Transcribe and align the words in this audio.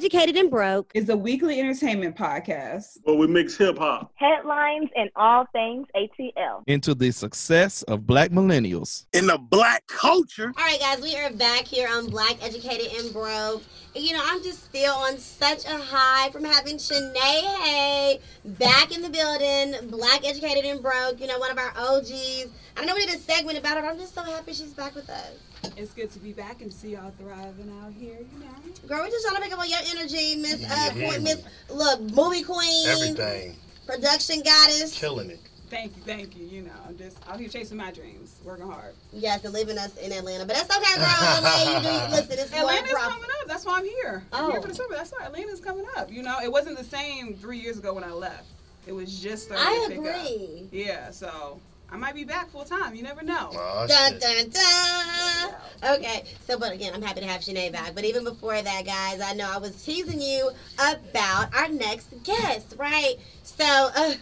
Educated 0.00 0.34
and 0.36 0.50
Broke 0.50 0.90
is 0.94 1.10
a 1.10 1.16
weekly 1.16 1.60
entertainment 1.60 2.16
podcast 2.16 2.96
where 3.02 3.16
we 3.16 3.26
mix 3.26 3.54
hip 3.58 3.76
hop, 3.76 4.10
headlines, 4.14 4.88
and 4.96 5.10
all 5.14 5.44
things 5.52 5.86
ATL 5.94 6.62
into 6.66 6.94
the 6.94 7.10
success 7.10 7.82
of 7.82 8.06
black 8.06 8.30
millennials 8.30 9.04
in 9.12 9.26
the 9.26 9.36
black 9.36 9.86
culture. 9.88 10.54
All 10.56 10.64
right, 10.64 10.80
guys, 10.80 11.02
we 11.02 11.14
are 11.16 11.30
back 11.32 11.66
here 11.66 11.86
on 11.86 12.08
Black 12.08 12.42
Educated 12.42 12.90
and 12.98 13.12
Broke. 13.12 13.62
And, 13.94 14.02
you 14.02 14.14
know, 14.14 14.22
I'm 14.24 14.42
just 14.42 14.64
still 14.64 14.94
on 14.94 15.18
such 15.18 15.66
a 15.66 15.76
high 15.76 16.30
from 16.30 16.44
having 16.44 16.78
Shanae 16.78 17.60
Hay 17.60 18.20
back 18.46 18.96
in 18.96 19.02
the 19.02 19.10
building, 19.10 19.90
Black 19.90 20.26
Educated 20.26 20.64
and 20.64 20.80
Broke, 20.80 21.20
you 21.20 21.26
know, 21.26 21.38
one 21.38 21.50
of 21.50 21.58
our 21.58 21.74
OGs. 21.76 22.46
I 22.78 22.86
know 22.86 22.94
we 22.94 23.04
did 23.04 23.16
a 23.16 23.18
segment 23.18 23.58
about 23.58 23.76
her, 23.76 23.82
but 23.82 23.90
I'm 23.90 23.98
just 23.98 24.14
so 24.14 24.22
happy 24.22 24.54
she's 24.54 24.72
back 24.72 24.94
with 24.94 25.10
us. 25.10 25.34
It's 25.76 25.92
good 25.92 26.10
to 26.12 26.18
be 26.18 26.32
back 26.32 26.62
and 26.62 26.72
see 26.72 26.92
y'all 26.92 27.12
thriving 27.18 27.72
out 27.82 27.92
here, 27.92 28.18
you 28.32 28.38
know. 28.38 28.88
Girl, 28.88 29.00
we're 29.00 29.10
just 29.10 29.26
trying 29.26 29.36
to 29.36 29.42
pick 29.42 29.52
up 29.52 29.58
on 29.58 29.68
your 29.68 29.78
energy, 29.94 30.36
Miss 30.36 30.64
uh, 30.70 30.90
Point, 30.92 31.22
Miss 31.22 31.42
Look, 31.68 32.00
movie 32.00 32.42
queen, 32.42 32.86
everything, 32.88 33.56
production 33.86 34.42
goddess, 34.42 34.98
killing 34.98 35.30
it. 35.30 35.40
Thank 35.68 35.96
you, 35.96 36.02
thank 36.02 36.36
you. 36.36 36.46
You 36.46 36.62
know, 36.62 36.72
I'm 36.88 36.98
just 36.98 37.18
out 37.28 37.38
here 37.38 37.48
chasing 37.48 37.76
my 37.76 37.92
dreams, 37.92 38.36
working 38.44 38.66
hard. 38.66 38.94
Yes, 39.12 39.44
and 39.44 39.54
leaving 39.54 39.78
us 39.78 39.96
in 39.98 40.12
Atlanta, 40.12 40.44
but 40.44 40.56
that's 40.56 40.76
okay, 40.76 40.96
girl. 40.96 41.42
LA, 41.42 41.76
you 41.76 41.82
do, 41.82 42.10
listen, 42.16 42.38
it's 42.38 42.52
Atlanta's 42.52 42.92
coming 42.92 43.30
up. 43.40 43.46
That's 43.46 43.64
why 43.64 43.78
I'm 43.78 43.84
here. 43.84 44.24
Oh. 44.32 44.46
I'm 44.46 44.50
here 44.50 44.62
for 44.62 44.68
the 44.68 44.74
summer. 44.74 44.96
That's 44.96 45.12
why 45.12 45.26
Atlanta's 45.26 45.60
coming 45.60 45.86
up. 45.96 46.10
You 46.10 46.22
know, 46.22 46.38
it 46.42 46.50
wasn't 46.50 46.76
the 46.76 46.84
same 46.84 47.34
three 47.34 47.58
years 47.58 47.78
ago 47.78 47.94
when 47.94 48.02
I 48.02 48.10
left. 48.10 48.48
It 48.86 48.92
was 48.92 49.20
just 49.20 49.44
starting 49.44 49.66
I 49.66 49.86
to 49.88 49.94
agree. 49.94 50.08
pick 50.08 50.64
up. 50.64 50.68
Yeah, 50.72 51.10
so 51.10 51.60
I 51.92 51.96
might 51.96 52.14
be 52.14 52.24
back 52.24 52.50
full 52.50 52.64
time. 52.64 52.94
You 52.94 53.02
never 53.02 53.22
know. 53.22 53.50
Oh, 53.52 53.86
dun, 53.88 54.18
dun, 54.18 54.48
dun. 54.50 55.96
Okay, 55.96 56.24
so 56.46 56.58
but 56.58 56.72
again, 56.72 56.92
I'm 56.94 57.02
happy 57.02 57.20
to 57.20 57.26
have 57.26 57.40
Shanae 57.40 57.72
back. 57.72 57.94
But 57.94 58.04
even 58.04 58.22
before 58.22 58.60
that, 58.60 58.84
guys, 58.84 59.20
I 59.20 59.32
know 59.34 59.50
I 59.50 59.58
was 59.58 59.82
teasing 59.82 60.20
you 60.20 60.50
about 60.78 61.54
our 61.54 61.68
next 61.68 62.08
guest, 62.22 62.74
right? 62.78 63.16
So, 63.42 63.64
uh, 63.64 64.14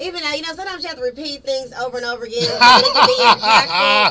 even 0.00 0.22
though 0.22 0.32
you 0.32 0.42
know 0.42 0.54
sometimes 0.54 0.82
you 0.82 0.88
have 0.88 0.98
to 0.98 1.04
repeat 1.04 1.44
things 1.44 1.72
over 1.74 1.98
and 1.98 2.06
over 2.06 2.24
again. 2.24 2.42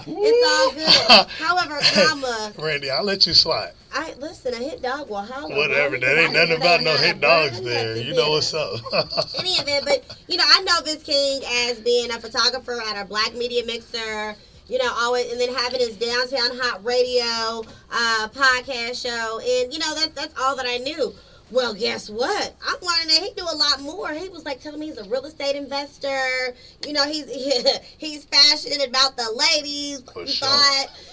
it's 0.07 0.47
all 0.47 0.71
good. 0.71 1.27
However, 1.29 1.79
comma. 1.93 2.53
Randy, 2.57 2.89
I'll 2.89 3.03
let 3.03 3.25
you 3.27 3.33
slide. 3.33 3.73
I 3.93 4.13
listen. 4.19 4.53
A 4.53 4.57
hit 4.57 4.81
dog 4.81 5.09
will 5.09 5.17
holler. 5.17 5.55
Whatever. 5.55 5.97
That 5.97 6.17
ain't 6.17 6.33
nothing 6.33 6.57
about 6.57 6.81
no 6.81 6.95
hit 6.95 7.19
dogs 7.19 7.61
there. 7.61 7.97
You 7.97 8.13
know 8.13 8.31
what's 8.31 8.53
up. 8.53 8.79
Any 9.39 9.59
of 9.59 9.67
it, 9.67 9.83
but 9.83 10.17
you 10.27 10.37
know, 10.37 10.45
I 10.47 10.61
know 10.61 10.81
Vince 10.83 11.03
King 11.03 11.41
as 11.67 11.79
being 11.79 12.11
a 12.11 12.19
photographer 12.19 12.81
at 12.81 12.95
our 12.95 13.05
Black 13.05 13.33
Media 13.33 13.65
Mixer. 13.65 14.35
You 14.67 14.77
know, 14.77 14.93
always, 14.99 15.29
and 15.29 15.41
then 15.41 15.53
having 15.53 15.81
his 15.81 15.97
Downtown 15.97 16.57
Hot 16.57 16.85
Radio 16.85 17.65
uh, 17.91 18.29
podcast 18.29 19.01
show, 19.01 19.39
and 19.39 19.73
you 19.73 19.79
know 19.79 19.93
that 19.95 20.15
that's 20.15 20.33
all 20.39 20.55
that 20.55 20.65
I 20.65 20.77
knew. 20.77 21.13
Well, 21.51 21.73
guess 21.73 22.09
what? 22.09 22.55
I'm 22.65 22.77
learning 22.81 23.07
that 23.09 23.21
he 23.23 23.33
do 23.35 23.43
a 23.43 23.55
lot 23.55 23.81
more. 23.81 24.09
He 24.13 24.29
was 24.29 24.45
like 24.45 24.61
telling 24.61 24.79
me 24.79 24.85
he's 24.87 24.97
a 24.97 25.03
real 25.09 25.25
estate 25.25 25.57
investor. 25.57 26.55
You 26.87 26.93
know, 26.93 27.03
he's 27.05 27.29
he, 27.29 27.61
he's 27.97 28.25
passionate 28.25 28.87
about 28.87 29.17
the 29.17 29.29
ladies. 29.35 30.01
For 30.13 30.21
he 30.21 30.31
sure. 30.31 30.47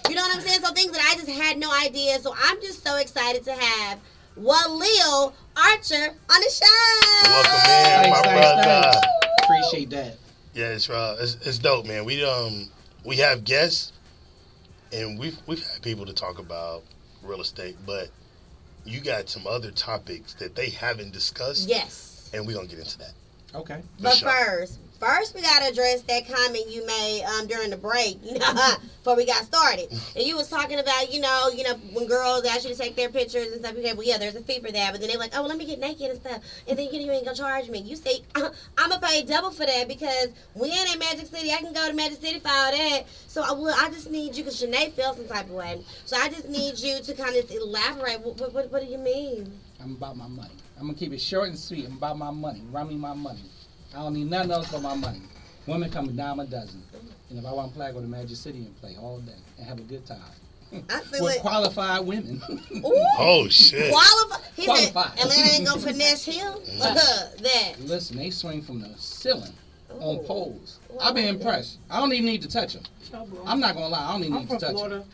you 0.09 0.15
know 0.15 0.23
what 0.23 0.37
I'm 0.37 0.41
saying? 0.41 0.61
So 0.63 0.73
things 0.73 0.93
that 0.93 1.01
I 1.11 1.15
just 1.17 1.29
had 1.29 1.59
no 1.59 1.73
idea. 1.73 2.21
So 2.21 2.35
I'm 2.41 2.61
just 2.61 2.85
so 2.85 2.97
excited 2.99 3.45
to 3.45 3.53
have 3.53 3.99
Walil 4.39 5.33
Archer 5.57 6.15
on 6.31 6.41
the 6.41 6.51
show. 6.51 7.31
Welcome 7.31 8.05
in, 8.05 8.11
my 8.11 8.21
Thanks, 8.23 8.41
brother. 8.41 8.93
thanks. 8.93 9.07
Appreciate 9.43 9.91
that. 9.91 10.17
Yeah, 10.55 10.69
it's, 10.69 10.89
uh, 10.89 11.17
it's 11.21 11.35
it's 11.47 11.59
dope, 11.59 11.87
man. 11.87 12.05
We 12.05 12.25
um 12.25 12.69
we 13.05 13.17
have 13.17 13.43
guests, 13.43 13.93
and 14.93 15.19
we've 15.19 15.37
we've 15.47 15.65
had 15.67 15.83
people 15.83 16.07
to 16.07 16.13
talk 16.13 16.39
about 16.39 16.85
real 17.25 17.41
estate, 17.41 17.77
but 17.85 18.09
you 18.89 19.01
got 19.01 19.29
some 19.29 19.47
other 19.47 19.71
topics 19.71 20.35
that 20.35 20.55
they 20.55 20.71
haven't 20.71 21.13
discussed, 21.13 21.69
Yes. 21.69 22.31
and 22.33 22.47
we're 22.47 22.55
gonna 22.55 22.67
get 22.69 22.79
into 22.79 22.99
that. 22.99 23.13
Okay. 23.55 23.83
For 23.99 24.03
But 24.03 24.17
sure. 24.17 24.31
first, 24.31 24.79
first 25.01 25.35
we 25.35 25.43
gotta 25.43 25.67
address 25.67 26.03
that 26.03 26.27
comment 26.27 26.67
you 26.69 26.87
made 26.87 27.25
um, 27.25 27.47
during 27.47 27.71
the 27.71 27.77
break, 27.77 28.19
you 28.25 28.39
know, 28.39 28.55
before 28.99 29.17
we 29.17 29.25
got 29.25 29.45
started. 29.45 29.91
And 30.17 30.25
you 30.25 30.37
was 30.37 30.49
talking 30.49 30.79
about, 30.79 31.13
you 31.13 31.21
know, 31.21 31.51
you 31.55 31.65
know, 31.65 31.75
when 31.93 32.07
girls 32.07 32.45
ask 32.45 32.65
you 32.65 32.75
to 32.75 32.81
take 32.81 32.97
their 32.97 33.09
pictures 33.09 33.49
and 33.49 33.61
stuff. 33.61 33.77
Okay, 33.77 33.93
well, 33.93 34.07
yeah, 34.07 34.19
there's 34.19 34.35
a 34.35 34.43
fee 34.43 34.61
for 34.61 34.73
that, 34.73 34.93
but 34.93 35.01
then 35.01 35.11
they're 35.11 35.19
like, 35.19 35.33
oh, 35.35 35.41
well, 35.41 35.49
let 35.49 35.59
me 35.59 35.65
get 35.65 35.79
naked 35.79 36.11
and 36.11 36.21
stuff, 36.21 36.43
and 36.67 36.79
then 36.79 36.87
you, 36.87 37.01
know, 37.01 37.07
you 37.07 37.13
ain't 37.13 37.25
gonna 37.25 37.37
charge 37.37 37.69
me. 37.69 37.81
You 37.81 37.97
say, 37.97 38.23
I'm 38.35 38.51
gonna 38.91 39.01
pay 39.01 39.23
double 39.23 39.51
for 39.51 39.67
that 39.67 39.89
because 39.89 40.29
we 40.55 40.71
ain't 40.71 40.93
in 40.93 40.99
Magic 40.99 41.27
City. 41.27 41.53
I 41.53 41.59
can 41.59 41.73
go 41.73 41.89
to 41.89 41.95
Magic 41.95 42.21
City 42.21 42.41
for 42.41 42.49
all 42.49 42.73
that. 42.73 43.05
So 43.27 43.43
I 43.43 43.53
will. 43.53 43.75
I 43.77 43.89
just 43.91 44.11
need 44.11 44.37
you 44.37 44.45
because 44.45 44.61
Shanae 44.61 44.93
feels 44.93 45.17
some 45.17 45.29
type 45.29 45.47
of 45.47 45.53
way. 45.53 45.81
So 46.05 46.17
I 46.17 46.29
just 46.29 46.49
need 46.49 46.79
you 46.79 47.01
to 47.01 47.15
kind 47.15 47.37
of 47.37 47.51
elaborate. 47.51 48.21
What, 48.21 48.41
what, 48.41 48.53
what, 48.53 48.73
what 48.73 48.83
do 48.83 48.89
you 48.89 48.99
mean? 48.99 49.51
I'm 49.81 49.93
about 49.93 50.17
my 50.17 50.27
money. 50.27 50.51
I'm 50.79 50.87
gonna 50.87 50.99
keep 50.99 51.13
it 51.13 51.21
short 51.21 51.49
and 51.49 51.59
sweet. 51.59 51.87
I'm 51.87 51.97
about 51.97 52.19
my 52.19 52.31
money. 52.31 52.63
Run 52.71 52.89
me 52.89 52.97
my 52.97 53.15
money. 53.15 53.43
I 53.95 53.99
don't 54.03 54.15
need 54.15 54.31
nothing 54.31 54.51
else 54.51 54.71
but 54.71 54.83
my 54.83 54.95
money. 54.95 55.21
Women 55.67 55.91
come 55.91 56.09
a 56.09 56.13
dime 56.13 56.41
a 56.41 56.47
dozen. 56.47 56.83
And 57.31 57.39
if 57.39 57.45
I 57.45 57.53
want 57.53 57.73
to 57.73 57.77
play, 57.77 57.87
I 57.87 57.93
go 57.93 58.01
to 58.01 58.07
Magic 58.07 58.37
City 58.37 58.59
and 58.59 58.81
play 58.81 58.97
all 58.99 59.19
day 59.21 59.33
and 59.59 59.67
have 59.67 59.79
a 59.79 59.83
good 59.83 60.07
time. 60.07 60.19
I 60.91 61.01
feel 61.01 61.25
With 61.25 61.37
it. 61.37 61.41
qualified 61.41 62.07
women. 62.07 62.43
Ooh. 62.77 62.83
Oh 63.19 63.49
shit! 63.49 63.91
Qualify. 63.91 64.37
He 64.55 64.65
Qualified. 64.67 65.19
said 65.19 65.25
Atlanta 65.25 65.55
ain't 65.55 65.67
gonna 65.67 65.81
finesse 65.81 66.25
him. 66.27 66.53
that. 66.79 67.75
Listen, 67.81 68.19
they 68.19 68.29
swing 68.29 68.61
from 68.61 68.81
the 68.83 68.91
ceiling 68.99 69.53
on 69.99 70.19
poles. 70.25 70.79
Ooh, 70.93 70.99
I've 71.01 71.15
been 71.15 71.25
I 71.25 71.29
like 71.31 71.37
impressed. 71.41 71.79
I 71.91 71.99
don't 72.01 72.13
even 72.13 72.27
need 72.27 72.43
to 72.43 72.49
touch 72.49 72.75
them. 72.75 72.83
I'm 73.47 73.61
not 73.61 73.75
gonna 73.75 73.89
lie. 73.89 74.09
I 74.09 74.13
don't 74.13 74.21
even 74.25 74.35
I'm 74.35 74.41
need 74.41 74.49
from 74.49 74.59
to 74.59 74.65
touch 74.67 74.75
Florida. 74.75 75.05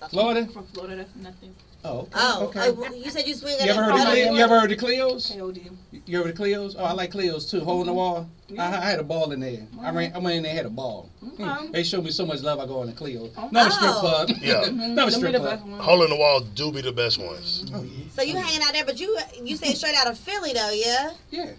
them. 0.00 0.08
Florida? 0.10 0.46
From 0.52 0.66
Florida, 0.66 0.96
that's 0.96 1.16
nothing. 1.16 1.54
Oh, 1.86 2.00
okay. 2.00 2.18
Oh, 2.18 2.46
okay. 2.46 2.86
uh, 2.88 2.92
you 2.92 3.10
said 3.10 3.26
you 3.28 3.34
swing 3.34 3.56
You 3.60 3.70
ever 3.70 3.82
heard 3.84 3.92
of 3.94 4.00
at 4.00 4.06
Cle- 4.06 4.36
you 4.36 4.42
ever 4.42 4.60
heard 4.60 4.72
of 4.72 4.78
Cleo's? 4.78 5.30
KOD. 5.30 5.70
You 6.06 6.18
ever 6.18 6.24
heard 6.26 6.30
of 6.32 6.36
Cleo's? 6.36 6.74
Oh, 6.78 6.84
I 6.84 6.92
like 6.92 7.10
Cleo's 7.12 7.50
too. 7.50 7.60
Hole 7.60 7.80
in 7.80 7.86
the 7.86 7.92
wall. 7.92 8.28
I, 8.58 8.62
I 8.76 8.90
had 8.90 8.98
a 9.00 9.02
ball 9.02 9.32
in 9.32 9.40
there. 9.40 9.66
I 9.80 9.90
ran. 9.90 10.12
I 10.14 10.18
went 10.18 10.36
in 10.36 10.42
there, 10.44 10.54
had 10.54 10.66
a 10.66 10.70
ball. 10.70 11.08
Okay. 11.40 11.68
They 11.72 11.82
showed 11.84 12.04
me 12.04 12.10
so 12.10 12.24
much 12.26 12.42
love. 12.42 12.58
I 12.60 12.66
go 12.66 12.80
in 12.82 12.88
the 12.88 12.92
Cleo's. 12.94 13.32
Oh. 13.36 13.48
Not 13.52 13.68
a 13.68 13.70
strip 13.72 13.90
Oh. 13.94 14.00
club. 14.00 14.30
Yeah. 14.40 14.60
Not 14.70 15.08
a 15.08 15.10
Them 15.10 15.20
strip 15.20 15.34
club. 15.36 15.60
Hole 15.80 16.02
in 16.04 16.10
the 16.10 16.16
wall 16.16 16.40
do 16.40 16.70
be 16.72 16.80
the 16.80 16.92
best 16.92 17.18
ones. 17.18 17.64
Oh 17.74 17.82
yeah. 17.82 18.04
So 18.10 18.22
you 18.22 18.36
hanging 18.36 18.62
out 18.66 18.72
there, 18.72 18.84
but 18.84 19.00
you 19.00 19.16
you 19.42 19.56
say 19.56 19.72
straight 19.74 19.94
out 19.96 20.06
of 20.08 20.18
Philly 20.18 20.52
though, 20.52 20.70
yeah? 20.72 21.10
Yeah. 21.30 21.50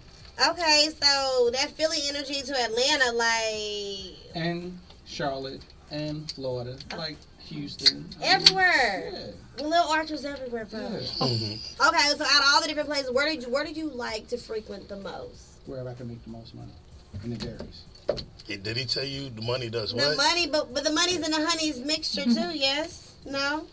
Okay, 0.50 0.88
so 1.02 1.50
that 1.52 1.70
Philly 1.72 1.98
energy 2.08 2.40
to 2.42 2.52
Atlanta, 2.62 3.10
like 3.12 4.14
And 4.36 4.78
Charlotte 5.04 5.62
and 5.90 6.30
Florida, 6.30 6.76
like 6.96 7.16
Houston. 7.48 8.08
Everywhere. 8.22 9.10
Yeah. 9.12 9.64
Little 9.64 9.88
archers 9.90 10.24
everywhere, 10.24 10.64
bro. 10.66 10.80
Yeah. 10.80 10.98
Mhm. 10.98 11.58
Okay, 11.88 12.08
so 12.16 12.24
out 12.24 12.40
of 12.40 12.46
all 12.46 12.60
the 12.62 12.68
different 12.68 12.88
places, 12.88 13.10
where 13.10 13.26
did 13.26 13.42
you 13.42 13.48
where 13.50 13.64
did 13.64 13.76
you 13.76 13.88
like 13.90 14.28
to 14.28 14.36
frequent 14.38 14.88
the 14.88 14.96
most? 14.96 15.42
Wherever 15.66 15.88
I 15.88 15.94
can 15.94 16.08
make 16.08 16.22
the 16.24 16.30
most 16.30 16.54
money, 16.54 16.72
and 17.22 17.32
it 17.32 17.42
varies. 17.42 17.82
Yeah, 18.46 18.56
Did 18.56 18.76
he 18.78 18.84
tell 18.86 19.04
you 19.04 19.28
the 19.30 19.42
money 19.42 19.68
does 19.68 19.94
what? 19.94 20.10
The 20.10 20.16
money, 20.16 20.46
but 20.46 20.72
but 20.72 20.84
the 20.84 20.92
money's 20.92 21.16
and 21.16 21.32
the 21.32 21.44
honey's 21.46 21.78
mixture 21.80 22.24
too. 22.24 22.50
Yes? 22.54 23.12
No? 23.26 23.64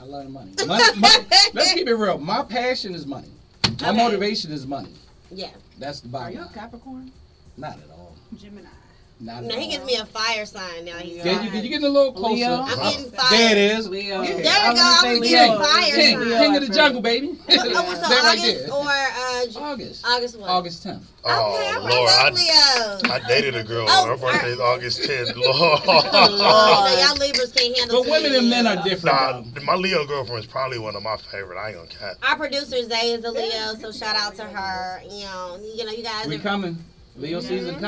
I 0.00 0.04
love 0.04 0.24
the 0.24 0.30
money. 0.30 0.52
Money- 0.66 0.98
money- 0.98 1.26
Let's 1.54 1.72
keep 1.74 1.88
it 1.88 1.94
real. 1.94 2.18
My 2.18 2.42
passion 2.44 2.94
is 2.94 3.06
money. 3.06 3.28
My 3.80 3.88
Okay. 3.90 3.96
motivation 3.96 4.52
is 4.52 4.66
money. 4.66 4.92
Yeah. 5.30 5.50
That's 5.78 6.00
the 6.00 6.08
bottom. 6.08 6.28
Are 6.28 6.30
you 6.40 6.46
a. 6.46 6.52
Capricorn? 6.52 7.10
Not 7.56 7.78
at 7.78 7.90
all. 7.90 8.14
Gemini. 8.36 8.68
Not 9.20 9.42
No, 9.44 9.56
he 9.58 9.68
gives 9.68 9.84
me 9.84 9.96
a 9.96 10.04
fire 10.06 10.46
sign 10.46 10.84
now. 10.84 10.96
He's 10.98 11.24
Yeah, 11.24 11.42
you, 11.42 11.50
you're 11.50 11.62
getting 11.62 11.84
a 11.84 11.88
little 11.88 12.12
closer. 12.12 12.34
Leo. 12.36 12.62
I'm 12.62 12.78
getting 12.78 13.10
fire. 13.10 13.30
There 13.30 13.50
it 13.52 13.58
is. 13.58 13.88
Leo. 13.88 14.22
Yeah. 14.22 14.30
There 14.30 14.42
we 14.42 14.48
I 14.48 14.74
go. 14.74 14.80
I 14.80 15.00
gonna 15.02 15.18
was 15.18 15.28
getting 15.28 15.50
Leo. 15.50 15.58
fire 15.64 15.94
King, 15.94 16.18
sign. 16.20 16.28
king 16.38 16.56
of 16.56 16.66
the 16.68 16.72
jungle, 16.74 17.02
baby. 17.02 17.38
Oh, 17.50 17.94
so 17.94 18.00
that 18.08 18.22
right 18.22 18.38
August 18.38 18.66
there. 18.66 18.74
or 18.74 18.88
uh, 18.88 19.70
August. 19.72 20.04
August 20.06 20.38
what? 20.38 20.48
August 20.50 20.86
10th. 20.86 21.02
Oh 21.24 21.54
okay, 21.54 21.96
Lord, 21.96 22.10
I, 22.10 22.30
Leo. 22.30 23.12
I 23.12 23.20
dated 23.28 23.56
a 23.56 23.64
girl. 23.64 23.86
Oh, 23.88 24.06
Her 24.06 24.16
birthday's 24.16 24.60
August 24.60 25.00
10th. 25.00 25.34
Oh, 25.36 25.82
Lord. 25.86 26.90
you 26.90 26.96
know, 26.96 27.06
y'all 27.08 27.16
Libras 27.16 27.52
can't 27.52 27.76
handle 27.76 28.02
But 28.04 28.10
women 28.10 28.34
and 28.36 28.48
men 28.50 28.66
are 28.68 28.82
different. 28.84 29.54
Nah, 29.54 29.62
my 29.64 29.74
Leo 29.74 30.06
girlfriend 30.06 30.40
is 30.44 30.46
probably 30.50 30.78
one 30.78 30.94
of 30.94 31.02
my 31.02 31.16
favorite. 31.16 31.58
I 31.58 31.70
ain't 31.70 31.76
gonna 31.78 31.88
cap. 31.88 32.16
Our 32.22 32.36
producer 32.36 32.82
Zay 32.84 33.12
is 33.12 33.24
a 33.24 33.30
Leo, 33.32 33.74
so 33.80 33.90
shout 33.90 34.14
out 34.16 34.36
to 34.36 34.44
her. 34.44 35.02
You 35.04 35.24
know, 35.24 35.58
you 35.74 35.84
know, 35.84 35.92
you 35.92 36.02
guys. 36.04 36.26
We 36.26 36.36
Are, 36.36 36.38
coming. 36.38 36.76
Leo 37.16 37.40
season 37.40 37.80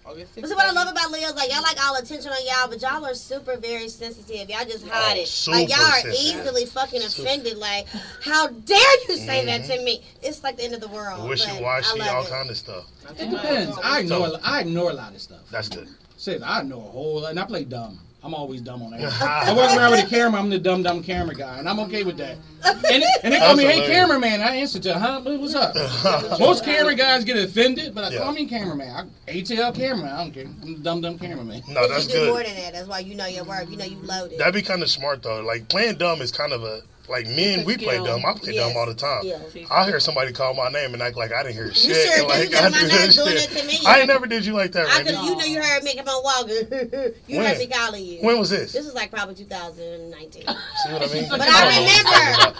Mhm. 0.00 0.04
coming. 0.10 0.26
but 0.36 0.48
see 0.48 0.54
what 0.54 0.64
I 0.66 0.70
love 0.72 0.88
about 0.88 1.10
Leos, 1.10 1.34
like 1.34 1.52
y'all 1.52 1.62
like 1.62 1.78
all 1.84 1.96
attention 1.96 2.30
on 2.30 2.38
y'all, 2.46 2.68
but 2.68 2.80
y'all 2.82 3.04
are 3.04 3.14
super 3.14 3.56
very 3.56 3.88
sensitive. 3.88 4.48
Y'all 4.50 4.64
just 4.64 4.86
hide 4.86 5.18
Oh, 5.18 5.20
it. 5.20 5.44
Like 5.48 5.68
y'all 5.68 5.80
are 5.80 6.00
sensitive. 6.00 6.14
easily 6.20 6.66
fucking 6.66 7.00
Super. 7.02 7.28
offended. 7.28 7.56
Like, 7.58 7.86
how 8.22 8.48
dare 8.48 8.78
you 9.08 9.16
say 9.16 9.44
that 9.46 9.62
Mhm. 9.62 9.66
to 9.76 9.82
me? 9.84 10.02
It's 10.22 10.42
like 10.42 10.56
the 10.56 10.64
end 10.64 10.74
of 10.74 10.80
the 10.80 10.88
world. 10.88 11.28
Wishy 11.28 11.46
but 11.46 11.58
I 11.58 11.60
washy, 11.60 11.98
love 11.98 12.08
all 12.08 12.24
it. 12.24 12.30
kind 12.30 12.50
of 12.50 12.56
stuff. 12.56 12.84
It 13.18 13.30
depends. 13.30 13.76
I 13.82 14.00
ignore. 14.00 14.38
I 14.42 14.60
ignore 14.60 14.90
a 14.90 14.94
lot 14.94 15.14
of 15.14 15.20
stuff. 15.20 15.40
That's 15.50 15.68
good. 15.68 15.88
Says 16.16 16.42
I 16.44 16.62
know 16.62 16.78
a 16.78 16.90
whole 16.90 17.20
lot, 17.22 17.30
and 17.30 17.40
I 17.40 17.44
play 17.44 17.64
dumb. 17.64 17.98
I'm 18.22 18.34
always 18.34 18.60
dumb 18.60 18.82
on 18.82 18.92
everything. 18.94 19.18
I 19.22 19.52
walk 19.54 19.76
around 19.76 19.92
with 19.92 20.04
a 20.04 20.08
camera. 20.08 20.38
I'm 20.40 20.50
the 20.50 20.58
dumb, 20.58 20.82
dumb 20.82 21.02
camera 21.02 21.34
guy, 21.34 21.58
and 21.58 21.68
I'm 21.68 21.80
okay 21.80 22.02
with 22.04 22.18
that. 22.18 22.36
And, 22.64 23.02
and 23.22 23.32
they 23.32 23.38
call 23.38 23.56
That's 23.56 23.58
me, 23.58 23.64
"Hey, 23.64 23.72
hilarious. 23.80 23.88
cameraman." 23.96 24.40
I 24.42 24.56
answer 24.56 24.78
to, 24.80 24.98
"Huh? 24.98 25.20
What's 25.24 25.54
up?" 25.54 26.38
Most 26.40 26.64
camera 26.64 26.94
guys 26.94 27.24
get 27.24 27.36
offended, 27.38 27.94
but 27.94 28.04
I 28.04 28.10
Yeah. 28.10 28.18
call 28.18 28.32
me 28.32 28.46
cameraman. 28.46 29.08
I, 29.26 29.30
ATL 29.30 29.72
cameraman. 29.74 30.12
I 30.12 30.22
don't 30.24 30.32
care. 30.32 30.44
I'm 30.62 30.74
the 30.74 30.78
dumb, 30.80 31.00
dumb 31.00 31.18
cameraman. 31.18 31.62
No, 31.68 31.74
But 31.82 31.88
that's 31.88 32.06
you 32.08 32.12
do 32.12 32.26
more 32.26 32.36
good. 32.38 32.46
than 32.46 32.56
that. 32.56 32.72
That's 32.74 32.88
why 32.88 32.98
you 32.98 33.14
know 33.14 33.26
your 33.26 33.44
work. 33.44 33.70
You 33.70 33.76
know 33.78 33.84
you 33.86 33.98
loaded. 34.02 34.38
That'd 34.38 34.54
be 34.54 34.62
kind 34.62 34.82
of 34.82 34.90
smart 34.90 35.22
though. 35.22 35.40
Like 35.40 35.68
playing 35.68 35.96
dumb 35.96 36.20
is 36.20 36.30
kind 36.30 36.52
of 36.52 36.62
a 36.62 36.82
like 37.10 37.26
men, 37.26 37.60
It's 37.60 37.66
we 37.66 37.76
play 37.76 37.94
skill. 37.96 38.04
dumb. 38.06 38.24
I 38.24 38.32
play 38.34 38.54
Yes. 38.54 38.68
dumb 38.68 38.76
all 38.76 38.86
the 38.86 38.94
time. 38.94 39.22
Yeah. 39.24 39.38
I 39.70 39.84
hear 39.84 39.98
somebody 40.00 40.32
call 40.32 40.54
my 40.54 40.68
name 40.70 40.94
and 40.94 41.02
act 41.02 41.16
like 41.16 41.32
I 41.32 41.42
didn't 41.42 41.54
hear 41.56 41.74
shit. 41.74 41.96
sure 41.96 42.18
and 42.20 42.28
like 42.28 42.42
did. 42.42 42.50
Get 42.52 42.64
on 42.64 42.70
my 42.72 42.80
do 42.80 42.88
nerves 42.88 43.16
that 43.16 43.24
doing 43.24 43.36
shit. 43.38 43.50
to 43.50 43.66
me. 43.66 43.78
I 43.86 43.98
ain't 43.98 44.08
never 44.08 44.26
did 44.26 44.46
you 44.46 44.52
like 44.54 44.72
that, 44.72 44.86
I 44.88 45.02
could, 45.02 45.16
you 45.24 45.36
know, 45.36 45.44
you 45.44 45.60
heard 45.62 45.82
me 45.82 45.94
come 45.96 46.08
on 46.08 46.22
walking. 46.22 47.12
you 47.26 47.38
When? 47.38 47.46
heard 47.46 47.58
me 47.58 47.66
calling 47.66 48.04
you. 48.04 48.18
When 48.20 48.38
was 48.38 48.50
this? 48.50 48.72
This 48.72 48.84
was 48.84 48.94
like 48.94 49.10
probably 49.10 49.34
2019. 49.34 50.42
See 50.42 50.92
what 50.92 51.02
I 51.02 51.12
mean? 51.12 51.28
But 51.28 51.40
I 51.42 52.54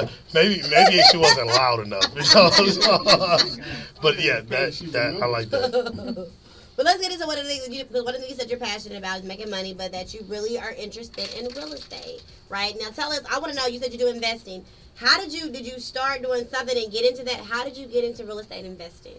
remember. 0.00 0.10
maybe 0.34 0.62
maybe 0.70 1.02
she 1.10 1.16
wasn't 1.16 1.48
loud 1.48 1.80
enough. 1.80 2.06
but 4.02 4.20
yeah, 4.22 4.40
that 4.40 4.72
that 4.92 5.18
I 5.22 5.26
like 5.26 5.50
that. 5.50 6.28
But 6.76 6.86
let's 6.86 7.00
get 7.00 7.12
into 7.12 7.26
what 7.26 7.38
it 7.38 7.46
is. 7.46 7.68
You, 7.68 7.84
because 7.84 8.04
one 8.04 8.14
of 8.14 8.20
the 8.20 8.26
things 8.26 8.38
that 8.38 8.48
you're 8.48 8.58
passionate 8.58 8.98
about 8.98 9.18
is 9.18 9.24
making 9.24 9.50
money, 9.50 9.74
but 9.74 9.92
that 9.92 10.12
you 10.12 10.24
really 10.28 10.58
are 10.58 10.72
interested 10.72 11.32
in 11.38 11.46
real 11.54 11.72
estate, 11.72 12.22
right? 12.48 12.74
Now, 12.80 12.88
tell 12.90 13.12
us. 13.12 13.20
I 13.30 13.38
want 13.38 13.52
to 13.52 13.58
know. 13.58 13.66
You 13.66 13.78
said 13.78 13.92
you 13.92 13.98
do 13.98 14.08
investing. 14.08 14.64
How 14.96 15.20
did 15.20 15.32
you 15.32 15.50
did 15.50 15.66
you 15.66 15.78
start 15.78 16.22
doing 16.22 16.46
something 16.48 16.76
and 16.76 16.92
get 16.92 17.04
into 17.04 17.24
that? 17.24 17.40
How 17.40 17.64
did 17.64 17.76
you 17.76 17.86
get 17.86 18.04
into 18.04 18.24
real 18.24 18.38
estate 18.38 18.64
investing? 18.64 19.16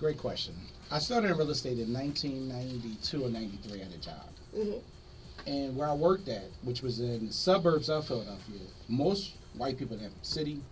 Great 0.00 0.18
question. 0.18 0.54
I 0.90 0.98
started 0.98 1.30
in 1.30 1.36
real 1.36 1.50
estate 1.50 1.78
in 1.78 1.92
1992 1.92 3.24
or 3.24 3.28
93 3.28 3.80
at 3.82 3.92
a 3.92 3.98
job. 3.98 4.30
hmm 4.54 4.78
And 5.46 5.76
where 5.76 5.88
I 5.88 5.92
worked 5.92 6.28
at, 6.28 6.50
which 6.62 6.82
was 6.82 7.00
in 7.00 7.26
the 7.26 7.32
suburbs 7.32 7.90
of 7.90 8.06
Philadelphia, 8.06 8.60
most 8.88 9.32
white 9.54 9.78
people 9.78 9.96
in 9.96 10.02
that 10.04 10.12
city 10.22 10.62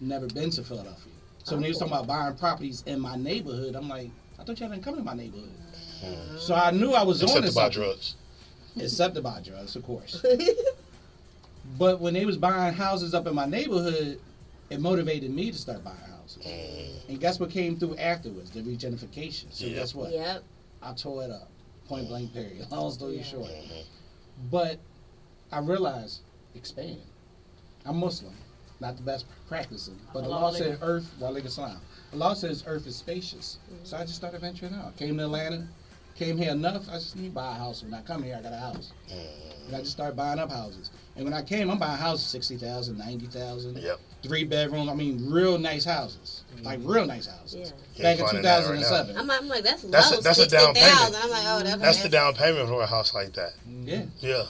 never 0.00 0.26
been 0.26 0.50
to 0.50 0.62
Philadelphia. 0.62 1.12
So 1.44 1.54
when 1.54 1.62
they 1.62 1.68
was 1.68 1.78
talking 1.78 1.92
about 1.92 2.06
buying 2.06 2.34
properties 2.36 2.82
in 2.86 2.98
my 2.98 3.16
neighborhood, 3.16 3.74
I'm 3.76 3.88
like, 3.88 4.10
I 4.38 4.44
thought 4.44 4.58
y'all 4.58 4.70
didn't 4.70 4.82
come 4.82 4.96
to 4.96 5.02
my 5.02 5.14
neighborhood. 5.14 5.52
So 6.38 6.54
I 6.54 6.70
knew 6.70 6.92
I 6.92 7.02
was 7.02 7.22
on 7.22 7.28
Except 7.28 7.46
to 7.46 7.50
to 7.50 7.54
buy 7.54 7.62
something. 7.64 7.82
drugs. 7.82 8.14
Except 8.76 9.14
to 9.14 9.22
buy 9.22 9.40
drugs, 9.44 9.76
of 9.76 9.82
course. 9.84 10.24
But 11.78 12.00
when 12.00 12.14
they 12.14 12.26
was 12.26 12.36
buying 12.36 12.74
houses 12.74 13.14
up 13.14 13.26
in 13.26 13.34
my 13.34 13.46
neighborhood, 13.46 14.20
it 14.70 14.80
motivated 14.80 15.30
me 15.30 15.50
to 15.50 15.56
start 15.58 15.82
buying 15.82 15.96
houses. 15.96 16.46
And 17.08 17.18
guess 17.18 17.40
what 17.40 17.50
came 17.50 17.76
through 17.78 17.96
afterwards? 17.96 18.50
The 18.50 18.60
regentrification. 18.60 19.46
So 19.50 19.64
Yeah. 19.66 19.74
guess 19.76 19.94
what? 19.94 20.12
Yep. 20.12 20.42
I 20.82 20.92
tore 20.92 21.24
it 21.24 21.30
up. 21.30 21.48
Point 21.88 22.08
blank 22.08 22.32
period. 22.34 22.66
Long 22.70 22.90
story 22.92 23.16
Yeah. 23.16 23.22
short. 23.22 23.48
Mhm. 23.50 23.84
But 24.50 24.78
I 25.52 25.58
realized 25.60 26.20
expand. 26.54 27.00
I'm 27.86 27.96
Muslim, 27.96 28.34
not 28.80 28.96
the 28.96 29.02
best 29.02 29.24
practicing. 29.48 29.98
But 30.12 30.24
the 30.24 30.28
law 30.30 30.44
Allah 30.44 30.56
said 30.58 30.78
earth, 30.82 31.10
while 31.18 31.34
Islam. 31.36 31.80
The 32.10 32.16
law 32.18 32.34
says 32.34 32.62
earth 32.66 32.86
is 32.86 32.96
spacious. 32.96 33.58
So 33.84 33.96
I 33.96 34.02
just 34.02 34.16
started 34.16 34.40
venturing 34.40 34.74
out. 34.74 34.96
Came 34.96 35.16
to 35.18 35.24
Atlanta, 35.24 35.66
came 36.14 36.38
here 36.38 36.52
enough. 36.52 36.88
I 36.88 36.94
just 36.94 37.16
need 37.16 37.28
to 37.28 37.34
buy 37.34 37.50
a 37.52 37.58
house. 37.58 37.82
When 37.82 37.92
I 37.94 38.00
come 38.02 38.22
here, 38.22 38.36
I 38.38 38.42
got 38.42 38.52
a 38.52 38.56
house. 38.58 38.92
Mm. 39.12 39.66
And 39.66 39.76
I 39.76 39.80
just 39.80 39.92
started 39.92 40.16
buying 40.16 40.38
up 40.38 40.50
houses. 40.50 40.90
And 41.16 41.24
when 41.24 41.32
I 41.34 41.42
came, 41.42 41.70
I'm 41.70 41.78
buying 41.78 41.96
houses 41.98 42.26
60,000, 42.26 42.98
90,000, 42.98 43.78
Yep. 43.78 44.00
three 44.22 44.44
bedroom. 44.44 44.88
I 44.88 44.94
mean, 44.94 45.30
real 45.30 45.58
nice 45.58 45.84
houses. 45.84 46.44
Like 46.62 46.80
mm. 46.80 46.94
real 46.94 47.06
nice 47.06 47.26
houses. 47.26 47.72
Yeah. 47.94 48.02
Back 48.02 48.18
in 48.18 48.24
finding 48.26 48.42
that 48.42 48.58
right 48.66 48.78
2007. 48.78 49.16
I'm, 49.16 49.30
I'm 49.30 49.48
like, 49.48 49.64
that's, 49.64 49.82
That's 49.82 50.10
a- 50.10 50.14
low. 50.16 50.20
that's 50.20 50.38
a 50.38 50.48
down 50.48 50.74
60,000. 50.74 51.12
payment. 51.12 51.24
I'm 51.24 51.30
like, 51.30 51.42
oh, 51.46 51.62
that's, 51.64 51.82
That's 51.82 52.02
the 52.02 52.08
down 52.08 52.34
payment 52.34 52.68
for 52.68 52.82
a 52.82 52.86
house 52.86 53.14
like 53.14 53.32
that. 53.34 53.52
Mm. 53.68 53.88
yeah. 53.88 54.02
Yeah. 54.20 54.44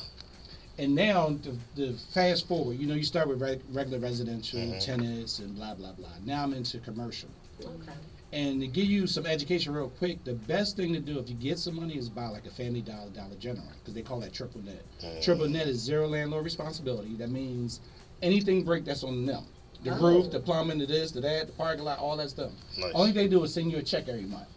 And 0.76 0.94
now, 0.96 1.28
the, 1.28 1.56
the 1.76 1.92
fast 2.12 2.48
forward, 2.48 2.78
you 2.78 2.88
know, 2.88 2.94
you 2.94 3.04
start 3.04 3.28
with 3.28 3.40
reg, 3.40 3.60
regular 3.70 4.00
residential 4.00 4.58
Mhm. 4.58 4.84
tenants 4.84 5.38
and 5.38 5.54
blah 5.54 5.72
blah 5.74 5.92
blah. 5.92 6.08
Now 6.24 6.42
I'm 6.42 6.52
into 6.52 6.78
commercial. 6.80 7.28
Okay. 7.60 7.92
And 8.34 8.60
to 8.62 8.66
give 8.66 8.86
you 8.86 9.06
some 9.06 9.26
education 9.26 9.72
real 9.72 9.90
quick, 9.90 10.24
the 10.24 10.34
best 10.34 10.76
thing 10.76 10.92
to 10.92 10.98
do 10.98 11.20
if 11.20 11.28
you 11.28 11.36
get 11.36 11.56
some 11.56 11.76
money 11.76 11.96
is 11.96 12.08
buy 12.08 12.26
like 12.26 12.46
a 12.46 12.50
Family 12.50 12.80
Dollar 12.80 13.08
Dollar 13.10 13.36
General 13.38 13.68
because 13.78 13.94
they 13.94 14.02
call 14.02 14.18
that 14.20 14.32
triple 14.32 14.60
net. 14.62 14.82
Mm. 15.04 15.22
Triple 15.22 15.48
net 15.48 15.68
is 15.68 15.78
zero 15.78 16.08
landlord 16.08 16.44
responsibility. 16.44 17.14
That 17.14 17.30
means 17.30 17.78
anything 18.22 18.64
break 18.64 18.84
that's 18.84 19.04
on 19.04 19.24
them. 19.24 19.44
The 19.84 19.92
Oh. 19.96 20.00
roof, 20.02 20.32
the 20.32 20.40
plumbing, 20.40 20.78
the 20.78 20.86
this, 20.86 21.12
the 21.12 21.20
that, 21.20 21.46
the 21.46 21.52
parking 21.52 21.84
lot, 21.84 22.00
all 22.00 22.16
that 22.16 22.28
stuff. 22.28 22.50
Nice. 22.76 22.90
Only 22.94 23.12
they 23.12 23.28
do 23.28 23.44
is 23.44 23.54
send 23.54 23.70
you 23.70 23.78
a 23.78 23.82
check 23.82 24.08
every 24.08 24.22
month. 24.22 24.48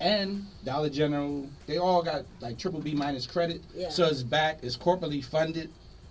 And 0.00 0.46
Dollar 0.64 0.88
General, 0.88 1.46
they 1.66 1.76
all 1.76 2.02
got 2.02 2.24
like 2.40 2.56
triple 2.56 2.80
B 2.80 2.94
minus 2.94 3.26
credit. 3.26 3.60
Yeah. 3.74 3.90
So 3.90 4.06
it's 4.06 4.22
back, 4.22 4.60
it's 4.62 4.76
corporately 4.78 5.22
funded. 5.22 5.70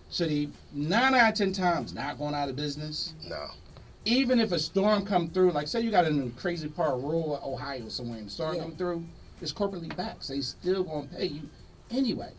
So 0.10 0.28
the 0.28 0.50
nine 0.72 1.16
out 1.16 1.32
of 1.32 1.36
ten 1.36 1.52
times 1.52 1.94
not 1.96 2.20
going 2.20 2.36
out 2.36 2.48
of 2.48 2.56
business. 2.56 3.16
No. 3.28 3.48
Even 4.06 4.40
if 4.40 4.52
a 4.52 4.60
storm 4.60 5.06
come 5.06 5.30
through, 5.30 5.52
like 5.52 5.68
say 5.68 5.82
you 5.82 5.92
got 5.92 6.06
in 6.06 6.22
a 6.36 6.40
crazy 6.42 6.68
part 6.68 6.96
of 6.96 7.04
rural 7.04 7.40
Ohio 7.46 7.88
somewhere 7.90 8.18
and 8.18 8.28
the 8.28 8.32
storm 8.32 8.56
Yeah. 8.56 8.62
come 8.64 8.76
through, 8.76 9.06
it's 9.42 9.54
corporately 9.54 9.96
back. 9.96 10.18
So 10.24 10.34
they 10.34 10.42
still 10.42 10.84
gonna 10.84 11.08
pay 11.08 11.28
you 11.28 11.50
anyway. 11.92 12.32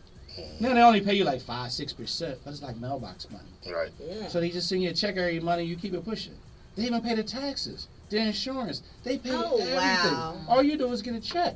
Now 0.59 0.73
they 0.73 0.81
only 0.81 0.99
pay 1.01 1.13
you 1.13 1.23
like 1.23 1.41
five, 1.41 1.71
six 1.71 1.93
percent, 1.93 2.39
but 2.43 2.51
it's 2.51 2.61
like 2.61 2.75
mailbox 2.77 3.27
money. 3.29 3.45
Right. 3.73 3.91
Yeah. 3.99 4.27
So 4.27 4.39
they 4.41 4.49
just 4.49 4.67
send 4.67 4.81
you 4.83 4.89
a 4.89 4.93
check 4.93 5.15
every 5.15 5.39
month 5.39 5.59
and 5.59 5.69
you 5.69 5.75
keep 5.75 5.93
it 5.93 6.03
pushing. 6.03 6.33
They 6.75 6.85
even 6.85 7.01
pay 7.01 7.13
the 7.13 7.23
taxes, 7.23 7.87
the 8.09 8.17
insurance. 8.17 8.81
They 9.03 9.19
pay 9.19 9.29
Oh, 9.31 9.57
everything. 9.59 10.17
wow. 10.17 10.41
All 10.49 10.63
you 10.63 10.75
do 10.77 10.91
is 10.91 11.01
get 11.01 11.13
a 11.13 11.19
check. 11.21 11.55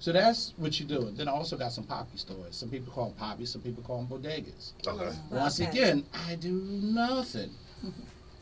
So 0.00 0.12
that's 0.12 0.52
what 0.56 0.80
you 0.80 0.86
do. 0.86 1.10
Then 1.14 1.28
I 1.28 1.32
also 1.32 1.56
got 1.56 1.72
some 1.72 1.84
poppy 1.84 2.16
stores. 2.18 2.56
Some 2.56 2.70
people 2.70 2.92
call 2.92 3.06
them 3.10 3.14
poppies, 3.18 3.50
some 3.50 3.60
people 3.60 3.82
call 3.84 4.02
them 4.02 4.08
bodegas. 4.08 4.72
Okay. 4.86 5.16
Oh, 5.30 5.36
Once 5.36 5.60
Okay. 5.60 5.70
again, 5.70 6.04
I 6.28 6.34
do 6.34 6.52
nothing. 6.52 7.50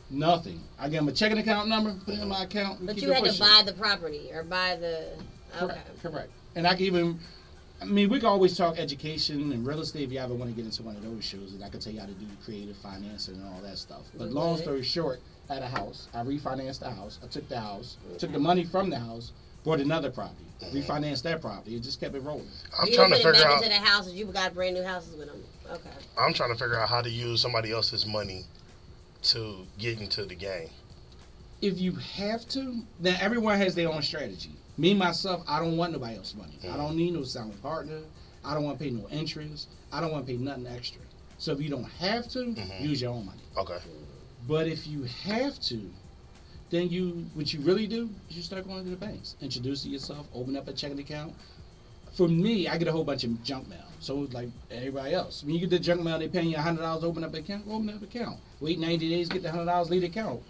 Nothing. 0.09 0.61
I 0.77 0.89
gave 0.89 1.01
him 1.01 1.07
a 1.07 1.11
checking 1.11 1.37
account 1.37 1.69
number, 1.69 1.93
put 2.05 2.15
it 2.15 2.21
in 2.21 2.27
my 2.27 2.43
account. 2.43 2.79
and 2.79 2.87
But 2.87 2.95
keep 2.95 3.05
you 3.05 3.11
it 3.11 3.23
had 3.23 3.33
to 3.33 3.39
buy 3.39 3.63
the 3.65 3.73
property 3.73 4.29
or 4.33 4.43
buy 4.43 4.75
the. 4.75 5.07
Okay. 5.55 5.65
Correct, 5.65 6.01
correct. 6.01 6.29
And 6.55 6.67
I 6.67 6.75
can 6.75 6.85
even, 6.85 7.19
I 7.81 7.85
mean, 7.85 8.09
we 8.09 8.19
can 8.19 8.27
always 8.27 8.57
talk 8.57 8.77
education 8.77 9.51
and 9.51 9.65
real 9.65 9.79
estate 9.81 10.03
if 10.03 10.11
you 10.11 10.19
ever 10.19 10.33
want 10.33 10.49
to 10.49 10.55
get 10.55 10.65
into 10.65 10.83
one 10.83 10.95
of 10.95 11.03
those 11.03 11.23
shows, 11.23 11.53
and 11.53 11.63
I 11.63 11.69
can 11.69 11.79
tell 11.79 11.93
you 11.93 11.99
how 11.99 12.05
to 12.05 12.13
do 12.13 12.25
creative 12.43 12.77
financing 12.77 13.35
and 13.35 13.45
all 13.45 13.61
that 13.61 13.77
stuff. 13.77 14.01
But 14.17 14.31
long 14.31 14.57
story 14.57 14.83
short, 14.83 15.19
I 15.49 15.55
had 15.55 15.63
a 15.63 15.67
house. 15.67 16.07
I 16.13 16.19
refinanced 16.19 16.79
the 16.79 16.91
house. 16.91 17.19
I 17.23 17.27
took 17.27 17.47
the 17.49 17.59
house, 17.59 17.97
took 18.17 18.31
the 18.31 18.37
mm-hmm. 18.37 18.43
money 18.43 18.63
from 18.65 18.89
the 18.89 18.99
house, 18.99 19.31
bought 19.63 19.79
another 19.79 20.11
property, 20.11 20.45
mm-hmm. 20.61 20.77
refinanced 20.77 21.23
that 21.23 21.41
property. 21.41 21.75
It 21.75 21.83
just 21.83 21.99
kept 21.99 22.15
it 22.15 22.21
rolling. 22.23 22.47
I'm 22.79 22.87
you 22.87 22.95
trying 22.95 23.11
to 23.11 23.15
didn't 23.15 23.25
put 23.25 23.35
it 23.35 23.37
figure 23.37 23.49
back 23.49 23.57
out. 23.57 23.63
into 23.63 23.79
the 23.79 23.85
houses. 23.85 24.13
You 24.13 24.25
got 24.25 24.53
brand 24.53 24.75
new 24.75 24.83
houses 24.83 25.15
with 25.15 25.27
them. 25.27 25.41
Okay. 25.71 25.89
I'm 26.17 26.33
trying 26.33 26.53
to 26.53 26.59
figure 26.59 26.79
out 26.79 26.89
how 26.89 27.01
to 27.01 27.09
use 27.09 27.41
somebody 27.41 27.71
else's 27.71 28.05
money 28.05 28.45
to 29.21 29.65
get 29.77 29.99
into 29.99 30.25
the 30.25 30.35
game. 30.35 30.69
If 31.61 31.79
you 31.79 31.93
have 31.93 32.47
to, 32.49 32.81
then 32.99 33.17
everyone 33.19 33.57
has 33.57 33.75
their 33.75 33.89
own 33.91 34.01
strategy. 34.01 34.51
Me 34.77 34.93
myself, 34.93 35.43
I 35.47 35.59
don't 35.59 35.75
want 35.75 35.91
nobody 35.91 36.15
else's 36.15 36.35
money. 36.35 36.57
I 36.71 36.77
don't 36.77 36.95
need 36.95 37.13
no 37.13 37.23
sound 37.23 37.61
partner. 37.61 37.99
I 38.45 38.53
don't 38.53 38.63
want 38.63 38.79
to 38.79 38.83
pay 38.85 38.91
no 38.91 39.09
interest. 39.09 39.67
I 39.91 39.99
don't 39.99 40.11
want 40.11 40.25
to 40.25 40.31
pay 40.31 40.37
nothing 40.37 40.67
extra. 40.67 41.01
So 41.37 41.51
if 41.51 41.61
you 41.61 41.69
don't 41.69 41.83
have 41.83 42.29
to, 42.29 42.39
Mhm. 42.39 42.81
use 42.81 43.01
your 43.01 43.11
own 43.11 43.25
money. 43.25 43.41
Okay. 43.57 43.77
But 44.47 44.67
if 44.67 44.87
you 44.87 45.03
have 45.03 45.59
to, 45.61 45.91
then 46.69 46.89
you 46.89 47.25
what 47.33 47.51
you 47.53 47.59
really 47.61 47.87
do 47.87 48.09
is 48.29 48.37
you 48.37 48.43
start 48.43 48.65
going 48.67 48.85
to 48.85 48.89
the 48.89 48.95
banks, 48.95 49.35
introducing 49.41 49.91
yourself, 49.91 50.27
open 50.33 50.55
up 50.55 50.67
a 50.67 50.73
checking 50.73 50.99
account. 50.99 51.33
For 52.13 52.27
me, 52.27 52.67
I 52.67 52.77
get 52.77 52.87
a 52.87 52.91
whole 52.91 53.03
bunch 53.03 53.23
of 53.23 53.43
junk 53.43 53.67
mail. 53.67 53.85
So 53.99 54.27
like 54.31 54.49
everybody 54.71 55.13
else. 55.13 55.43
When 55.43 55.53
you 55.53 55.61
get 55.61 55.69
the 55.69 55.79
junk 55.79 56.01
mail, 56.01 56.19
they 56.19 56.27
paying 56.27 56.49
you 56.49 56.57
hundred 56.57 56.81
dollars 56.81 57.03
open 57.03 57.23
up 57.23 57.33
an 57.33 57.39
account. 57.43 57.65
Open 57.69 57.89
up 57.89 57.97
an 57.97 58.03
account. 58.03 58.39
Wait 58.59 58.79
ninety 58.79 59.09
days, 59.09 59.29
get 59.29 59.43
the 59.43 59.51
hundred 59.51 59.65
dollars, 59.65 59.89
leave 59.89 60.01
the 60.01 60.07
account. 60.07 60.41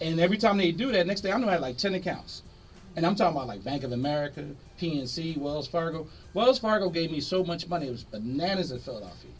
And 0.00 0.20
every 0.20 0.36
time 0.36 0.58
they 0.58 0.72
do 0.72 0.90
that, 0.92 1.06
next 1.06 1.20
day 1.20 1.32
I 1.32 1.38
know 1.38 1.48
I 1.48 1.52
had 1.52 1.60
like 1.60 1.78
ten 1.78 1.94
accounts. 1.94 2.42
And 2.96 3.04
I'm 3.04 3.14
talking 3.14 3.36
about 3.36 3.48
like 3.48 3.64
Bank 3.64 3.82
of 3.82 3.92
America, 3.92 4.44
PNC, 4.80 5.36
Wells 5.38 5.66
Fargo. 5.66 6.06
Wells 6.32 6.58
Fargo 6.58 6.90
gave 6.90 7.10
me 7.10 7.20
so 7.20 7.44
much 7.44 7.68
money, 7.68 7.88
it 7.88 7.90
was 7.90 8.04
bananas 8.04 8.70
in 8.70 8.78
Philadelphia. 8.78 9.30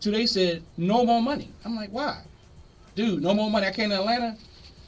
So 0.00 0.10
they 0.10 0.26
said, 0.26 0.62
no 0.76 1.04
more 1.04 1.22
money. 1.22 1.52
I'm 1.64 1.74
like, 1.74 1.90
why? 1.90 2.22
Dude, 2.94 3.22
no 3.22 3.34
more 3.34 3.50
money. 3.50 3.66
I 3.66 3.72
came 3.72 3.90
to 3.90 3.96
Atlanta. 3.96 4.36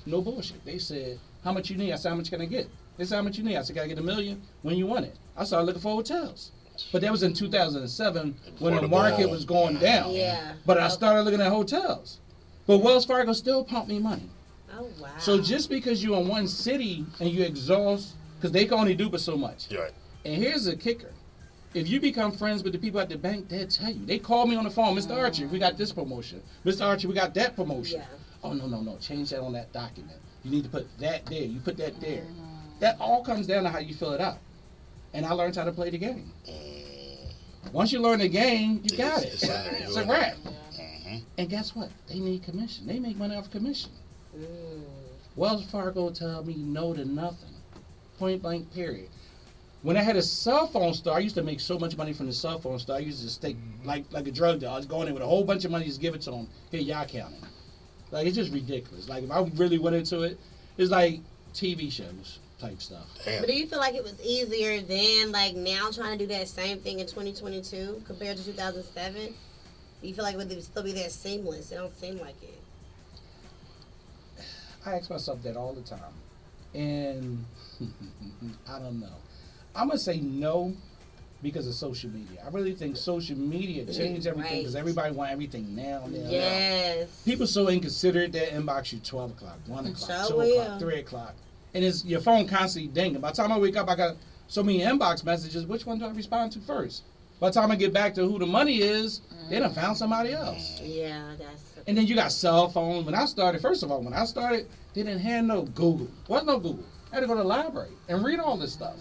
No 0.06 0.20
bullshit. 0.20 0.64
They 0.64 0.78
said, 0.78 1.18
how 1.44 1.52
much 1.52 1.70
you 1.70 1.76
need? 1.76 1.92
I 1.92 1.96
said, 1.96 2.10
how 2.10 2.14
much 2.14 2.30
can 2.30 2.40
I 2.40 2.46
get? 2.46 2.68
They 2.96 3.04
said, 3.04 3.16
how 3.16 3.22
much 3.22 3.38
you 3.38 3.44
need? 3.44 3.56
I 3.56 3.62
said, 3.62 3.78
I 3.78 3.86
get 3.86 3.98
a 3.98 4.02
million? 4.02 4.42
When 4.62 4.76
you 4.76 4.86
want 4.86 5.06
it? 5.06 5.16
I 5.38 5.44
started 5.44 5.66
looking 5.66 5.80
for 5.80 5.92
hotels. 5.94 6.50
But 6.92 7.02
that 7.02 7.12
was 7.12 7.22
in 7.22 7.32
2007 7.32 8.22
when 8.22 8.54
Before 8.54 8.70
the 8.74 8.80
the 8.80 8.88
market 8.88 9.22
boom. 9.24 9.30
was 9.30 9.44
going 9.44 9.78
down. 9.78 10.12
Yeah. 10.12 10.54
But 10.66 10.78
I 10.78 10.88
started 10.88 11.22
looking 11.22 11.40
at 11.40 11.48
hotels. 11.50 12.18
But 12.66 12.78
Wells 12.78 13.04
Fargo 13.04 13.32
still 13.32 13.64
pumped 13.64 13.88
me 13.88 13.98
money. 13.98 14.28
Oh 14.76 14.88
wow. 15.00 15.08
So 15.18 15.40
just 15.40 15.70
because 15.70 16.04
you're 16.04 16.20
in 16.20 16.28
one 16.28 16.46
city 16.46 17.04
and 17.20 17.30
you 17.30 17.42
exhaust, 17.42 18.14
because 18.36 18.52
they 18.52 18.64
can 18.64 18.78
only 18.78 18.94
do 18.94 19.08
but 19.08 19.20
so 19.20 19.36
much. 19.36 19.70
You're 19.70 19.84
right. 19.84 19.92
And 20.24 20.36
here's 20.36 20.64
the 20.66 20.76
kicker. 20.76 21.12
If 21.74 21.88
you 21.88 22.00
become 22.00 22.32
friends 22.32 22.62
with 22.62 22.72
the 22.72 22.78
people 22.78 23.00
at 23.00 23.08
the 23.08 23.18
bank, 23.18 23.48
they'll 23.48 23.66
tell 23.66 23.90
you. 23.90 24.04
They 24.04 24.18
call 24.18 24.46
me 24.46 24.56
on 24.56 24.64
the 24.64 24.70
phone, 24.70 24.96
Mr. 24.96 25.12
Oh. 25.12 25.20
Archie, 25.20 25.46
we 25.46 25.58
got 25.58 25.76
this 25.76 25.92
promotion. 25.92 26.42
Mr. 26.64 26.84
Archie, 26.84 27.06
we 27.08 27.14
got 27.14 27.34
that 27.34 27.56
promotion. 27.56 28.00
Yeah. 28.00 28.06
Oh 28.42 28.52
no, 28.52 28.66
no, 28.66 28.80
no. 28.80 28.96
Change 28.98 29.30
that 29.30 29.40
on 29.40 29.52
that 29.54 29.72
document. 29.72 30.18
You 30.44 30.50
need 30.50 30.64
to 30.64 30.70
put 30.70 30.86
that 30.98 31.26
there. 31.26 31.42
You 31.42 31.60
put 31.60 31.76
that 31.78 32.00
there. 32.00 32.22
Mm-hmm. 32.22 32.78
That 32.80 32.96
all 33.00 33.24
comes 33.24 33.46
down 33.46 33.64
to 33.64 33.70
how 33.70 33.78
you 33.78 33.94
fill 33.94 34.12
it 34.12 34.20
out. 34.20 34.38
And 35.14 35.24
I 35.26 35.32
learned 35.32 35.56
how 35.56 35.64
to 35.64 35.72
play 35.72 35.90
the 35.90 35.98
game. 35.98 36.30
Once 37.72 37.92
you 37.92 38.00
learn 38.00 38.18
the 38.20 38.28
game, 38.28 38.80
you 38.84 38.96
got 38.96 39.22
It's- 39.22 39.42
it. 39.42 39.50
it's. 39.50 39.88
It's 39.88 39.96
a 39.96 40.04
wrap. 40.04 40.36
Mhm. 40.74 41.22
And 41.38 41.48
guess 41.50 41.74
what? 41.74 41.90
They 42.06 42.18
need 42.18 42.42
commission. 42.42 42.86
They 42.86 42.98
make 42.98 43.16
money 43.16 43.34
off 43.36 43.50
commission. 43.50 43.90
Mm. 44.36 44.82
Wells 45.36 45.64
Fargo 45.64 46.10
tell 46.10 46.44
me 46.44 46.54
no 46.54 46.94
to 46.94 47.04
nothing. 47.04 47.54
Point 48.18 48.42
blank 48.42 48.72
period. 48.72 49.08
When 49.82 49.96
I 49.96 50.02
had 50.02 50.16
a 50.16 50.22
cell 50.22 50.66
phone 50.66 50.92
store, 50.94 51.14
I 51.16 51.20
used 51.20 51.36
to 51.36 51.42
make 51.42 51.60
so 51.60 51.78
much 51.78 51.96
money 51.96 52.12
from 52.12 52.26
the 52.26 52.32
cell 52.32 52.58
phone 52.58 52.78
store. 52.78 52.96
I 52.96 53.00
used 53.00 53.18
to 53.18 53.24
just 53.24 53.40
take 53.40 53.56
like 53.84 54.04
like 54.12 54.26
a 54.26 54.32
drug 54.32 54.60
dealer. 54.60 54.72
I 54.72 54.76
was 54.76 54.86
going 54.86 55.06
in 55.08 55.14
with 55.14 55.22
a 55.22 55.26
whole 55.26 55.44
bunch 55.44 55.64
of 55.64 55.70
money, 55.70 55.84
just 55.84 56.00
give 56.00 56.14
it 56.14 56.20
to 56.22 56.30
them. 56.32 56.48
Here, 56.70 56.80
y'all 56.80 57.06
count 57.06 57.34
it. 57.34 57.44
Like 58.10 58.26
it's 58.26 58.36
just 58.36 58.52
ridiculous. 58.52 59.08
Like 59.08 59.24
if 59.24 59.30
I 59.30 59.40
really 59.54 59.78
went 59.78 59.94
into 59.94 60.22
it, 60.22 60.38
it's 60.78 60.90
like 60.90 61.20
TV 61.54 61.90
shows 61.90 62.38
type 62.58 62.80
stuff. 62.82 63.06
Damn. 63.24 63.40
But 63.40 63.48
do 63.48 63.54
you 63.54 63.66
feel 63.66 63.78
like 63.78 63.94
it 63.94 64.02
was 64.02 64.20
easier 64.22 64.80
than 64.82 65.32
like 65.32 65.54
now 65.54 65.90
trying 65.90 66.18
to 66.18 66.26
do 66.26 66.32
that 66.32 66.48
same 66.48 66.78
thing 66.80 67.00
in 67.00 67.06
2022 67.06 68.02
compared 68.06 68.36
to 68.36 68.44
2007? 68.44 69.34
Do 70.00 70.08
you 70.08 70.14
feel 70.14 70.24
like 70.24 70.34
it 70.34 70.38
would 70.38 70.62
still 70.62 70.82
be 70.82 70.92
that 70.92 71.10
seamless? 71.12 71.72
It 71.72 71.76
don't 71.76 71.96
seem 71.98 72.18
like 72.18 72.40
it. 72.42 72.60
I 74.86 74.94
ask 74.94 75.10
myself 75.10 75.42
that 75.42 75.56
all 75.56 75.72
the 75.74 75.82
time, 75.82 75.98
and 76.72 77.44
I 78.68 78.78
don't 78.78 79.00
know. 79.00 79.12
I'm 79.74 79.88
gonna 79.88 79.98
say 79.98 80.18
no 80.20 80.72
because 81.42 81.66
of 81.66 81.74
social 81.74 82.10
media. 82.10 82.42
I 82.44 82.48
really 82.50 82.74
think 82.74 82.96
social 82.96 83.36
media 83.36 83.84
mm, 83.84 83.96
changed 83.96 84.26
everything 84.26 84.58
because 84.58 84.74
Right. 84.74 84.80
everybody 84.80 85.14
want 85.14 85.30
everything 85.30 85.74
now. 85.76 86.06
now, 86.06 86.18
now. 86.22 86.30
Yes. 86.30 87.08
People 87.24 87.46
so 87.46 87.68
inconsiderate 87.68 88.32
that 88.32 88.50
inbox 88.50 88.92
you 88.92 88.98
12 89.00 89.32
o'clock, 89.32 89.58
1 89.66 89.86
o'clock, 89.88 90.26
Sure 90.26 90.28
2 90.30 90.36
will. 90.36 90.62
o'clock, 90.62 90.80
3 90.80 90.98
o'clock. 91.00 91.34
And 91.74 91.84
it's 91.84 92.04
your 92.04 92.20
phone 92.20 92.48
constantly 92.48 92.90
dinging. 92.92 93.20
By 93.20 93.30
the 93.30 93.36
time 93.36 93.52
I 93.52 93.58
wake 93.58 93.76
up, 93.76 93.88
I 93.88 93.96
got 93.96 94.16
so 94.46 94.62
many 94.62 94.80
inbox 94.80 95.24
messages. 95.24 95.66
Which 95.66 95.86
one 95.86 95.98
do 95.98 96.06
I 96.06 96.10
respond 96.10 96.52
to 96.52 96.60
first? 96.60 97.02
By 97.40 97.50
the 97.50 97.54
time 97.54 97.70
I 97.70 97.76
get 97.76 97.92
back 97.92 98.14
to 98.14 98.26
who 98.26 98.38
the 98.38 98.46
money 98.46 98.78
is, 98.78 99.20
they 99.48 99.60
done 99.60 99.72
found 99.72 99.96
somebody 99.96 100.32
else. 100.32 100.80
Yeah, 100.82 101.34
that's. 101.38 101.74
And 101.86 101.96
then 101.96 102.06
you 102.06 102.14
got 102.14 102.32
cell 102.32 102.68
phone. 102.68 103.04
When 103.04 103.14
I 103.14 103.24
started, 103.26 103.62
first 103.62 103.82
of 103.82 103.90
all, 103.90 104.02
when 104.02 104.12
I 104.12 104.24
started, 104.24 104.66
they 104.94 105.02
didn't 105.02 105.20
have 105.20 105.44
no 105.44 105.62
Google. 105.62 106.08
Wasn't 106.26 106.48
no 106.48 106.58
Google. 106.58 106.84
I 107.12 107.16
had 107.16 107.20
to 107.20 107.26
go 107.26 107.34
to 107.34 107.42
the 107.42 107.46
library 107.46 107.90
and 108.08 108.24
read 108.24 108.40
all 108.40 108.56
this 108.56 108.72
stuff. 108.72 108.96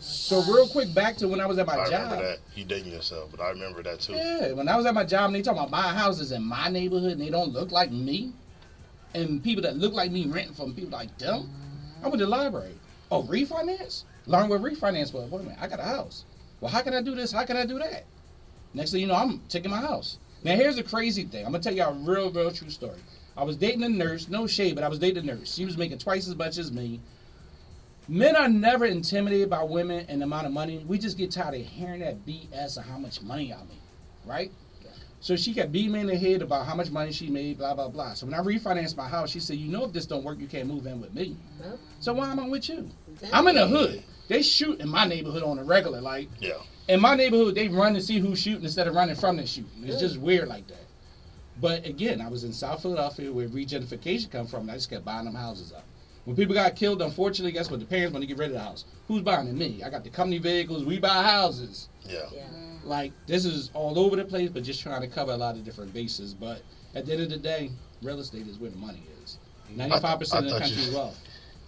So 0.00 0.42
real 0.42 0.68
quick, 0.68 0.94
back 0.94 1.16
to 1.16 1.26
when 1.26 1.40
I 1.40 1.46
was 1.46 1.58
at 1.58 1.66
my 1.66 1.74
I 1.74 1.90
job. 1.90 2.12
remember 2.12 2.28
that. 2.28 2.38
You 2.54 2.64
dating 2.64 2.92
yourself, 2.92 3.30
but 3.32 3.40
I 3.40 3.50
remember 3.50 3.82
that 3.82 4.00
too. 4.00 4.12
Yeah, 4.12 4.52
when 4.52 4.68
I 4.68 4.76
was 4.76 4.86
at 4.86 4.94
my 4.94 5.04
job 5.04 5.26
and 5.26 5.34
they 5.34 5.42
talking 5.42 5.58
about 5.58 5.72
buying 5.72 5.96
houses 5.96 6.30
in 6.30 6.44
my 6.44 6.68
neighborhood 6.68 7.12
and 7.12 7.20
they 7.20 7.30
don't 7.30 7.52
look 7.52 7.72
like 7.72 7.90
me, 7.90 8.32
and 9.14 9.42
people 9.42 9.62
that 9.62 9.76
look 9.76 9.92
like 9.94 10.12
me 10.12 10.26
renting 10.26 10.54
from 10.54 10.74
people 10.74 10.90
like 10.90 11.16
them, 11.18 11.50
I 12.02 12.08
went 12.08 12.18
to 12.18 12.24
the 12.24 12.30
library. 12.30 12.74
Oh, 13.10 13.22
refinance? 13.22 14.04
Learn 14.26 14.48
what 14.48 14.60
refinance 14.62 15.12
was. 15.12 15.30
Wait 15.30 15.40
a 15.40 15.44
minute, 15.44 15.58
I 15.60 15.66
got 15.66 15.80
a 15.80 15.84
house. 15.84 16.24
Well, 16.60 16.70
how 16.70 16.82
can 16.82 16.94
I 16.94 17.02
do 17.02 17.14
this? 17.14 17.32
How 17.32 17.44
can 17.44 17.56
I 17.56 17.64
do 17.64 17.78
that? 17.78 18.04
Next 18.74 18.92
thing 18.92 19.00
you 19.00 19.06
know, 19.06 19.14
I'm 19.14 19.40
taking 19.48 19.70
my 19.70 19.80
house. 19.80 20.18
Now 20.44 20.54
here's 20.54 20.76
the 20.76 20.82
crazy 20.82 21.24
thing. 21.24 21.44
I'm 21.44 21.52
gonna 21.52 21.62
tell 21.62 21.74
y'all 21.74 21.94
a 21.94 21.98
real, 21.98 22.30
real 22.30 22.50
true 22.50 22.70
story. 22.70 22.98
I 23.36 23.44
was 23.44 23.56
dating 23.56 23.82
a 23.84 23.88
nurse, 23.88 24.28
no 24.28 24.46
shade, 24.46 24.74
but 24.74 24.84
I 24.84 24.88
was 24.88 24.98
dating 24.98 25.28
a 25.28 25.34
nurse. 25.34 25.54
She 25.54 25.64
was 25.64 25.76
making 25.76 25.98
twice 25.98 26.28
as 26.28 26.36
much 26.36 26.58
as 26.58 26.72
me. 26.72 27.00
Men 28.08 28.36
are 28.36 28.48
never 28.48 28.84
intimidated 28.86 29.50
by 29.50 29.62
women 29.62 30.06
and 30.08 30.20
the 30.20 30.24
amount 30.24 30.46
of 30.46 30.52
money. 30.52 30.84
We 30.86 30.98
just 30.98 31.18
get 31.18 31.30
tired 31.30 31.54
of 31.54 31.60
hearing 31.60 32.00
that 32.00 32.24
BS 32.26 32.78
of 32.78 32.84
how 32.84 32.98
much 32.98 33.22
money 33.22 33.52
I 33.52 33.58
make, 33.58 33.82
right? 34.24 34.52
So 35.20 35.34
she 35.36 35.52
kept 35.52 35.72
beating 35.72 35.92
me 35.92 36.00
in 36.00 36.06
the 36.06 36.16
head 36.16 36.42
about 36.42 36.66
how 36.66 36.74
much 36.74 36.90
money 36.90 37.12
she 37.12 37.28
made, 37.28 37.58
blah 37.58 37.74
blah 37.74 37.88
blah. 37.88 38.14
So 38.14 38.26
when 38.26 38.34
I 38.34 38.38
refinanced 38.38 38.96
my 38.96 39.08
house, 39.08 39.30
she 39.30 39.40
said, 39.40 39.56
"You 39.56 39.68
know, 39.70 39.84
if 39.84 39.92
this 39.92 40.06
don't 40.06 40.22
work, 40.24 40.38
you 40.38 40.46
can't 40.46 40.68
move 40.68 40.86
in 40.86 41.00
with 41.00 41.12
me. 41.14 41.36
Well, 41.60 41.78
So 41.98 42.12
why 42.14 42.30
am 42.30 42.38
I 42.38 42.48
with 42.48 42.68
you? 42.68 42.88
I'm 43.32 43.46
in 43.48 43.56
the 43.56 43.66
hood. 43.66 44.02
They 44.28 44.42
shoot 44.42 44.80
in 44.80 44.88
my 44.88 45.06
neighborhood 45.06 45.42
on 45.42 45.58
a 45.58 45.64
regular. 45.64 46.00
Like 46.00 46.28
Yeah. 46.40 46.52
in 46.86 47.00
my 47.00 47.16
neighborhood, 47.16 47.54
they 47.54 47.68
run 47.68 47.94
to 47.94 48.00
see 48.00 48.18
who's 48.18 48.38
shooting 48.38 48.64
instead 48.64 48.86
of 48.86 48.94
running 48.94 49.16
from 49.16 49.36
the 49.36 49.46
shooting. 49.46 49.84
It's 49.84 50.00
just 50.00 50.18
weird 50.18 50.48
like 50.48 50.68
that. 50.68 50.86
But 51.60 51.84
again, 51.84 52.20
I 52.20 52.28
was 52.28 52.44
in 52.44 52.52
South 52.52 52.82
Philadelphia 52.82 53.32
where 53.32 53.48
regentrification 53.48 54.30
come 54.30 54.46
from. 54.46 54.60
And 54.62 54.70
I 54.70 54.74
just 54.74 54.90
kept 54.90 55.04
buying 55.04 55.24
them 55.24 55.34
houses 55.34 55.72
up. 55.72 55.84
When 56.28 56.36
people 56.36 56.52
got 56.54 56.76
killed, 56.76 57.00
unfortunately, 57.00 57.52
guess 57.52 57.70
what? 57.70 57.80
The 57.80 57.86
parents 57.86 58.12
want 58.12 58.22
to 58.22 58.26
get 58.26 58.36
rid 58.36 58.48
of 58.48 58.52
the 58.52 58.60
house. 58.60 58.84
Who's 59.06 59.22
buying 59.22 59.48
it? 59.48 59.54
Me. 59.54 59.82
I 59.82 59.88
got 59.88 60.04
the 60.04 60.10
company 60.10 60.36
vehicles. 60.36 60.84
We 60.84 60.98
buy 60.98 61.22
houses. 61.22 61.88
Yeah. 62.04 62.18
Yeah. 62.30 62.42
Like 62.84 63.12
this 63.26 63.46
is 63.46 63.70
all 63.72 63.98
over 63.98 64.14
the 64.14 64.26
place, 64.26 64.50
but 64.50 64.62
just 64.62 64.82
trying 64.82 65.00
to 65.00 65.06
cover 65.06 65.32
a 65.32 65.36
lot 65.38 65.54
of 65.54 65.64
different 65.64 65.94
bases. 65.94 66.34
But 66.34 66.60
at 66.94 67.06
the 67.06 67.12
end 67.12 67.22
of 67.22 67.30
the 67.30 67.38
day, 67.38 67.70
real 68.02 68.20
estate 68.20 68.46
is 68.46 68.58
where 68.58 68.68
the 68.68 68.76
money 68.76 69.00
is. 69.24 69.38
Ninety-five 69.74 70.18
percent 70.18 70.44
of 70.44 70.50
the 70.50 70.56
I 70.56 70.58
thought 70.58 70.68
you- 70.68 70.74
country's 70.76 70.94
wealth. 70.94 71.18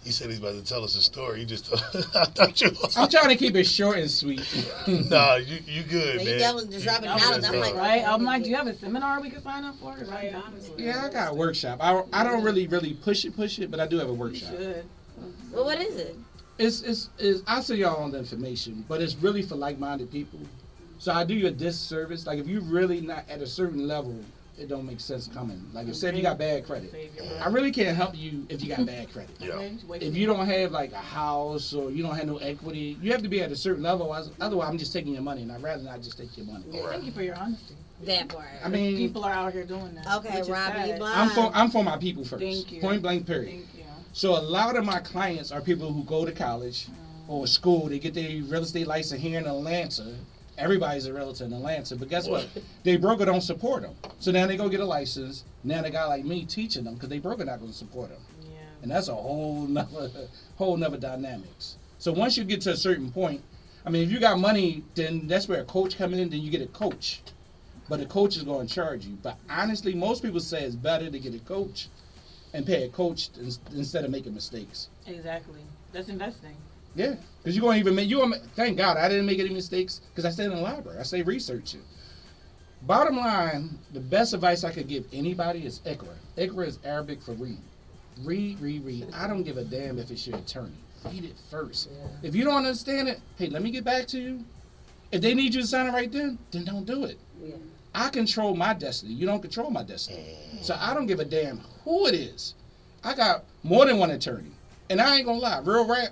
He 0.03 0.11
said 0.11 0.29
he's 0.29 0.39
about 0.39 0.55
to 0.55 0.63
tell 0.63 0.83
us 0.83 0.95
a 0.95 1.01
story. 1.01 1.39
He 1.39 1.45
just 1.45 1.71
I 2.15 2.25
thought 2.25 2.59
you. 2.59 2.71
I'm 2.97 3.07
trying 3.07 3.29
to 3.29 3.35
keep 3.35 3.55
it 3.55 3.65
short 3.65 3.99
and 3.99 4.09
sweet. 4.09 4.41
Nah, 4.87 5.35
you 5.35 5.59
you 5.67 5.83
good, 5.83 6.21
You 6.21 6.29
man. 6.31 6.39
definitely 6.39 6.71
just 6.73 6.85
dropping 6.85 7.09
You 7.09 7.17
knowledge. 7.17 7.43
I'm 7.45 7.59
like, 7.59 7.75
Right? 7.75 8.03
I'm 8.05 8.23
like, 8.23 8.43
do 8.43 8.49
you 8.49 8.55
have 8.55 8.65
a 8.67 8.75
seminar 8.75 9.21
we 9.21 9.29
can 9.29 9.43
sign 9.43 9.63
up 9.63 9.75
for? 9.79 9.95
'Cause 9.95 10.09
I 10.09 10.15
Right, 10.15 10.33
honestly. 10.33 10.85
Yeah, 10.85 11.05
I 11.05 11.09
got 11.13 11.31
a 11.31 11.35
workshop. 11.35 11.77
I, 11.81 12.01
I 12.11 12.23
don't 12.23 12.43
really 12.43 12.65
really 12.67 12.93
push 12.95 13.25
it 13.25 13.35
push 13.35 13.59
it, 13.59 13.69
but 13.69 13.79
I 13.79 13.85
do 13.87 13.97
have 13.99 14.09
a 14.09 14.11
You 14.11 14.17
workshop. 14.17 14.49
should. 14.57 14.85
well, 15.53 15.65
what 15.65 15.79
is 15.79 15.95
it? 15.97 16.15
It's 16.57 16.81
it's, 16.81 17.09
it's 17.19 17.41
I'll 17.47 17.61
send 17.61 17.79
y'all 17.79 18.01
on 18.03 18.11
the 18.11 18.17
information, 18.19 18.83
but 18.87 19.01
it's 19.01 19.15
really 19.15 19.43
for 19.43 19.55
like 19.55 19.77
minded 19.77 20.11
people. 20.11 20.39
So 20.97 21.11
I 21.11 21.23
do 21.23 21.35
you 21.35 21.47
a 21.47 21.51
disservice. 21.51 22.25
Like 22.25 22.39
if 22.39 22.47
you're 22.47 22.61
really 22.61 23.01
not 23.01 23.23
at 23.29 23.41
a 23.41 23.47
certain 23.47 23.87
level, 23.87 24.19
it 24.61 24.69
don't 24.69 24.85
make 24.85 24.99
sense 24.99 25.27
coming. 25.27 25.61
Like 25.73 25.87
if 25.87 25.95
say 25.95 26.09
if 26.09 26.15
you 26.15 26.21
got 26.21 26.37
bad 26.37 26.65
credit, 26.65 26.93
I 27.41 27.47
really 27.49 27.71
can't 27.71 27.97
help 27.97 28.15
you 28.15 28.45
if 28.49 28.61
you 28.63 28.69
got 28.75 28.85
bad 28.85 29.11
credit. 29.11 29.31
Yeah. 29.39 29.59
If 29.95 30.15
you 30.15 30.27
don't 30.27 30.45
have 30.45 30.71
like 30.71 30.91
a 30.91 30.97
house 30.97 31.73
or 31.73 31.89
you 31.89 32.03
don't 32.03 32.15
have 32.15 32.27
no 32.27 32.37
equity, 32.37 32.97
you 33.01 33.11
have 33.11 33.23
to 33.23 33.27
be 33.27 33.41
at 33.41 33.51
a 33.51 33.55
certain 33.55 33.83
level. 33.83 34.11
Otherwise- 34.11 34.31
Otherwise, 34.39 34.69
I'm 34.69 34.77
just 34.77 34.93
taking 34.93 35.13
your 35.13 35.23
money, 35.23 35.41
and 35.41 35.51
I'd 35.51 35.61
rather 35.63 35.83
not 35.83 36.01
just 36.01 36.17
take 36.17 36.35
your 36.37 36.45
money. 36.45 36.63
Yeah, 36.69 36.87
Thank 36.89 37.05
you 37.05 37.11
for 37.11 37.23
your 37.23 37.35
honesty. 37.35 37.75
That 38.03 38.29
part. 38.29 38.45
I 38.63 38.69
mean, 38.69 38.97
People 38.97 39.23
are 39.23 39.31
out 39.33 39.53
here 39.53 39.63
doing 39.63 39.93
that. 39.95 40.07
Okay, 40.17 40.39
which 40.39 40.49
Robbie, 40.49 40.79
you 40.79 40.85
sad. 40.87 40.99
blind. 40.99 41.19
I'm 41.19 41.29
for 41.29 41.51
I'm 41.53 41.69
for 41.71 41.83
my 41.83 41.97
people 41.97 42.23
first. 42.23 42.41
Thank 42.43 42.71
you. 42.71 42.81
Point 42.81 43.01
blank. 43.01 43.25
Period. 43.27 43.49
Thank 43.49 43.65
you. 43.75 43.83
So 44.13 44.37
a 44.37 44.41
lot 44.41 44.75
of 44.75 44.83
my 44.85 44.99
clients 44.99 45.51
are 45.51 45.61
people 45.61 45.91
who 45.93 46.03
go 46.03 46.25
to 46.25 46.31
college 46.31 46.87
or 47.27 47.47
school. 47.47 47.87
They 47.89 47.99
get 47.99 48.13
their 48.13 48.29
real 48.43 48.63
estate 48.63 48.87
license 48.87 49.21
here 49.21 49.39
in 49.39 49.45
Atlanta. 49.47 50.15
Everybody's 50.57 51.05
a 51.07 51.13
realtor 51.13 51.45
in 51.45 51.53
Atlanta, 51.53 51.95
but 51.95 52.09
guess 52.09 52.27
what? 52.27 52.47
They 52.83 52.97
broker 52.97 53.25
don't 53.25 53.41
support 53.41 53.81
them. 53.83 53.95
So 54.19 54.31
now 54.31 54.45
they 54.47 54.57
go 54.57 54.69
get 54.69 54.79
a 54.79 54.85
license. 54.85 55.43
Now 55.63 55.81
they 55.81 55.89
got 55.89 56.09
like 56.09 56.25
me 56.25 56.45
teaching 56.45 56.83
them 56.83 56.95
because 56.95 57.09
they 57.09 57.19
broker 57.19 57.45
not 57.45 57.59
going 57.59 57.71
to 57.71 57.77
support 57.77 58.09
them, 58.09 58.19
Yeah. 58.43 58.57
and 58.83 58.91
that's 58.91 59.07
a 59.07 59.15
whole 59.15 59.61
nother 59.67 60.09
whole 60.57 60.77
nother 60.77 60.97
dynamics. 60.97 61.77
So 61.97 62.11
once 62.11 62.37
you 62.37 62.43
get 62.43 62.61
to 62.61 62.71
a 62.71 62.77
certain 62.77 63.11
point, 63.11 63.41
I 63.85 63.89
mean, 63.89 64.03
if 64.03 64.11
you 64.11 64.19
got 64.19 64.39
money, 64.39 64.83
then 64.95 65.27
that's 65.27 65.47
where 65.47 65.61
a 65.61 65.65
coach 65.65 65.97
come 65.97 66.13
in. 66.13 66.29
Then 66.29 66.41
you 66.41 66.51
get 66.51 66.61
a 66.61 66.67
coach, 66.67 67.21
but 67.89 67.99
the 67.99 68.05
coach 68.05 68.37
is 68.37 68.43
going 68.43 68.67
to 68.67 68.73
charge 68.73 69.05
you. 69.05 69.17
But 69.23 69.37
honestly, 69.49 69.93
most 69.95 70.21
people 70.21 70.39
say 70.39 70.63
it's 70.63 70.75
better 70.75 71.09
to 71.09 71.19
get 71.19 71.33
a 71.33 71.39
coach 71.39 71.87
and 72.53 72.65
pay 72.65 72.83
a 72.83 72.89
coach 72.89 73.29
instead 73.73 74.03
of 74.05 74.11
making 74.11 74.33
mistakes. 74.35 74.89
Exactly. 75.07 75.61
That's 75.93 76.09
investing. 76.09 76.55
Yeah, 76.95 77.15
because 77.41 77.55
you're 77.55 77.63
going 77.63 77.75
to 77.75 77.79
even 77.79 77.95
make 77.95 78.09
you. 78.09 78.19
gonna 78.19 78.39
Thank 78.55 78.77
God 78.77 78.97
I 78.97 79.07
didn't 79.09 79.25
make 79.25 79.39
any 79.39 79.49
mistakes 79.49 80.01
because 80.09 80.25
I 80.25 80.29
stayed 80.29 80.45
in 80.45 80.55
the 80.55 80.61
library. 80.61 80.99
I 80.99 81.03
stayed 81.03 81.27
researching. 81.27 81.81
Bottom 82.83 83.17
line, 83.17 83.77
the 83.93 83.99
best 83.99 84.33
advice 84.33 84.63
I 84.63 84.71
could 84.71 84.87
give 84.87 85.05
anybody 85.13 85.65
is 85.65 85.79
Ikra. 85.79 86.15
Ikra 86.37 86.67
is 86.67 86.79
Arabic 86.83 87.21
for 87.21 87.33
read. 87.33 87.59
Read, 88.23 88.59
read, 88.59 88.83
read. 88.83 89.07
I 89.13 89.27
don't 89.27 89.43
give 89.43 89.57
a 89.57 89.63
damn 89.63 89.99
if 89.99 90.11
it's 90.11 90.27
your 90.27 90.37
attorney. 90.37 90.77
Read 91.05 91.25
it 91.25 91.35
first. 91.49 91.89
If 92.21 92.35
you 92.35 92.43
don't 92.43 92.57
understand 92.57 93.07
it, 93.07 93.19
hey, 93.37 93.47
let 93.49 93.61
me 93.61 93.71
get 93.71 93.83
back 93.83 94.07
to 94.07 94.19
you. 94.19 94.43
If 95.11 95.21
they 95.21 95.33
need 95.33 95.53
you 95.53 95.61
to 95.61 95.67
sign 95.67 95.87
it 95.87 95.91
right 95.91 96.11
then, 96.11 96.37
then 96.51 96.63
don't 96.63 96.85
do 96.85 97.05
it. 97.05 97.17
Yeah. 97.41 97.55
I 97.93 98.09
control 98.09 98.55
my 98.55 98.73
destiny. 98.73 99.13
You 99.13 99.25
don't 99.25 99.41
control 99.41 99.69
my 99.69 99.83
destiny. 99.83 100.37
So 100.61 100.77
I 100.79 100.93
don't 100.93 101.07
give 101.07 101.19
a 101.19 101.25
damn 101.25 101.59
who 101.83 102.07
it 102.07 102.15
is. 102.15 102.55
I 103.03 103.15
got 103.15 103.43
more 103.63 103.85
than 103.85 103.97
one 103.97 104.11
attorney. 104.11 104.51
And 104.89 105.01
I 105.01 105.17
ain't 105.17 105.25
gonna 105.25 105.39
lie, 105.39 105.59
real 105.63 105.87
rap. 105.87 106.09